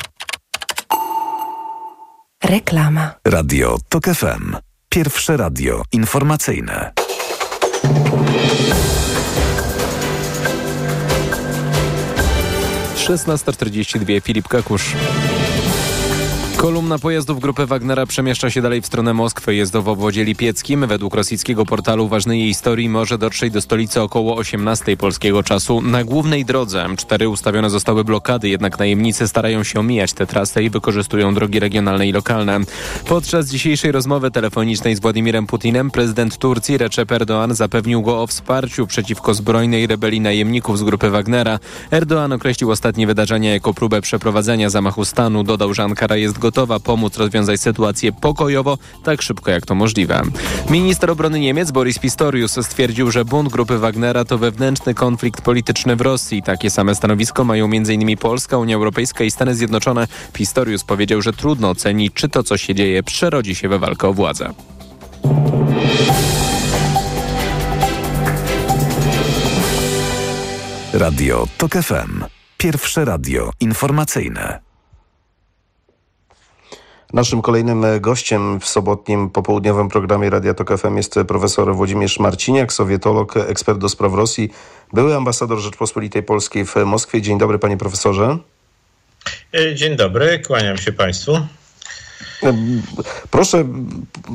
Reklama. 2.43 3.13
Radio 3.25 3.77
TOK 3.89 4.05
FM. 4.05 4.55
Pierwsze 4.89 5.37
radio 5.37 5.83
informacyjne. 5.91 6.91
Szesnasta 12.95 13.51
16.42 13.51 14.21
Filip 14.21 14.47
Kakusz. 14.47 14.95
Kolumna 16.57 16.99
pojazdów 16.99 17.39
grupy 17.39 17.65
Wagnera 17.65 18.05
przemieszcza 18.05 18.49
się 18.49 18.61
dalej 18.61 18.81
w 18.81 18.85
stronę 18.85 19.13
Moskwy. 19.13 19.55
Jest 19.55 19.73
w 19.73 19.87
obwodzie 19.87 20.23
lipieckim. 20.23 20.87
Według 20.87 21.15
rosyjskiego 21.15 21.65
portalu 21.65 22.07
ważnej 22.07 22.39
jej 22.39 22.47
historii 22.47 22.89
może 22.89 23.17
dotrzeć 23.17 23.53
do 23.53 23.61
stolicy 23.61 24.01
około 24.01 24.35
18 24.35 24.97
polskiego 24.97 25.43
czasu. 25.43 25.81
Na 25.81 26.03
głównej 26.03 26.45
drodze 26.45 26.85
M4 26.89 27.29
ustawione 27.29 27.69
zostały 27.69 28.03
blokady, 28.03 28.49
jednak 28.49 28.79
najemnicy 28.79 29.27
starają 29.27 29.63
się 29.63 29.79
omijać 29.79 30.13
tę 30.13 30.27
trasę 30.27 30.63
i 30.63 30.69
wykorzystują 30.69 31.33
drogi 31.33 31.59
regionalne 31.59 32.07
i 32.07 32.11
lokalne. 32.11 32.59
Podczas 33.07 33.49
dzisiejszej 33.49 33.91
rozmowy 33.91 34.31
telefonicznej 34.31 34.95
z 34.95 34.99
Władimirem 34.99 35.47
Putinem 35.47 35.91
prezydent 35.91 36.37
Turcji 36.37 36.77
Recep 36.77 37.11
Erdoğan 37.11 37.55
zapewnił 37.55 38.01
go 38.01 38.21
o 38.21 38.27
wsparciu 38.27 38.87
przeciwko 38.87 39.33
zbrojnej 39.33 39.87
rebelii 39.87 40.21
najemników 40.21 40.79
z 40.79 40.83
grupy 40.83 41.09
Wagnera. 41.09 41.59
Erdoğan 41.91 42.35
określił 42.35 42.71
ostatnie 42.71 43.07
wydarzenia 43.07 43.53
jako 43.53 43.73
próbę 43.73 44.01
przeprowadzenia 44.01 44.69
zamachu 44.69 45.05
stanu. 45.05 45.43
Dodał, 45.43 45.73
że 45.73 45.83
Ankara 45.83 46.15
jest 46.15 46.33
gotowa 46.39 46.46
pomóc 46.83 47.17
rozwiązać 47.17 47.61
sytuację 47.61 48.11
pokojowo, 48.11 48.77
tak 49.03 49.21
szybko 49.21 49.51
jak 49.51 49.65
to 49.65 49.75
możliwe. 49.75 50.21
Minister 50.69 51.11
obrony 51.11 51.39
Niemiec 51.39 51.71
Boris 51.71 51.99
Pistorius 51.99 52.65
stwierdził, 52.65 53.11
że 53.11 53.25
bunt 53.25 53.49
grupy 53.49 53.77
Wagnera 53.77 54.25
to 54.25 54.37
wewnętrzny 54.37 54.93
konflikt 54.93 55.41
polityczny 55.41 55.95
w 55.95 56.01
Rosji. 56.01 56.43
Takie 56.43 56.69
same 56.69 56.95
stanowisko 56.95 57.43
mają 57.43 57.65
m.in. 57.65 58.17
Polska, 58.17 58.57
Unia 58.57 58.75
Europejska 58.75 59.23
i 59.23 59.31
Stany 59.31 59.55
Zjednoczone. 59.55 60.07
Pistorius 60.33 60.83
powiedział, 60.83 61.21
że 61.21 61.33
trudno 61.33 61.69
ocenić, 61.69 62.13
czy 62.13 62.29
to, 62.29 62.43
co 62.43 62.57
się 62.57 62.75
dzieje, 62.75 63.03
przerodzi 63.03 63.55
się 63.55 63.69
we 63.69 63.79
walkę 63.79 64.07
o 64.07 64.13
władzę. 64.13 64.53
Radio 70.93 71.47
TOK 71.57 71.73
FM. 71.73 72.23
Pierwsze 72.57 73.05
radio 73.05 73.51
informacyjne. 73.59 74.66
Naszym 77.13 77.41
kolejnym 77.41 77.85
e, 77.85 77.99
gościem 77.99 78.59
w 78.59 78.67
sobotnim 78.67 79.29
popołudniowym 79.29 79.89
programie 79.89 80.29
Radia 80.29 80.53
Tok 80.53 80.77
FM 80.77 80.97
jest 80.97 81.15
profesor 81.27 81.75
Włodzimierz 81.75 82.19
Marciniak, 82.19 82.73
sowietolog, 82.73 83.37
ekspert 83.37 83.79
do 83.79 83.89
spraw 83.89 84.13
Rosji, 84.13 84.49
były 84.93 85.15
ambasador 85.15 85.59
Rzeczpospolitej 85.59 86.23
Polskiej 86.23 86.65
w 86.65 86.75
Moskwie. 86.75 87.21
Dzień 87.21 87.37
dobry 87.37 87.59
panie 87.59 87.77
profesorze. 87.77 88.37
E, 89.53 89.75
Dzień 89.75 89.95
dobry, 89.95 90.39
kłaniam 90.39 90.77
się 90.77 90.91
Państwu. 90.91 91.31
Proszę 93.31 93.65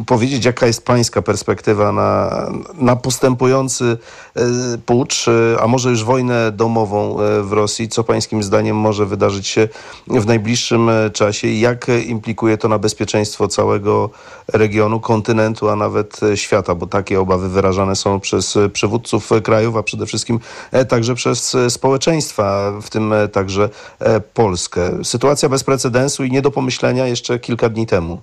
powiedzieć, 0.06 0.44
jaka 0.44 0.66
jest 0.66 0.84
pańska 0.84 1.22
perspektywa 1.22 1.92
na, 1.92 2.30
na 2.74 2.96
postępujący 2.96 3.96
e, 4.36 4.42
pucz, 4.86 5.28
e, 5.28 5.60
a 5.60 5.66
może 5.66 5.90
już 5.90 6.04
wojnę 6.04 6.52
domową 6.52 7.20
e, 7.20 7.42
w 7.42 7.52
Rosji? 7.52 7.88
Co 7.88 8.04
pańskim 8.04 8.42
zdaniem 8.42 8.76
może 8.76 9.06
wydarzyć 9.06 9.46
się 9.46 9.68
w 10.06 10.26
najbliższym 10.26 10.90
czasie? 11.12 11.48
i 11.48 11.60
Jak 11.60 11.86
implikuje 12.06 12.58
to 12.58 12.68
na 12.68 12.78
bezpieczeństwo 12.78 13.48
całego 13.48 14.10
regionu, 14.48 15.00
kontynentu, 15.00 15.68
a 15.68 15.76
nawet 15.76 16.20
świata? 16.34 16.74
Bo 16.74 16.86
takie 16.86 17.20
obawy 17.20 17.48
wyrażane 17.48 17.96
są 17.96 18.20
przez 18.20 18.58
przywódców 18.72 19.30
krajów, 19.42 19.76
a 19.76 19.82
przede 19.82 20.06
wszystkim 20.06 20.40
także 20.88 21.14
przez 21.14 21.56
społeczeństwa, 21.68 22.72
w 22.82 22.90
tym 22.90 23.14
także 23.32 23.68
Polskę. 24.34 25.04
Sytuacja 25.04 25.48
bez 25.48 25.64
precedensu 25.64 26.24
i 26.24 26.30
nie 26.30 26.42
do 26.42 26.50
pomyślenia 26.50 27.06
jeszcze 27.06 27.38
kilka 27.38 27.68
dni 27.68 27.86
temu. 27.92 28.22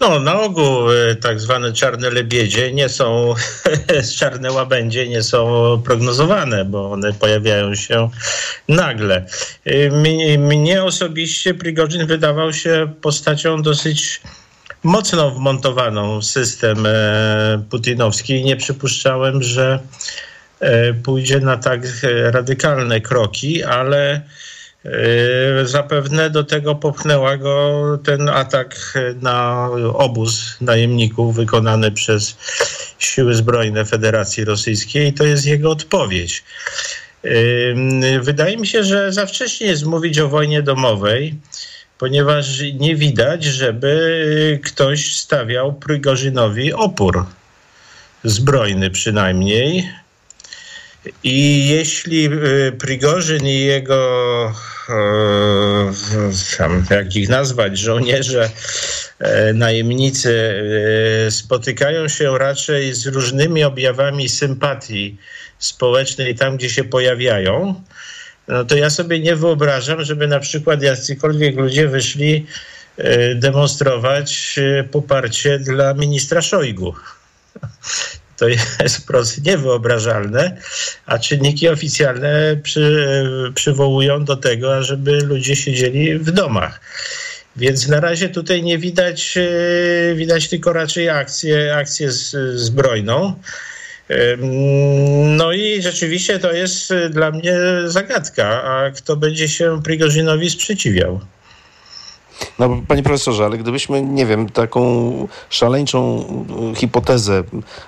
No, 0.00 0.20
na 0.20 0.40
ogół 0.40 0.92
e, 0.92 1.14
tak 1.14 1.40
zwane 1.40 1.72
czarne 1.72 2.10
lebiedzie 2.10 2.72
nie 2.72 2.88
są, 2.88 3.34
czarne 4.18 4.52
łabędzie 4.52 5.08
nie 5.08 5.22
są 5.22 5.42
prognozowane, 5.84 6.64
bo 6.64 6.92
one 6.92 7.12
pojawiają 7.12 7.74
się 7.74 8.10
nagle. 8.68 9.26
Mnie, 9.92 10.38
mnie 10.38 10.84
osobiście 10.84 11.54
Prigorzyn 11.54 12.06
wydawał 12.06 12.52
się 12.52 12.92
postacią 13.00 13.62
dosyć 13.62 14.20
mocno 14.82 15.30
wmontowaną 15.30 16.20
w 16.20 16.24
system 16.24 16.86
e, 16.86 17.62
putinowski 17.70 18.34
i 18.34 18.44
nie 18.44 18.56
przypuszczałem, 18.56 19.42
że 19.42 19.80
e, 20.60 20.94
pójdzie 20.94 21.40
na 21.40 21.56
tak 21.56 21.80
radykalne 22.32 23.00
kroki, 23.00 23.64
ale 23.64 24.22
Zapewne 25.64 26.30
do 26.30 26.44
tego 26.44 26.74
popchnęła 26.74 27.36
go 27.36 27.98
ten 28.04 28.28
atak 28.28 28.98
na 29.22 29.68
obóz 29.94 30.56
najemników 30.60 31.36
wykonany 31.36 31.92
przez 31.92 32.36
siły 32.98 33.34
zbrojne 33.34 33.84
Federacji 33.84 34.44
Rosyjskiej 34.44 35.08
i 35.08 35.12
to 35.12 35.24
jest 35.24 35.46
jego 35.46 35.70
odpowiedź. 35.70 36.44
Yy, 37.24 38.20
Wydaje 38.22 38.56
mi 38.56 38.66
się, 38.66 38.84
że 38.84 39.12
za 39.12 39.26
wcześnie 39.26 39.66
jest 39.66 39.84
mówić 39.84 40.18
o 40.18 40.28
wojnie 40.28 40.62
domowej, 40.62 41.34
ponieważ 41.98 42.62
nie 42.74 42.96
widać, 42.96 43.44
żeby 43.44 44.60
ktoś 44.64 45.16
stawiał 45.16 45.72
Prigorzynowi 45.72 46.72
opór 46.72 47.24
zbrojny 48.24 48.90
przynajmniej. 48.90 49.90
I 51.22 51.68
jeśli 51.68 52.26
y, 52.26 52.72
Prigorzyn 52.72 53.46
i 53.46 53.60
jego, 53.60 54.52
e, 54.88 55.92
jak 56.90 57.16
ich 57.16 57.28
nazwać, 57.28 57.78
żołnierze, 57.78 58.50
e, 59.18 59.52
najemnicy 59.52 60.62
e, 61.26 61.30
spotykają 61.30 62.08
się 62.08 62.38
raczej 62.38 62.94
z 62.94 63.06
różnymi 63.06 63.64
objawami 63.64 64.28
sympatii 64.28 65.16
społecznej 65.58 66.34
tam, 66.34 66.56
gdzie 66.56 66.70
się 66.70 66.84
pojawiają, 66.84 67.82
no 68.48 68.64
to 68.64 68.76
ja 68.76 68.90
sobie 68.90 69.20
nie 69.20 69.36
wyobrażam, 69.36 70.04
żeby 70.04 70.26
na 70.26 70.40
przykład 70.40 70.82
jacykolwiek 70.82 71.56
ludzie 71.56 71.88
wyszli 71.88 72.46
demonstrować 73.34 74.60
poparcie 74.90 75.58
dla 75.58 75.94
ministra 75.94 76.42
Szojgu. 76.42 76.94
To 78.40 78.48
jest 78.82 78.96
wprost 78.96 79.44
niewyobrażalne, 79.44 80.56
a 81.06 81.18
czynniki 81.18 81.68
oficjalne 81.68 82.56
przy, 82.62 83.04
przywołują 83.54 84.24
do 84.24 84.36
tego, 84.36 84.76
ażeby 84.76 85.20
ludzie 85.20 85.56
siedzieli 85.56 86.18
w 86.18 86.30
domach. 86.30 86.80
Więc 87.56 87.88
na 87.88 88.00
razie 88.00 88.28
tutaj 88.28 88.62
nie 88.62 88.78
widać, 88.78 89.38
e, 89.38 90.14
widać 90.14 90.48
tylko 90.48 90.72
raczej 90.72 91.08
akcję, 91.08 91.74
akcję 91.76 92.12
zbrojną. 92.54 93.34
No 95.26 95.52
i 95.52 95.82
rzeczywiście 95.82 96.38
to 96.38 96.52
jest 96.52 96.94
dla 97.10 97.30
mnie 97.30 97.54
zagadka, 97.86 98.62
a 98.62 98.90
kto 98.90 99.16
będzie 99.16 99.48
się 99.48 99.82
Prigorzynowi 99.82 100.50
sprzeciwiał? 100.50 101.20
No, 102.58 102.82
panie 102.88 103.02
profesorze, 103.02 103.44
ale 103.44 103.58
gdybyśmy, 103.58 104.02
nie 104.02 104.26
wiem, 104.26 104.48
taką 104.48 105.28
szaleńczą 105.50 106.24
hipotezę 106.76 107.42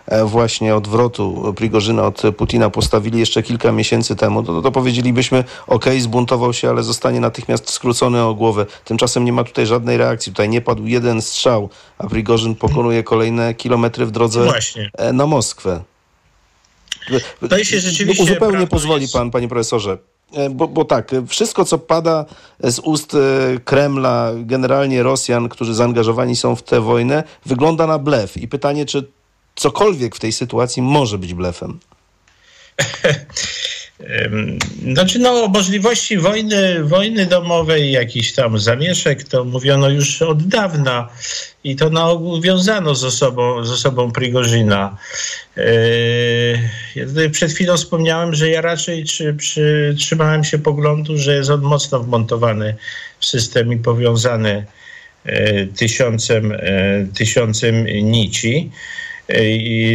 e, 0.06 0.24
właśnie 0.24 0.76
odwrotu 0.76 1.54
Prigorzyna 1.56 2.06
od 2.06 2.22
Putina 2.36 2.70
postawili 2.70 3.18
jeszcze 3.18 3.42
kilka 3.42 3.72
miesięcy 3.72 4.16
temu, 4.16 4.42
to, 4.42 4.62
to 4.62 4.72
powiedzielibyśmy, 4.72 5.44
ok, 5.66 5.84
zbuntował 5.98 6.52
się, 6.52 6.70
ale 6.70 6.82
zostanie 6.82 7.20
natychmiast 7.20 7.70
skrócony 7.70 8.22
o 8.22 8.34
głowę. 8.34 8.66
Tymczasem 8.84 9.24
nie 9.24 9.32
ma 9.32 9.44
tutaj 9.44 9.66
żadnej 9.66 9.96
reakcji. 9.96 10.32
Tutaj 10.32 10.48
nie 10.48 10.60
padł 10.60 10.86
jeden 10.86 11.22
strzał, 11.22 11.68
a 11.98 12.06
Prigorzyn 12.06 12.54
pokonuje 12.54 13.02
kolejne 13.02 13.54
kilometry 13.54 14.06
w 14.06 14.10
drodze 14.10 14.44
Właśnie. 14.44 14.90
e, 14.98 15.12
na 15.12 15.26
Moskwę. 15.26 15.82
To 17.50 17.64
się 17.64 17.80
rzeczywiście 17.80 18.22
Uzupełnie 18.22 18.66
pozwoli 18.66 19.08
pan, 19.12 19.30
panie 19.30 19.48
profesorze. 19.48 19.98
E, 20.32 20.50
Bo, 20.50 20.68
bo 20.68 20.84
tak, 20.84 21.12
e, 21.12 21.26
wszystko 21.26 21.64
co 21.64 21.78
pada 21.78 22.24
z 22.60 22.78
ust 22.78 23.14
e, 23.14 23.18
Kremla, 23.64 24.32
generalnie 24.36 25.02
Rosjan, 25.02 25.48
którzy 25.48 25.74
zaangażowani 25.74 26.36
są 26.36 26.56
w 26.56 26.62
tę 26.62 26.80
wojnę, 26.80 27.24
wygląda 27.46 27.86
na 27.86 27.98
blef. 27.98 28.36
I 28.36 28.48
pytanie, 28.48 28.86
czy 28.86 29.08
cokolwiek 29.54 30.16
w 30.16 30.20
tej 30.20 30.32
sytuacji 30.32 30.82
może 30.82 31.18
być 31.18 31.34
blefem? 31.34 31.78
Znaczy, 34.92 35.18
no, 35.18 35.44
o 35.44 35.48
możliwości 35.48 36.18
wojny, 36.18 36.84
wojny 36.84 37.26
domowej, 37.26 37.92
jakiś 37.92 38.32
tam 38.32 38.58
zamieszek, 38.58 39.24
to 39.24 39.44
mówiono 39.44 39.88
już 39.88 40.22
od 40.22 40.42
dawna 40.42 41.08
i 41.64 41.76
to 41.76 41.90
na 41.90 42.08
ogół 42.08 42.40
wiązano 42.40 42.94
z 42.94 43.04
osobą, 43.04 43.64
z 43.64 43.70
osobą 43.70 44.12
Prigorzyna. 44.12 44.96
Ja 46.96 47.06
tutaj 47.06 47.30
przed 47.30 47.52
chwilą 47.52 47.76
wspomniałem, 47.76 48.34
że 48.34 48.48
ja 48.48 48.60
raczej 48.60 49.04
czy, 49.04 49.36
trzymałem 49.98 50.44
się 50.44 50.58
poglądu, 50.58 51.18
że 51.18 51.34
jest 51.34 51.50
on 51.50 51.60
mocno 51.60 52.00
wmontowany 52.00 52.76
w 53.20 53.26
system 53.26 53.72
i 53.72 53.76
powiązany 53.76 54.66
e, 55.24 55.66
tysiącem, 55.66 56.52
e, 56.52 56.58
tysiącem 57.14 57.86
nici. 57.86 58.70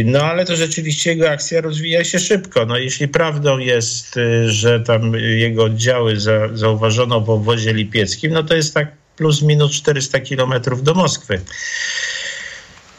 No 0.04 0.22
ale 0.22 0.44
to 0.44 0.56
rzeczywiście 0.56 1.10
jego 1.10 1.30
akcja 1.30 1.60
rozwija 1.60 2.04
się 2.04 2.18
szybko. 2.18 2.66
No, 2.66 2.78
jeśli 2.78 3.08
prawdą 3.08 3.58
jest, 3.58 4.16
y, 4.16 4.50
że 4.50 4.80
tam 4.80 5.14
jego 5.14 5.64
oddziały 5.64 6.20
za, 6.20 6.48
zauważono 6.54 7.20
w 7.20 7.30
obwozie 7.30 7.72
lipieckim, 7.72 8.32
no 8.32 8.42
to 8.42 8.54
jest 8.54 8.74
tak 8.74 8.92
plus 9.16 9.42
minus 9.42 9.72
400 9.72 10.20
kilometrów 10.20 10.82
do 10.82 10.94
Moskwy. 10.94 11.40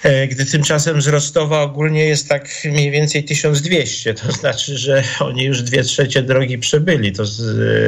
E, 0.03 0.27
Gdy 0.27 0.45
tymczasem 0.45 1.01
z 1.01 1.07
Rostowa 1.07 1.61
ogólnie 1.61 2.05
jest 2.05 2.29
tak 2.29 2.49
mniej 2.65 2.91
więcej 2.91 3.23
1200, 3.23 4.13
to 4.13 4.31
znaczy, 4.31 4.77
że 4.77 5.03
oni 5.19 5.43
już 5.43 5.61
dwie 5.61 5.83
trzecie 5.83 6.23
drogi 6.23 6.57
przebyli, 6.57 7.11
to 7.11 7.25
z, 7.25 7.41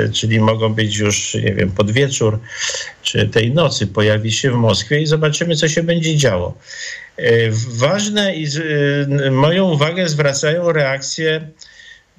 e, 0.09 0.13
czyli 0.13 0.39
mogą 0.39 0.73
być 0.73 0.97
już, 0.97 1.33
nie 1.33 1.53
wiem, 1.53 1.71
pod 1.71 1.91
wieczór 1.91 2.39
czy 3.01 3.27
tej 3.27 3.51
nocy 3.51 3.87
pojawi 3.87 4.31
się 4.31 4.51
w 4.51 4.55
Moskwie 4.55 5.01
i 5.01 5.05
zobaczymy, 5.05 5.55
co 5.55 5.67
się 5.67 5.83
będzie 5.83 6.15
działo. 6.17 6.57
E, 7.17 7.51
Ważne 7.67 8.35
i 8.35 8.47
e, 9.27 9.31
moją 9.31 9.71
uwagę 9.71 10.09
zwracają 10.09 10.71
reakcje 10.71 11.47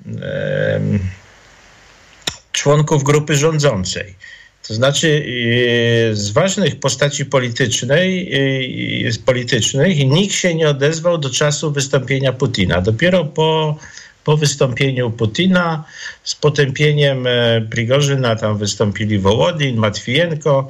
em, 0.07 0.99
członków 2.53 3.05
grupy 3.05 3.35
rządzącej. 3.37 4.15
To 4.69 4.75
znaczy 4.75 5.25
e, 6.11 6.15
z 6.15 6.31
ważnych 6.31 6.81
postaci 6.81 7.27
politycznej, 7.27 8.33
e, 9.07 9.25
politycznych 9.27 9.99
nikt 9.99 10.35
się 10.35 10.55
nie 10.55 10.69
odezwał 10.69 11.19
do 11.19 11.31
czasu 11.31 11.73
wystąpienia 11.73 12.33
Putina. 12.33 12.81
Dopiero 12.81 13.25
po, 13.25 13.79
po 14.25 14.37
wystąpieniu 14.37 15.11
Putina 15.11 15.85
z 16.25 16.35
potępieniem 16.35 17.27
e, 17.27 17.61
Prigorzyna 17.71 18.37
tam 18.37 18.59
wystąpili 18.59 19.19
Wołodin, 19.19 19.77
Matwijenko 19.77 20.69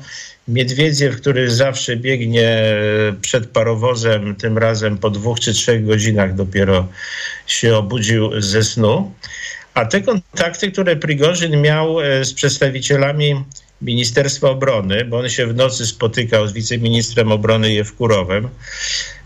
Miedwiedziew, 0.48 1.16
który 1.16 1.50
zawsze 1.50 1.96
biegnie 1.96 2.74
przed 3.20 3.46
parowozem, 3.46 4.36
tym 4.36 4.58
razem 4.58 4.98
po 4.98 5.10
dwóch 5.10 5.40
czy 5.40 5.54
trzech 5.54 5.86
godzinach 5.86 6.34
dopiero 6.34 6.88
się 7.46 7.76
obudził 7.76 8.40
ze 8.40 8.64
snu. 8.64 9.12
A 9.74 9.84
te 9.84 10.00
kontakty, 10.00 10.72
które 10.72 10.96
Prigorzyn 10.96 11.62
miał 11.62 12.00
e, 12.00 12.24
z 12.24 12.34
przedstawicielami 12.34 13.44
Ministerstwa 13.82 14.50
Obrony, 14.50 15.04
bo 15.04 15.18
on 15.18 15.28
się 15.28 15.46
w 15.46 15.54
nocy 15.54 15.86
spotykał 15.86 16.48
z 16.48 16.52
wiceministrem 16.52 17.32
obrony 17.32 17.72
Jewkurowem, 17.72 18.48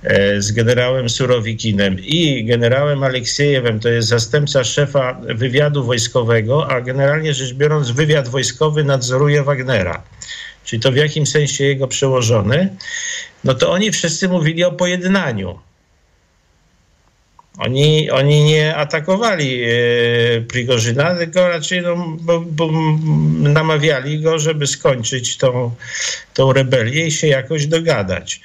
e, 0.03 0.41
z 0.43 0.53
generałem 0.53 1.09
Surowikinem 1.09 1.97
i 2.01 2.45
generałem 2.45 3.03
Aleksiejewem, 3.03 3.81
to 3.81 3.89
jest 3.89 4.09
zastępca 4.09 4.65
szefa 4.65 5.21
wywiadu 5.35 5.85
wojskowego, 5.85 6.71
a 6.71 6.81
generalnie 6.81 7.35
rzecz 7.35 7.55
biorąc 7.55 7.91
wywiad 7.91 8.29
wojskowy 8.29 8.85
nadzoruje 8.85 9.43
Wagnera, 9.43 10.03
czyli 10.67 10.83
to 10.83 10.93
w 10.93 10.97
jakim 10.97 11.27
sensie 11.27 11.65
jego 11.65 11.89
przełożony, 11.89 12.77
no 13.45 13.55
to 13.55 13.71
oni 13.71 13.91
wszyscy 13.91 14.29
mówili 14.29 14.65
o 14.65 14.73
pojednaniu. 14.73 15.59
Oni, 17.59 18.11
oni 18.11 18.45
nie 18.45 18.77
atakowali 18.77 19.63
e, 19.65 19.69
Prigorzyna, 20.41 21.15
tylko 21.15 21.49
raczej 21.49 21.83
no, 21.83 22.17
bo, 22.21 22.41
bo 22.41 22.71
namawiali 23.39 24.21
go, 24.21 24.39
żeby 24.39 24.67
skończyć 24.67 25.37
tą, 25.37 25.75
tą 26.35 26.53
rebelię 26.53 27.07
i 27.07 27.13
się 27.13 27.27
jakoś 27.27 27.67
dogadać. 27.67 28.41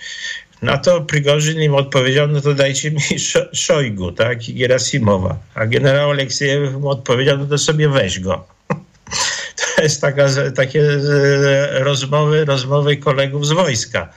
Na 0.62 0.78
to 0.78 1.02
Prigorzyn 1.02 1.62
im 1.62 1.76
odpowiedział, 1.76 2.28
no 2.28 2.42
to 2.42 2.54
dajcie 2.54 2.92
mi 2.92 3.00
Szo- 3.00 3.50
Szojgu, 3.54 4.12
tak, 4.12 4.50
i 4.50 4.54
Gerasimowa. 4.54 5.38
A 5.56 5.66
generał 5.66 6.12
Aleksiejew 6.12 6.74
mu 6.74 6.90
odpowiedział, 6.90 7.38
no 7.38 7.46
to 7.46 7.58
sobie 7.58 7.90
weź 7.90 8.20
go. 8.20 8.48
To 9.56 9.82
jest 9.82 10.02
taka, 10.02 10.28
takie 10.56 10.84
rozmowy, 11.72 12.46
rozmowy 12.46 12.98
kolegów 12.98 13.48
z 13.48 13.52
wojska. 13.52 14.10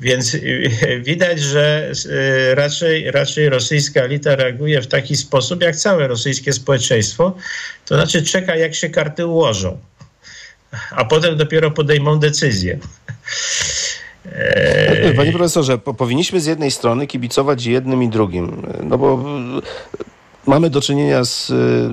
Więc 0.00 0.34
y, 0.34 0.70
widać, 1.06 1.40
że 1.40 1.92
y, 2.06 2.54
raczej, 2.54 3.10
raczej 3.10 3.48
rosyjska 3.48 4.00
elita 4.00 4.36
reaguje 4.36 4.82
w 4.82 4.86
taki 4.86 5.16
sposób, 5.16 5.62
jak 5.62 5.76
całe 5.76 6.08
rosyjskie 6.08 6.52
społeczeństwo. 6.52 7.36
To 7.86 7.94
znaczy 7.94 8.22
czeka, 8.22 8.56
jak 8.56 8.74
się 8.74 8.90
karty 8.90 9.26
ułożą, 9.26 9.78
a 10.90 11.04
potem 11.04 11.36
dopiero 11.36 11.70
podejmą 11.70 12.18
decyzję. 12.18 12.78
Panie 15.16 15.32
profesorze, 15.32 15.78
po- 15.78 15.94
powinniśmy 15.94 16.40
z 16.40 16.46
jednej 16.46 16.70
strony 16.70 17.06
kibicować 17.06 17.66
jednym 17.66 18.02
i 18.02 18.08
drugim, 18.08 18.66
no 18.82 18.98
bo 18.98 19.24
mamy 20.46 20.70
do 20.70 20.80
czynienia 20.80 21.24
z 21.24 21.50
y, 21.50 21.90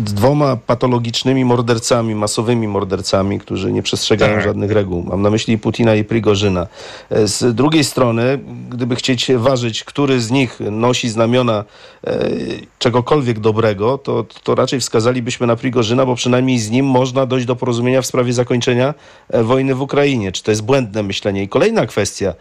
dwoma 0.00 0.56
patologicznymi 0.56 1.44
mordercami, 1.44 2.14
masowymi 2.14 2.68
mordercami, 2.68 3.38
którzy 3.38 3.72
nie 3.72 3.82
przestrzegają 3.82 4.34
Tak. 4.34 4.44
żadnych 4.44 4.70
reguł. 4.70 5.02
Mam 5.02 5.22
na 5.22 5.30
myśli 5.30 5.58
Putina 5.58 5.94
i 5.94 6.04
Prigorzyna. 6.04 6.66
E, 7.10 7.28
Z 7.28 7.54
drugiej 7.54 7.84
strony, 7.84 8.38
gdyby 8.70 8.96
chcieć 8.96 9.32
ważyć, 9.36 9.84
który 9.84 10.20
z 10.20 10.30
nich 10.30 10.60
nosi 10.70 11.08
znamiona 11.08 11.64
e, 12.06 12.18
czegokolwiek 12.78 13.40
dobrego, 13.40 13.98
to, 13.98 14.24
to 14.42 14.54
raczej 14.54 14.80
wskazalibyśmy 14.80 15.46
na 15.46 15.56
Prigorzyna, 15.56 16.06
bo 16.06 16.14
przynajmniej 16.14 16.58
z 16.58 16.70
nim 16.70 16.86
można 16.86 17.26
dojść 17.26 17.46
do 17.46 17.56
porozumienia 17.56 18.02
w 18.02 18.06
sprawie 18.06 18.32
zakończenia 18.32 18.94
e, 19.28 19.42
wojny 19.42 19.74
w 19.74 19.82
Ukrainie. 19.82 20.32
Czy 20.32 20.42
to 20.42 20.50
jest 20.50 20.62
błędne 20.62 21.02
myślenie? 21.02 21.42
I 21.42 21.48
kolejna 21.48 21.86
kwestia. 21.86 22.34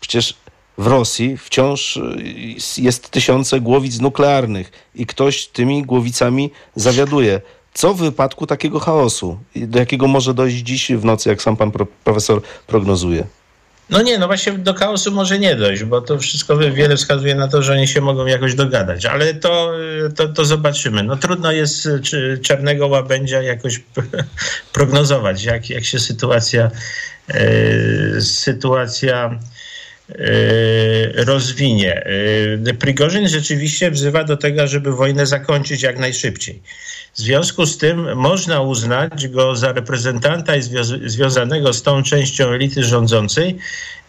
Przecież 0.00 0.34
w 0.78 0.86
Rosji 0.86 1.36
wciąż 1.36 1.96
y, 1.96 2.82
jest 2.82 3.10
tysiące 3.10 3.60
głowic 3.60 4.00
nuklearnych 4.00 4.72
i 4.94 5.06
ktoś 5.06 5.46
tymi 5.46 5.82
głowicami 5.82 6.50
zawiaduje. 6.76 7.40
Co 7.74 7.94
w 7.94 8.00
wypadku 8.00 8.46
takiego 8.46 8.80
chaosu, 8.80 9.38
do 9.56 9.78
jakiego 9.78 10.06
może 10.06 10.34
dojść 10.34 10.56
dziś 10.56 10.92
w 10.92 11.04
nocy, 11.04 11.28
jak 11.28 11.42
sam 11.42 11.56
pan 11.56 11.70
pro, 11.70 11.86
profesor 12.04 12.42
prognozuje? 12.66 13.24
No 13.90 14.02
nie, 14.02 14.18
no 14.18 14.26
właśnie 14.26 14.52
do 14.52 14.74
chaosu 14.74 15.12
może 15.12 15.38
nie 15.38 15.56
dojść, 15.56 15.84
bo 15.84 16.00
to 16.00 16.18
wszystko 16.18 16.56
wiele 16.56 16.96
wskazuje 16.96 17.34
na 17.34 17.48
to, 17.48 17.62
że 17.62 17.72
oni 17.72 17.88
się 17.88 18.00
mogą 18.00 18.26
jakoś 18.26 18.54
dogadać, 18.54 19.06
ale 19.06 19.34
to, 19.34 19.72
to, 20.16 20.28
to 20.28 20.44
zobaczymy. 20.44 21.02
No 21.02 21.16
trudno 21.16 21.52
jest 21.52 21.88
czy 22.02 22.40
czarnego 22.42 22.86
łabędzia 22.86 23.42
jakoś 23.42 23.82
prognozować, 24.72 25.44
jak, 25.44 25.70
jak 25.70 25.84
się 25.84 25.98
sytuacja, 25.98 26.70
e, 27.28 28.20
sytuacja 28.20 29.38
rozwinie. 31.14 32.04
E, 32.66 32.74
Prigorzyn 32.74 33.28
rzeczywiście 33.28 33.90
wzywa 33.90 34.24
do 34.24 34.36
tego, 34.36 34.66
żeby 34.66 34.92
wojnę 34.92 35.26
zakończyć 35.26 35.82
jak 35.82 35.98
najszybciej. 35.98 36.62
W 37.14 37.18
związku 37.18 37.66
z 37.66 37.78
tym 37.78 38.16
można 38.16 38.60
uznać 38.60 39.28
go 39.28 39.56
za 39.56 39.72
reprezentanta 39.72 40.56
i 40.56 40.62
zwią- 40.62 41.08
związanego 41.08 41.72
z 41.72 41.82
tą 41.82 42.02
częścią 42.02 42.48
elity 42.48 42.84
rządzącej, 42.84 43.58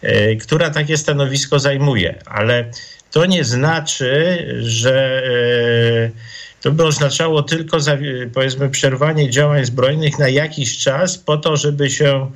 e, 0.02 0.36
która 0.36 0.70
takie 0.70 0.96
stanowisko 0.96 1.58
zajmuje. 1.58 2.14
Ale 2.26 2.70
to 3.10 3.26
nie 3.26 3.44
znaczy, 3.44 4.46
że 4.60 5.22
e, 5.26 6.10
to 6.62 6.72
by 6.72 6.84
oznaczało 6.84 7.42
tylko 7.42 7.78
powiedzmy 8.34 8.70
przerwanie 8.70 9.30
działań 9.30 9.64
zbrojnych 9.64 10.18
na 10.18 10.28
jakiś 10.28 10.78
czas 10.78 11.18
po 11.18 11.36
to, 11.36 11.56
żeby 11.56 11.90
się 11.90 12.30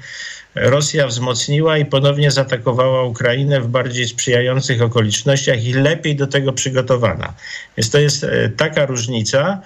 Rosja 0.57 1.07
wzmocniła 1.07 1.79
i 1.79 1.85
ponownie 1.85 2.31
zaatakowała 2.31 3.03
Ukrainę 3.03 3.61
w 3.61 3.69
bardziej 3.69 4.09
sprzyjających 4.09 4.83
okolicznościach 4.83 5.65
i 5.65 5.73
lepiej 5.73 6.17
do 6.17 6.27
tego 6.27 6.53
przygotowana. 6.53 7.35
Więc 7.77 7.91
to 7.91 7.99
jest 7.99 8.25
e, 8.25 8.49
taka 8.49 8.87
różnica, 8.87 9.61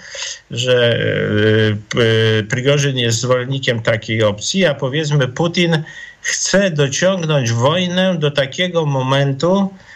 że 0.51 0.95
e, 0.95 1.76
P- 1.88 2.43
Prigorzyn 2.49 2.99
jest 2.99 3.20
zwolennikiem 3.20 3.82
takiej 3.82 4.22
opcji, 4.22 4.66
a 4.66 4.74
powiedzmy 4.74 5.28
Putin 5.28 5.82
chce 6.20 6.70
dociągnąć 6.70 7.53
wojnę 7.53 8.18
do 8.18 8.30
takiego 8.30 8.86
momentu, 8.86 9.68
e, 9.86 9.89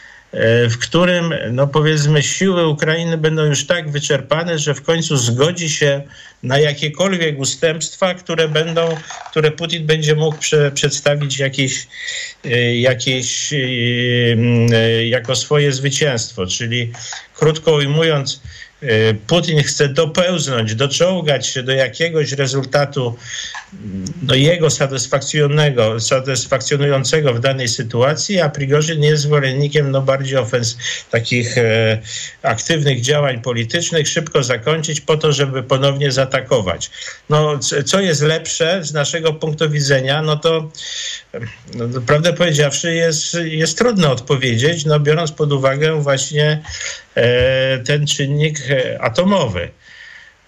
w 0.71 0.79
którym, 0.79 1.35
no 1.51 1.67
powiedzmy, 1.67 2.23
siły 2.23 2.67
Ukrainy 2.69 3.19
będą 3.19 3.45
już 3.45 3.67
tak 3.67 3.91
wyczerpane, 3.91 4.59
że 4.59 4.75
w 4.75 4.83
końcu 4.83 5.17
zgodzi 5.17 5.71
się 5.71 6.03
na 6.43 6.59
jakiekolwiek 6.59 7.39
ustępstwa, 7.39 8.15
które 8.15 8.49
będą, 8.49 8.97
które 9.31 9.51
Putin 9.51 9.87
będzie 9.87 10.15
mógł 10.15 10.39
prze, 10.39 10.71
przedstawić 10.71 11.39
jakieś, 11.39 11.87
e, 12.45 12.77
jakieś 12.77 13.53
e, 13.53 13.57
e, 13.57 15.07
jako 15.07 15.37
swoje 15.37 15.73
zwycięstwo. 15.73 16.47
Czyli 16.47 16.93
krótko 17.35 17.73
ujmując, 17.73 18.41
e, 18.43 18.74
Putin 19.27 19.63
chce 19.63 19.89
dopełznąć, 19.89 20.75
doczołgać 20.75 21.47
się 21.47 21.63
do 21.63 21.73
jakiegoś 21.73 22.33
rezultatu 22.33 23.17
no, 24.23 24.35
jego 24.35 24.71
satysfakcjonego, 24.71 26.01
satysfakcjonującego 26.01 27.35
w 27.35 27.41
danej 27.41 27.69
sytuacji, 27.69 28.41
a 28.41 28.49
Prigorzyn 28.49 29.03
jest 29.03 29.23
zwolennikiem 29.23 29.91
no, 29.91 30.03
bardziej 30.03 30.37
ofens 30.37 30.79
takich 31.11 31.59
e, 31.59 31.99
aktywnych 32.43 33.01
działań 33.01 33.43
politycznych, 33.43 34.09
szybko 34.09 34.43
zakończyć 34.43 35.01
po 35.01 35.17
to, 35.17 35.33
żeby 35.33 35.63
ponownie 35.63 36.13
zaatakować. 36.13 36.91
No, 37.31 37.59
co 37.85 38.01
jest 38.01 38.23
lepsze 38.23 38.85
z 38.85 38.93
naszego 38.93 39.33
punktu 39.33 39.71
widzenia, 39.71 40.23
no 40.23 40.37
to 40.37 40.71
no, 41.75 42.01
prawdę 42.07 42.33
powiedziawszy 42.33 42.95
jest, 42.95 43.37
jest 43.45 43.79
trudno 43.79 44.13
odpowiedzieć, 44.13 44.85
no, 44.85 45.01
biorąc 45.01 45.33
pod 45.33 45.53
uwagę 45.53 46.03
właśnie 46.03 46.63
ten 47.85 48.07
czynnik 48.07 48.59
e, 48.71 49.03
atomowy. 49.03 49.69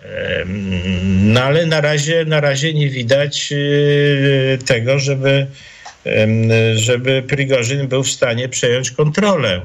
Em, 0.02 1.32
No 1.32 1.42
ale 1.42 1.66
na 1.66 1.80
razie, 1.80 2.24
na 2.24 2.40
razie 2.40 2.74
nie 2.74 2.90
widać 2.90 3.52
e, 3.52 4.58
tego, 4.58 4.98
żeby, 4.98 5.46
żeby 6.74 7.22
Prigorzyn 7.22 7.88
był 7.88 8.02
w 8.02 8.10
stanie 8.10 8.48
przejąć 8.48 8.90
kontrolę 8.90 9.60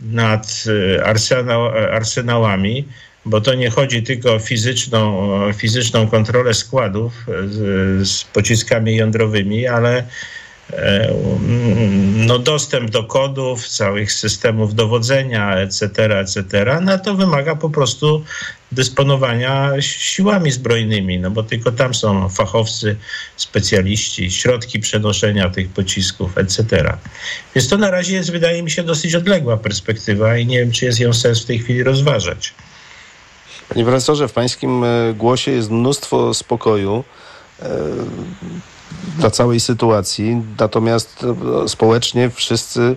nad 0.00 0.64
e, 0.96 1.04
arsenał, 1.04 1.66
arsenałami, 1.68 2.88
bo 3.24 3.40
to 3.40 3.54
nie 3.54 3.70
chodzi 3.70 4.02
tylko 4.02 4.34
o 4.34 4.38
fizyczną, 4.38 5.30
fizyczną 5.52 6.08
kontrolę 6.08 6.54
składów 6.54 7.12
e, 7.28 7.48
z, 7.48 8.08
z 8.08 8.24
pociskami 8.24 8.96
jądrowymi, 8.96 9.66
ale 9.66 9.98
e, 9.98 10.04
no, 12.26 12.38
dostęp 12.38 12.90
do 12.90 13.04
kodów, 13.04 13.68
całych 13.68 14.12
systemów 14.12 14.74
dowodzenia, 14.74 15.56
etc., 15.56 16.18
etc., 16.20 16.44
no 16.82 16.98
to 16.98 17.14
wymaga 17.14 17.56
po 17.56 17.70
prostu 17.70 18.24
dysponowania 18.72 19.72
siłami 19.80 20.50
zbrojnymi, 20.50 21.18
no 21.18 21.30
bo 21.30 21.42
tylko 21.42 21.72
tam 21.72 21.94
są 21.94 22.28
fachowcy, 22.28 22.96
specjaliści, 23.36 24.30
środki 24.30 24.80
przenoszenia 24.80 25.50
tych 25.50 25.68
pocisków, 25.68 26.38
etc. 26.38 26.96
Więc 27.54 27.68
to 27.68 27.76
na 27.76 27.90
razie 27.90 28.14
jest, 28.14 28.30
wydaje 28.30 28.62
mi 28.62 28.70
się, 28.70 28.82
dosyć 28.82 29.14
odległa 29.14 29.56
perspektywa 29.56 30.36
i 30.36 30.46
nie 30.46 30.58
wiem, 30.58 30.70
czy 30.70 30.84
jest 30.84 31.00
ją 31.00 31.12
sens 31.12 31.42
w 31.42 31.46
tej 31.46 31.58
chwili 31.58 31.82
rozważać. 31.82 32.54
Panie 33.68 33.84
profesorze, 33.84 34.28
w 34.28 34.32
pańskim 34.32 34.84
e, 34.84 35.14
głosie 35.14 35.50
jest 35.50 35.70
mnóstwo 35.70 36.34
spokoju 36.34 37.04
e, 37.62 37.68
dla 39.18 39.30
całej 39.30 39.60
sytuacji, 39.60 40.42
natomiast 40.58 41.24
e, 41.64 41.68
społecznie 41.68 42.30
wszyscy 42.30 42.96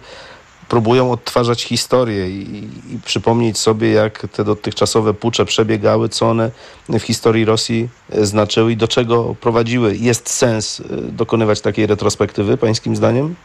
próbują 0.70 1.12
odtwarzać 1.12 1.64
historię 1.64 2.30
i, 2.30 2.64
i 2.94 3.00
przypomnieć 3.06 3.58
sobie, 3.58 3.92
jak 3.92 4.28
te 4.28 4.44
dotychczasowe 4.44 5.14
pucze 5.14 5.46
przebiegały, 5.46 6.10
co 6.10 6.30
one 6.30 6.52
w 6.90 7.00
historii 7.00 7.46
Rosji 7.46 7.90
e, 8.10 8.26
znaczyły 8.26 8.72
i 8.72 8.78
do 8.78 8.88
czego 8.88 9.36
prowadziły. 9.42 9.98
Jest 9.98 10.30
sens 10.30 10.80
e, 10.80 10.84
dokonywać 11.12 11.62
takiej 11.62 11.88
retrospektywy, 11.88 12.58
pańskim 12.58 12.96
zdaniem? 12.96 13.36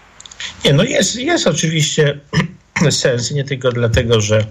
Nie, 0.64 0.72
no 0.72 0.84
jest, 0.84 1.16
jest 1.16 1.46
oczywiście 1.46 2.20
sens, 2.90 3.30
nie 3.30 3.44
tylko 3.44 3.72
dlatego, 3.72 4.20
że 4.20 4.46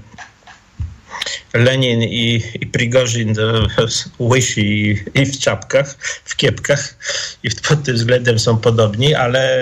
Lenin 1.54 2.04
i, 2.04 2.44
i 2.62 2.68
Prigorzin 2.68 3.36
to 3.36 3.68
łysi 4.20 4.62
i, 4.62 5.22
i 5.22 5.26
w 5.26 5.40
czapkach, 5.40 5.96
w 6.26 6.36
kiepkach 6.36 6.96
i 7.44 7.50
pod 7.68 7.84
tym 7.84 7.96
względem 7.96 8.40
są 8.40 8.58
podobni, 8.58 9.16
ale 9.16 9.58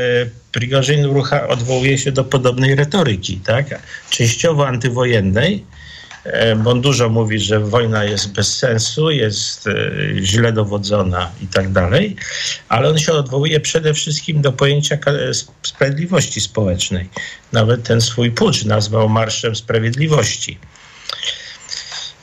Prigorzin 0.52 1.06
rucha, 1.06 1.48
odwołuje 1.48 1.98
się 1.98 2.12
do 2.12 2.24
podobnej 2.24 2.76
retoryki, 2.76 3.38
tak? 3.38 3.66
częściowo 4.10 4.68
antywojennej, 4.68 5.66
e, 6.24 6.56
bo 6.56 6.72
on 6.72 6.82
dużo 6.82 7.10
mówi, 7.10 7.40
że 7.40 7.60
wojna 7.60 8.04
jest 8.04 8.32
bez 8.34 8.58
sensu, 8.58 9.12
jest 9.12 9.68
e, 9.68 9.74
źle 10.24 10.54
dowodzona 10.54 11.32
i 11.44 11.48
tak 11.48 11.72
dalej, 11.72 12.16
ale 12.70 12.90
on 12.90 12.98
się 12.98 13.14
odwołuje 13.14 13.60
przede 13.60 13.94
wszystkim 13.94 14.42
do 14.42 14.52
pojęcia 14.52 14.98
sprawiedliwości 15.64 16.42
społecznej. 16.42 17.10
Nawet 17.52 17.84
ten 17.84 18.02
swój 18.02 18.32
pucz 18.32 18.66
nazwał 18.66 19.10
Marszem 19.10 19.56
Sprawiedliwości 19.56 20.58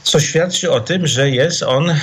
co 0.09 0.21
świadczy 0.21 0.71
o 0.71 0.81
tym, 0.81 1.07
że 1.07 1.31
jest 1.31 1.63
on 1.63 1.91
e, 1.91 1.97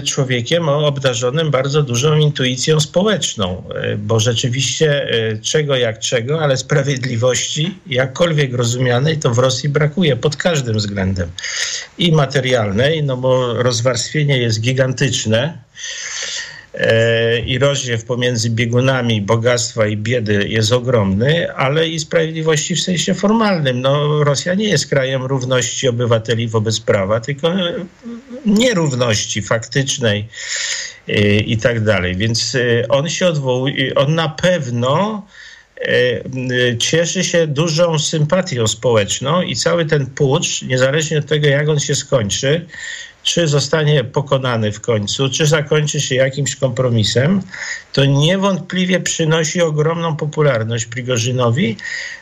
człowiekiem 0.00 0.68
obdarzonym 0.68 1.50
bardzo 1.50 1.82
dużą 1.82 2.16
intuicją 2.16 2.80
społeczną, 2.80 3.62
e, 3.74 3.96
bo 3.96 4.20
rzeczywiście 4.20 5.02
e, 5.02 5.38
czego 5.38 5.76
jak 5.76 5.98
czego, 5.98 6.40
ale 6.40 6.56
sprawiedliwości, 6.56 7.78
jakkolwiek 7.86 8.54
rozumianej, 8.54 9.18
to 9.18 9.30
w 9.30 9.38
Rosji 9.38 9.68
brakuje 9.68 10.16
pod 10.16 10.36
każdym 10.36 10.76
względem. 10.76 11.30
I 11.98 12.12
materialnej, 12.12 13.02
no 13.02 13.16
bo 13.16 13.62
rozwarstwienie 13.62 14.38
jest 14.38 14.60
gigantyczne 14.60 15.58
i 17.46 17.58
rozdziew 17.58 18.04
pomiędzy 18.04 18.50
biegunami 18.50 19.22
bogactwa 19.22 19.86
i 19.86 19.96
biedy 19.96 20.48
jest 20.48 20.72
ogromny, 20.72 21.52
ale 21.54 21.88
i 21.88 22.00
sprawiedliwości 22.00 22.74
w 22.74 22.80
sensie 22.80 23.14
formalnym. 23.14 23.80
No, 23.80 24.24
Rosja 24.24 24.54
nie 24.54 24.68
jest 24.68 24.86
krajem 24.86 25.22
równości 25.22 25.88
obywateli 25.88 26.48
wobec 26.48 26.80
prawa, 26.80 27.20
tylko 27.20 27.54
nierówności 28.46 29.42
faktycznej 29.42 30.28
i 31.46 31.56
tak 31.56 31.84
dalej. 31.84 32.16
Więc 32.16 32.56
on 32.88 33.08
się 33.08 33.26
odwołuje, 33.26 33.94
on 33.94 34.14
na 34.14 34.28
pewno 34.28 35.26
cieszy 36.78 37.24
się 37.24 37.46
dużą 37.46 37.98
sympatią 37.98 38.66
społeczną 38.66 39.42
i 39.42 39.56
cały 39.56 39.86
ten 39.86 40.06
pucz, 40.06 40.62
niezależnie 40.62 41.18
od 41.18 41.26
tego, 41.26 41.46
jak 41.46 41.68
on 41.68 41.80
się 41.80 41.94
skończy, 41.94 42.66
czy 43.28 43.48
zostanie 43.48 44.04
pokonany 44.04 44.72
w 44.72 44.80
końcu, 44.80 45.30
czy 45.30 45.46
zakończy 45.46 46.00
się 46.00 46.14
jakimś 46.14 46.56
kompromisem, 46.56 47.42
to 47.92 48.04
niewątpliwie 48.04 49.00
przynosi 49.00 49.62
ogromną 49.62 50.16
popularność 50.16 50.86
Prigorzynowi 50.86 51.76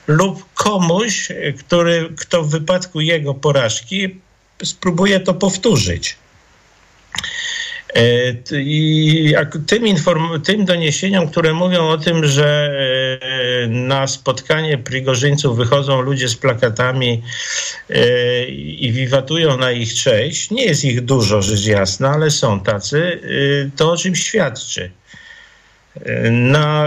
lub 0.06 0.44
komuś, 0.54 1.28
który, 1.58 2.14
kto 2.18 2.42
w 2.42 2.50
wypadku 2.50 3.00
jego 3.00 3.34
porażki 3.34 4.20
spróbuje 4.64 5.20
to 5.20 5.34
powtórzyć. 5.34 6.16
I 8.52 9.34
tym, 9.66 9.82
inform- 9.84 10.40
tym 10.40 10.64
doniesieniom, 10.64 11.28
które 11.28 11.54
mówią 11.54 11.88
o 11.88 11.98
tym, 11.98 12.26
że 12.26 12.70
e, 13.62 13.66
na 13.66 14.06
spotkanie 14.06 14.78
Prigorzyńców 14.78 15.56
wychodzą 15.56 16.00
ludzie 16.00 16.28
z 16.28 16.36
plakatami 16.36 17.22
e, 17.90 18.44
i 18.48 18.92
wiwatują 18.92 19.56
na 19.56 19.72
ich 19.72 19.94
cześć, 19.94 20.50
nie 20.50 20.64
jest 20.64 20.84
ich 20.84 21.00
dużo, 21.04 21.42
rzecz 21.42 21.66
jasna, 21.66 22.10
ale 22.10 22.30
są 22.30 22.60
tacy, 22.60 23.20
e, 23.22 23.76
to 23.76 23.92
o 23.92 23.96
czym 23.96 24.14
świadczy. 24.16 24.90
Na 26.30 26.86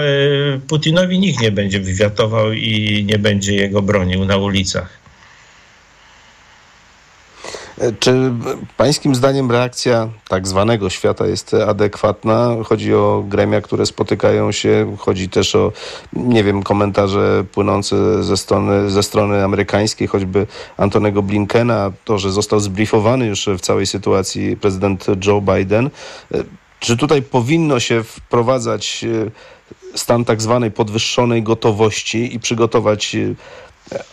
Putinowi 0.68 1.20
nikt 1.20 1.42
nie 1.42 1.52
będzie 1.52 1.80
wywiatował 1.80 2.54
i 2.54 3.04
nie 3.08 3.20
będzie 3.20 3.56
jego 3.56 3.82
bronił 3.82 4.26
na 4.26 4.38
ulicach. 4.38 4.99
Czy 8.00 8.32
pańskim 8.78 9.16
zdaniem 9.16 9.52
reakcja 9.52 10.10
tak 10.28 10.48
zwanego 10.48 10.90
świata 10.90 11.28
jest 11.28 11.54
adekwatna? 11.54 12.56
Chodzi 12.66 12.94
o 12.94 13.24
gremia, 13.28 13.62
które 13.62 13.86
spotykają 13.86 14.52
się, 14.52 14.96
chodzi 15.00 15.30
też 15.30 15.56
o, 15.56 15.72
nie 16.14 16.44
wiem, 16.44 16.64
komentarze 16.64 17.44
płynące 17.52 18.24
ze 18.24 18.38
strony, 18.38 18.90
ze 18.90 19.04
strony 19.04 19.44
amerykańskiej, 19.44 20.08
choćby 20.08 20.48
Antonego 20.78 21.22
Blinkena, 21.22 21.92
to, 22.06 22.18
że 22.20 22.32
został 22.32 22.60
zbriefowany 22.60 23.26
już 23.26 23.50
w 23.58 23.62
całej 23.62 23.86
sytuacji 23.86 24.58
prezydent 24.58 25.06
Joe 25.26 25.42
Biden. 25.42 25.90
Czy 26.80 26.98
tutaj 26.98 27.22
powinno 27.22 27.80
się 27.80 28.04
wprowadzać 28.04 29.06
stan 29.96 30.26
tak 30.26 30.42
zwanej 30.42 30.72
podwyższonej 30.72 31.44
gotowości 31.44 32.36
i 32.36 32.40
przygotować 32.40 33.16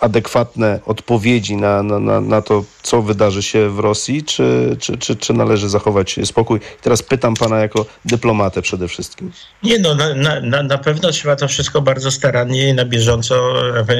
adekwatne 0.01 0.81
odpowiedzi 0.87 1.57
na, 1.57 1.83
na, 1.83 1.99
na, 1.99 2.21
na 2.21 2.43
to, 2.43 2.65
co 2.83 3.03
wydarzy 3.03 3.43
się 3.43 3.71
w 3.71 3.79
Rosji, 3.79 4.25
czy, 4.25 4.77
czy, 4.81 4.99
czy, 4.99 5.17
czy 5.17 5.33
należy 5.33 5.69
zachować 5.69 6.17
spokój? 6.25 6.61
Teraz 6.83 7.03
pytam 7.03 7.35
pana 7.35 7.59
jako 7.59 7.87
dyplomatę 8.05 8.63
przede 8.63 8.89
wszystkim. 8.89 9.33
Nie 9.63 9.79
no, 9.79 9.95
na, 9.95 10.41
na, 10.41 10.63
na 10.63 10.79
pewno 10.79 11.11
trzeba 11.11 11.37
to 11.37 11.49
wszystko 11.49 11.83
bardzo 11.83 12.11
starannie 12.11 12.69
i 12.69 12.75
na 12.75 12.85
bieżąco, 12.85 13.53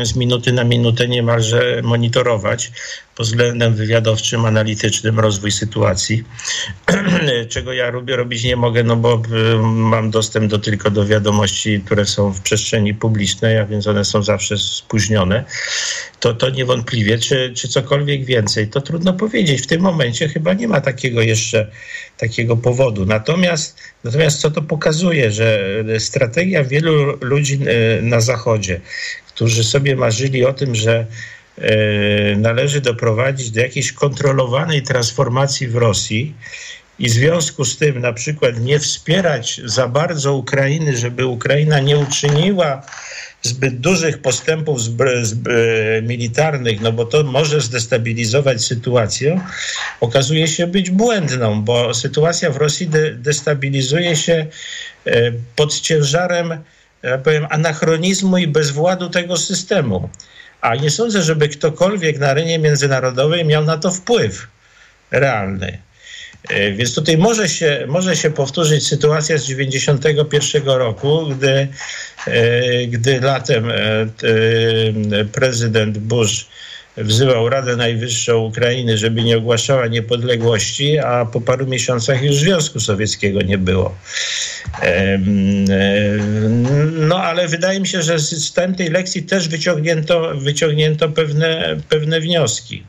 z 0.03 0.17
minuty 0.17 0.53
na 0.53 0.65
minutę 0.65 1.09
niemalże 1.09 1.81
monitorować 1.83 2.73
pod 3.17 3.27
względem 3.27 3.75
wywiadowczym, 3.75 4.45
analitycznym 4.45 5.21
rozwój 5.21 5.53
sytuacji, 5.53 6.25
czego 7.49 7.73
ja 7.73 7.91
robić 7.91 8.45
nie 8.45 8.57
mogę, 8.57 8.85
no 8.85 8.97
bo 8.97 9.23
y, 9.55 9.57
mam 9.63 10.11
dostęp 10.11 10.51
do, 10.51 10.59
tylko 10.59 10.91
do 10.91 11.07
wiadomości, 11.07 11.81
które 11.85 12.07
są 12.07 12.33
w 12.33 12.41
przestrzeni 12.41 12.95
publicznej, 12.95 13.59
a 13.59 13.67
więc 13.67 13.87
one 13.87 14.05
są 14.05 14.23
zawsze 14.23 14.59
spóźnione. 14.59 15.45
To, 16.21 16.35
to 16.35 16.51
niewątpliwie, 16.51 17.19
czy, 17.19 17.53
czy 17.57 17.69
cokolwiek 17.69 18.25
więcej, 18.25 18.69
to 18.69 18.81
trudno 18.81 19.13
powiedzieć. 19.13 19.63
W 19.63 19.67
tym 19.67 19.81
momencie 19.81 20.29
chyba 20.29 20.53
nie 20.53 20.69
ma 20.69 20.81
takiego 20.81 21.21
jeszcze 21.21 21.71
takiego 22.19 22.57
powodu. 22.57 23.07
Natomiast, 23.07 23.79
natomiast 24.05 24.41
co 24.41 24.51
to 24.51 24.63
pokazuje, 24.63 25.31
że 25.31 25.61
strategia 25.99 26.65
wielu 26.65 27.19
ludzi 27.21 27.59
y, 27.99 28.03
na 28.03 28.21
Zachodzie, 28.21 28.81
którzy 29.29 29.65
sobie 29.65 29.97
marzyli 29.97 30.45
o 30.45 30.53
tym, 30.53 30.75
że 30.75 31.07
należy 32.37 32.81
doprowadzić 32.81 33.51
do 33.51 33.61
jakiejś 33.61 33.93
kontrolowanej 33.93 34.83
transformacji 34.83 35.69
w 35.69 35.77
Rosji 35.77 36.35
i 36.99 37.09
w 37.09 37.13
związku 37.13 37.65
z 37.65 37.77
tym 37.77 38.01
na 38.01 38.13
przykład 38.13 38.61
nie 38.61 38.79
wspierać 38.79 39.61
za 39.65 39.89
bardzo 39.89 40.35
Ukrainy, 40.35 40.97
żeby 40.97 41.27
Ukraina 41.27 41.81
nie 41.81 41.99
uczyniła 41.99 42.83
zbyt 43.43 43.81
dużych 43.81 44.23
postępów 44.23 44.81
zbr- 44.81 46.03
militarnych, 46.03 46.81
no 46.81 46.93
bo 46.93 47.05
to 47.05 47.23
może 47.23 47.61
zdestabilizować 47.61 48.65
sytuację, 48.65 49.41
okazuje 50.01 50.49
się 50.49 50.67
być 50.67 50.91
błędną, 50.91 51.63
bo 51.63 51.95
sytuacja 51.95 52.51
w 52.51 52.57
Rosji 52.57 52.87
de- 52.87 53.15
destabilizuje 53.15 54.17
się 54.17 54.47
e, 55.07 55.33
pod 55.57 55.81
ciężarem, 55.81 56.59
ja 57.03 57.19
powiem, 57.19 57.47
anachronizmu 57.51 58.39
i 58.39 58.47
bezwładu 58.47 59.11
tego 59.11 59.37
systemu. 59.37 60.09
A 60.67 60.77
nie 60.77 60.91
sądzę, 60.91 61.23
żeby 61.23 61.49
ktokolwiek 61.49 62.19
na 62.19 62.29
arenie 62.29 62.59
międzynarodowej 62.59 63.45
miał 63.45 63.65
na 63.65 63.79
to 63.79 63.91
wpływ 63.91 64.47
realny. 65.11 65.79
Więc 66.77 66.95
tutaj 66.95 67.19
może 67.19 67.49
się, 67.49 67.85
może 67.89 68.17
się 68.17 68.31
powtórzyć 68.31 68.87
sytuacja 68.87 69.39
z 69.39 69.43
1991 69.43 70.69
roku, 70.69 71.27
gdy, 71.27 71.69
gdy 72.89 73.21
latem 73.21 73.73
prezydent 75.33 75.99
Bush 75.99 76.47
wzywał 76.97 77.49
Radę 77.49 77.77
Najwyższą 77.77 78.39
Ukrainy, 78.39 78.99
żeby 78.99 79.23
nie 79.23 79.37
ogłaszała 79.37 79.87
niepodległości, 79.87 80.99
a 80.99 81.25
po 81.25 81.41
paru 81.41 81.67
miesiącach 81.67 82.23
już 82.23 82.37
Związku 82.37 82.81
Sowieckiego 82.81 83.43
nie 83.43 83.59
było. 83.59 83.95
No 86.93 87.23
ale 87.23 87.49
wydaje 87.49 87.81
mi 87.81 87.89
się, 87.89 88.03
że 88.03 88.19
z 88.19 88.53
tej 88.77 88.89
lekcji 88.89 89.23
też 89.23 89.49
wyciągnięto, 89.49 90.33
wyciągnięto 90.35 91.09
pewne, 91.09 91.77
pewne 91.89 92.21
wnioski. 92.21 92.83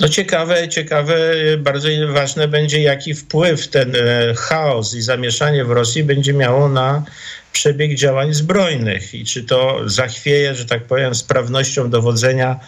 No 0.00 0.08
ciekawe, 0.08 0.68
ciekawe, 0.68 1.16
bardzo 1.58 1.88
ważne 2.08 2.48
będzie, 2.48 2.82
jaki 2.82 3.14
wpływ 3.14 3.68
ten 3.68 3.92
chaos 4.36 4.94
i 4.94 5.02
zamieszanie 5.02 5.64
w 5.64 5.70
Rosji 5.70 6.04
będzie 6.04 6.32
miało 6.32 6.68
na 6.68 7.04
przebieg 7.52 7.94
działań 7.94 8.34
zbrojnych 8.34 9.14
i 9.14 9.24
czy 9.24 9.44
to 9.44 9.80
zachwieje, 9.86 10.54
że 10.54 10.64
tak 10.64 10.84
powiem, 10.84 11.14
sprawnością 11.14 11.90
dowodzenia 11.90 12.60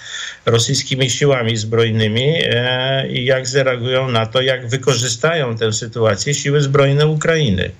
rosyjskimi 0.47 1.11
siłami 1.11 1.57
zbrojnymi 1.57 2.35
e, 2.45 3.09
i 3.09 3.24
jak 3.24 3.49
zareagują 3.49 4.11
na 4.11 4.26
to, 4.26 4.41
jak 4.41 4.68
wykorzystają 4.68 5.57
tę 5.57 5.72
sytuację 5.72 6.35
siły 6.35 6.61
zbrojne 6.61 7.07
Ukrainy. 7.07 7.70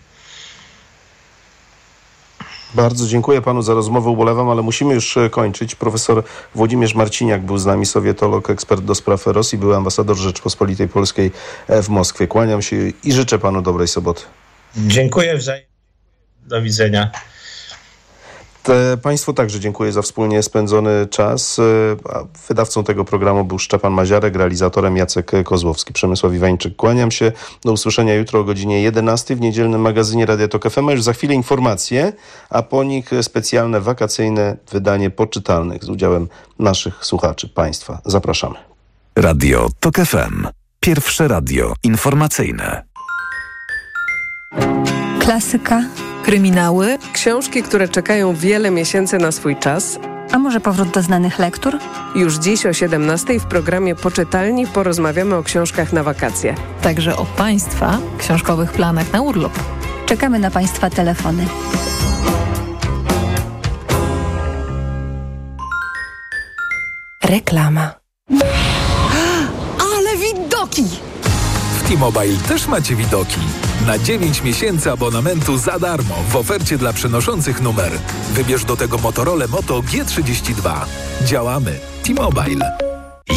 Bardzo 2.75 3.07
dziękuję 3.07 3.43
panu 3.43 3.63
za 3.63 3.75
rozmowę, 3.75 4.11
ubolewam, 4.11 4.49
ale 4.49 4.63
musimy 4.63 4.95
już 4.95 5.17
e, 5.17 5.31
kończyć. 5.31 5.75
Profesor 5.75 6.25
Włodzimierz 6.55 6.95
Marciniak 6.95 7.43
był 7.43 7.59
z 7.59 7.67
nami, 7.67 7.87
sowietolog, 7.87 8.51
ekspert 8.51 8.83
do 8.83 8.95
spraw 8.95 9.27
Rosji, 9.27 9.59
był 9.59 9.75
ambasador 9.75 10.17
Rzeczpospolitej 10.17 10.89
Polskiej 10.89 11.31
e, 11.69 11.83
w 11.83 11.89
Moskwie. 11.89 12.27
Kłaniam 12.27 12.63
się 12.63 12.77
i 13.05 13.13
życzę 13.13 13.39
panu 13.39 13.63
dobrej 13.63 13.89
soboty. 13.89 14.23
Dziękuję 14.77 15.37
wzajemnie. 15.37 15.72
Do 16.47 16.63
widzenia. 16.63 17.11
Te, 18.63 18.97
państwu 18.97 19.33
także 19.33 19.61
dziękuję 19.61 19.93
za 19.93 20.03
wspólnie 20.03 20.43
spędzony 20.43 21.07
czas. 21.07 21.59
E, 21.59 21.63
Wydawcą 22.49 22.85
tego 22.85 23.05
programu 23.05 23.45
był 23.45 23.59
Szczepan 23.59 23.93
Maziarek, 23.93 24.37
realizatorem 24.37 24.97
Jacek 24.97 25.33
Kozłowski. 25.45 25.93
Przemysław 25.93 26.35
Iwańczyk, 26.35 26.77
kłaniam 26.77 27.11
się. 27.11 27.33
Do 27.65 27.73
usłyszenia 27.73 28.15
jutro 28.15 28.41
o 28.41 28.45
godzinie 28.45 28.83
11 28.83 29.37
w 29.37 29.41
niedzielnym 29.41 29.81
magazynie 29.81 30.27
Radio 30.27 30.49
Tok 30.49 30.71
FM. 30.71 30.89
A 30.89 30.93
Już 30.93 31.03
za 31.03 31.13
chwilę 31.13 31.35
informacje, 31.35 32.13
a 32.51 32.63
po 32.63 32.85
nich 32.85 33.11
specjalne 33.23 33.81
wakacyjne 33.81 34.57
wydanie 34.73 35.11
poczytalnych 35.11 35.85
z 35.85 35.89
udziałem 35.89 36.29
naszych 36.59 37.05
słuchaczy, 37.05 37.49
państwa. 37.49 38.01
Zapraszamy. 38.05 38.57
Radio 39.17 39.69
TOK 39.81 39.97
FM. 39.97 40.47
Pierwsze 40.81 41.29
radio 41.29 41.75
informacyjne. 41.83 42.83
Klasyka, 45.21 45.83
kryminały, 46.23 46.99
książki, 47.13 47.63
które 47.63 47.89
czekają 47.89 48.35
wiele 48.35 48.71
miesięcy 48.71 49.19
na 49.19 49.33
swój 49.33 49.57
czas. 49.57 49.99
A 50.33 50.39
może 50.39 50.61
powrót 50.61 50.89
do 50.89 51.03
znanych 51.03 51.39
lektur? 51.39 51.79
Już 52.15 52.35
dziś 52.35 52.67
o 52.67 52.73
17 52.73 53.41
w 53.41 53.47
programie 53.47 53.95
Poczytalni 53.95 54.67
porozmawiamy 54.67 55.37
o 55.37 55.43
książkach 55.43 55.93
na 55.93 56.03
wakacje. 56.03 56.55
Także 56.83 57.17
o 57.17 57.25
Państwa 57.25 57.99
książkowych 58.19 58.73
planach 58.73 59.13
na 59.13 59.23
urlop. 59.23 59.53
Czekamy 60.07 60.39
na 60.39 60.51
Państwa 60.51 60.91
telefony. 60.91 61.47
Reklama. 67.25 67.95
Ale 69.97 70.17
widoki! 70.17 71.12
T-Mobile 71.93 72.37
też 72.49 72.67
macie 72.67 72.97
widoki. 72.97 73.41
Na 73.87 73.99
9 73.99 74.43
miesięcy 74.43 74.91
abonamentu 74.91 75.59
za 75.59 75.79
darmo 75.79 76.15
w 76.29 76.37
ofercie 76.37 76.79
dla 76.79 76.93
przenoszących 76.93 77.61
numer. 77.61 77.93
Wybierz 78.31 78.65
do 78.65 78.77
tego 78.77 78.99
Motorola 78.99 79.47
Moto 79.47 79.81
G32. 79.81 80.75
Działamy. 81.25 81.81
T-Mobile. 82.03 82.92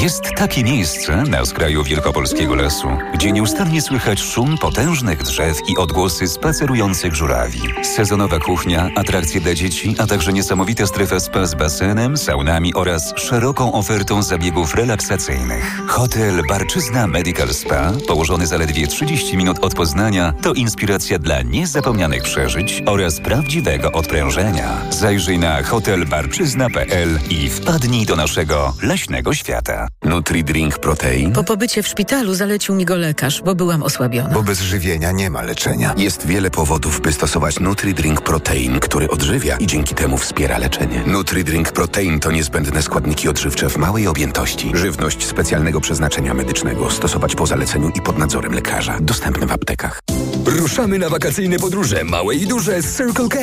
Jest 0.05 0.23
takie 0.37 0.63
miejsce 0.63 1.23
na 1.23 1.45
skraju 1.45 1.83
wielkopolskiego 1.83 2.55
lasu, 2.55 2.87
gdzie 3.13 3.31
nieustannie 3.31 3.81
słychać 3.81 4.19
szum 4.19 4.57
potężnych 4.57 5.23
drzew 5.23 5.57
i 5.67 5.77
odgłosy 5.77 6.27
spacerujących 6.27 7.15
żurawi. 7.15 7.61
Sezonowa 7.83 8.39
kuchnia, 8.39 8.89
atrakcje 8.95 9.41
dla 9.41 9.53
dzieci, 9.53 9.95
a 9.99 10.07
także 10.07 10.33
niesamowita 10.33 10.87
strefa 10.87 11.19
spa 11.19 11.45
z 11.45 11.55
basenem, 11.55 12.17
saunami 12.17 12.73
oraz 12.73 13.13
szeroką 13.15 13.73
ofertą 13.73 14.23
zabiegów 14.23 14.75
relaksacyjnych. 14.75 15.81
Hotel 15.87 16.41
Barczyzna 16.49 17.07
Medical 17.07 17.53
Spa, 17.53 17.91
położony 18.07 18.47
zaledwie 18.47 18.87
30 18.87 19.37
minut 19.37 19.57
od 19.61 19.75
Poznania, 19.75 20.33
to 20.41 20.53
inspiracja 20.53 21.19
dla 21.19 21.41
niezapomnianych 21.41 22.23
przeżyć 22.23 22.83
oraz 22.85 23.19
prawdziwego 23.19 23.91
odprężenia. 23.91 24.81
Zajrzyj 24.89 25.39
na 25.39 25.63
hotelbarczyzna.pl 25.63 27.19
i 27.29 27.49
wpadnij 27.49 28.05
do 28.05 28.15
naszego 28.15 28.73
leśnego 28.81 29.33
świata. 29.33 29.74
Nutri-Drink 30.05 30.79
Protein? 30.79 31.33
Po 31.33 31.43
pobycie 31.43 31.83
w 31.83 31.87
szpitalu 31.87 32.33
zalecił 32.33 32.75
mi 32.75 32.85
go 32.85 32.95
lekarz, 32.95 33.41
bo 33.41 33.55
byłam 33.55 33.83
osłabiona. 33.83 34.29
Bo 34.29 34.43
bez 34.43 34.61
żywienia 34.61 35.11
nie 35.11 35.29
ma 35.29 35.41
leczenia. 35.41 35.93
Jest 35.97 36.27
wiele 36.27 36.51
powodów, 36.51 37.01
by 37.01 37.13
stosować 37.13 37.59
Nutri-Drink 37.59 38.21
Protein, 38.21 38.79
który 38.79 39.09
odżywia 39.09 39.57
i 39.57 39.67
dzięki 39.67 39.95
temu 39.95 40.17
wspiera 40.17 40.57
leczenie. 40.57 41.03
Nutri-Drink 41.07 41.71
Protein 41.71 42.19
to 42.19 42.31
niezbędne 42.31 42.81
składniki 42.81 43.29
odżywcze 43.29 43.69
w 43.69 43.77
małej 43.77 44.07
objętości. 44.07 44.71
Żywność 44.73 45.25
specjalnego 45.25 45.81
przeznaczenia 45.81 46.33
medycznego. 46.33 46.91
Stosować 46.91 47.35
po 47.35 47.45
zaleceniu 47.45 47.89
i 47.95 48.01
pod 48.01 48.17
nadzorem 48.17 48.53
lekarza. 48.53 48.97
Dostępny 49.01 49.47
w 49.47 49.51
aptekach. 49.51 49.99
Ruszamy 50.45 50.99
na 50.99 51.09
wakacyjne 51.09 51.57
podróże, 51.59 52.03
małe 52.03 52.35
i 52.35 52.47
duże 52.47 52.81
z 52.81 52.97
Circle 52.97 53.29
K. 53.29 53.39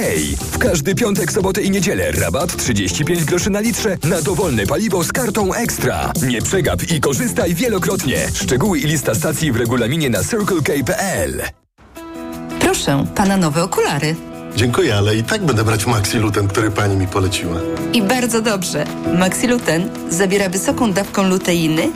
W 0.52 0.58
każdy 0.58 0.94
piątek, 0.94 1.32
sobotę 1.32 1.62
i 1.62 1.70
niedzielę 1.70 2.12
rabat 2.12 2.56
35 2.56 3.24
groszy 3.24 3.50
na 3.50 3.60
litrze 3.60 3.98
na 4.04 4.22
dowolne 4.22 4.66
paliwo 4.66 5.04
z 5.04 5.12
kartą 5.12 5.54
Ekstra. 5.54 6.12
Nie 6.26 6.42
przegap 6.42 6.82
i 6.90 7.00
korzystaj 7.00 7.54
wielokrotnie. 7.54 8.28
Szczegóły 8.34 8.78
i 8.78 8.82
lista 8.86 9.14
stacji 9.14 9.52
w 9.52 9.56
regulaminie 9.56 10.10
na 10.10 10.24
circlek.pl. 10.24 11.42
Proszę, 12.60 13.06
pana 13.14 13.36
nowe 13.36 13.62
okulary. 13.62 14.16
Dziękuję, 14.56 14.96
ale 14.96 15.16
i 15.16 15.22
tak 15.22 15.44
będę 15.44 15.64
brać 15.64 15.86
Maxiluten, 15.86 16.48
który 16.48 16.70
pani 16.70 16.96
mi 16.96 17.06
poleciła. 17.06 17.56
I 17.92 18.02
bardzo 18.02 18.42
dobrze. 18.42 18.84
Maxiluten 19.18 19.88
zawiera 20.10 20.48
wysoką 20.48 20.92
dawką 20.92 21.22
luteiny 21.28 21.92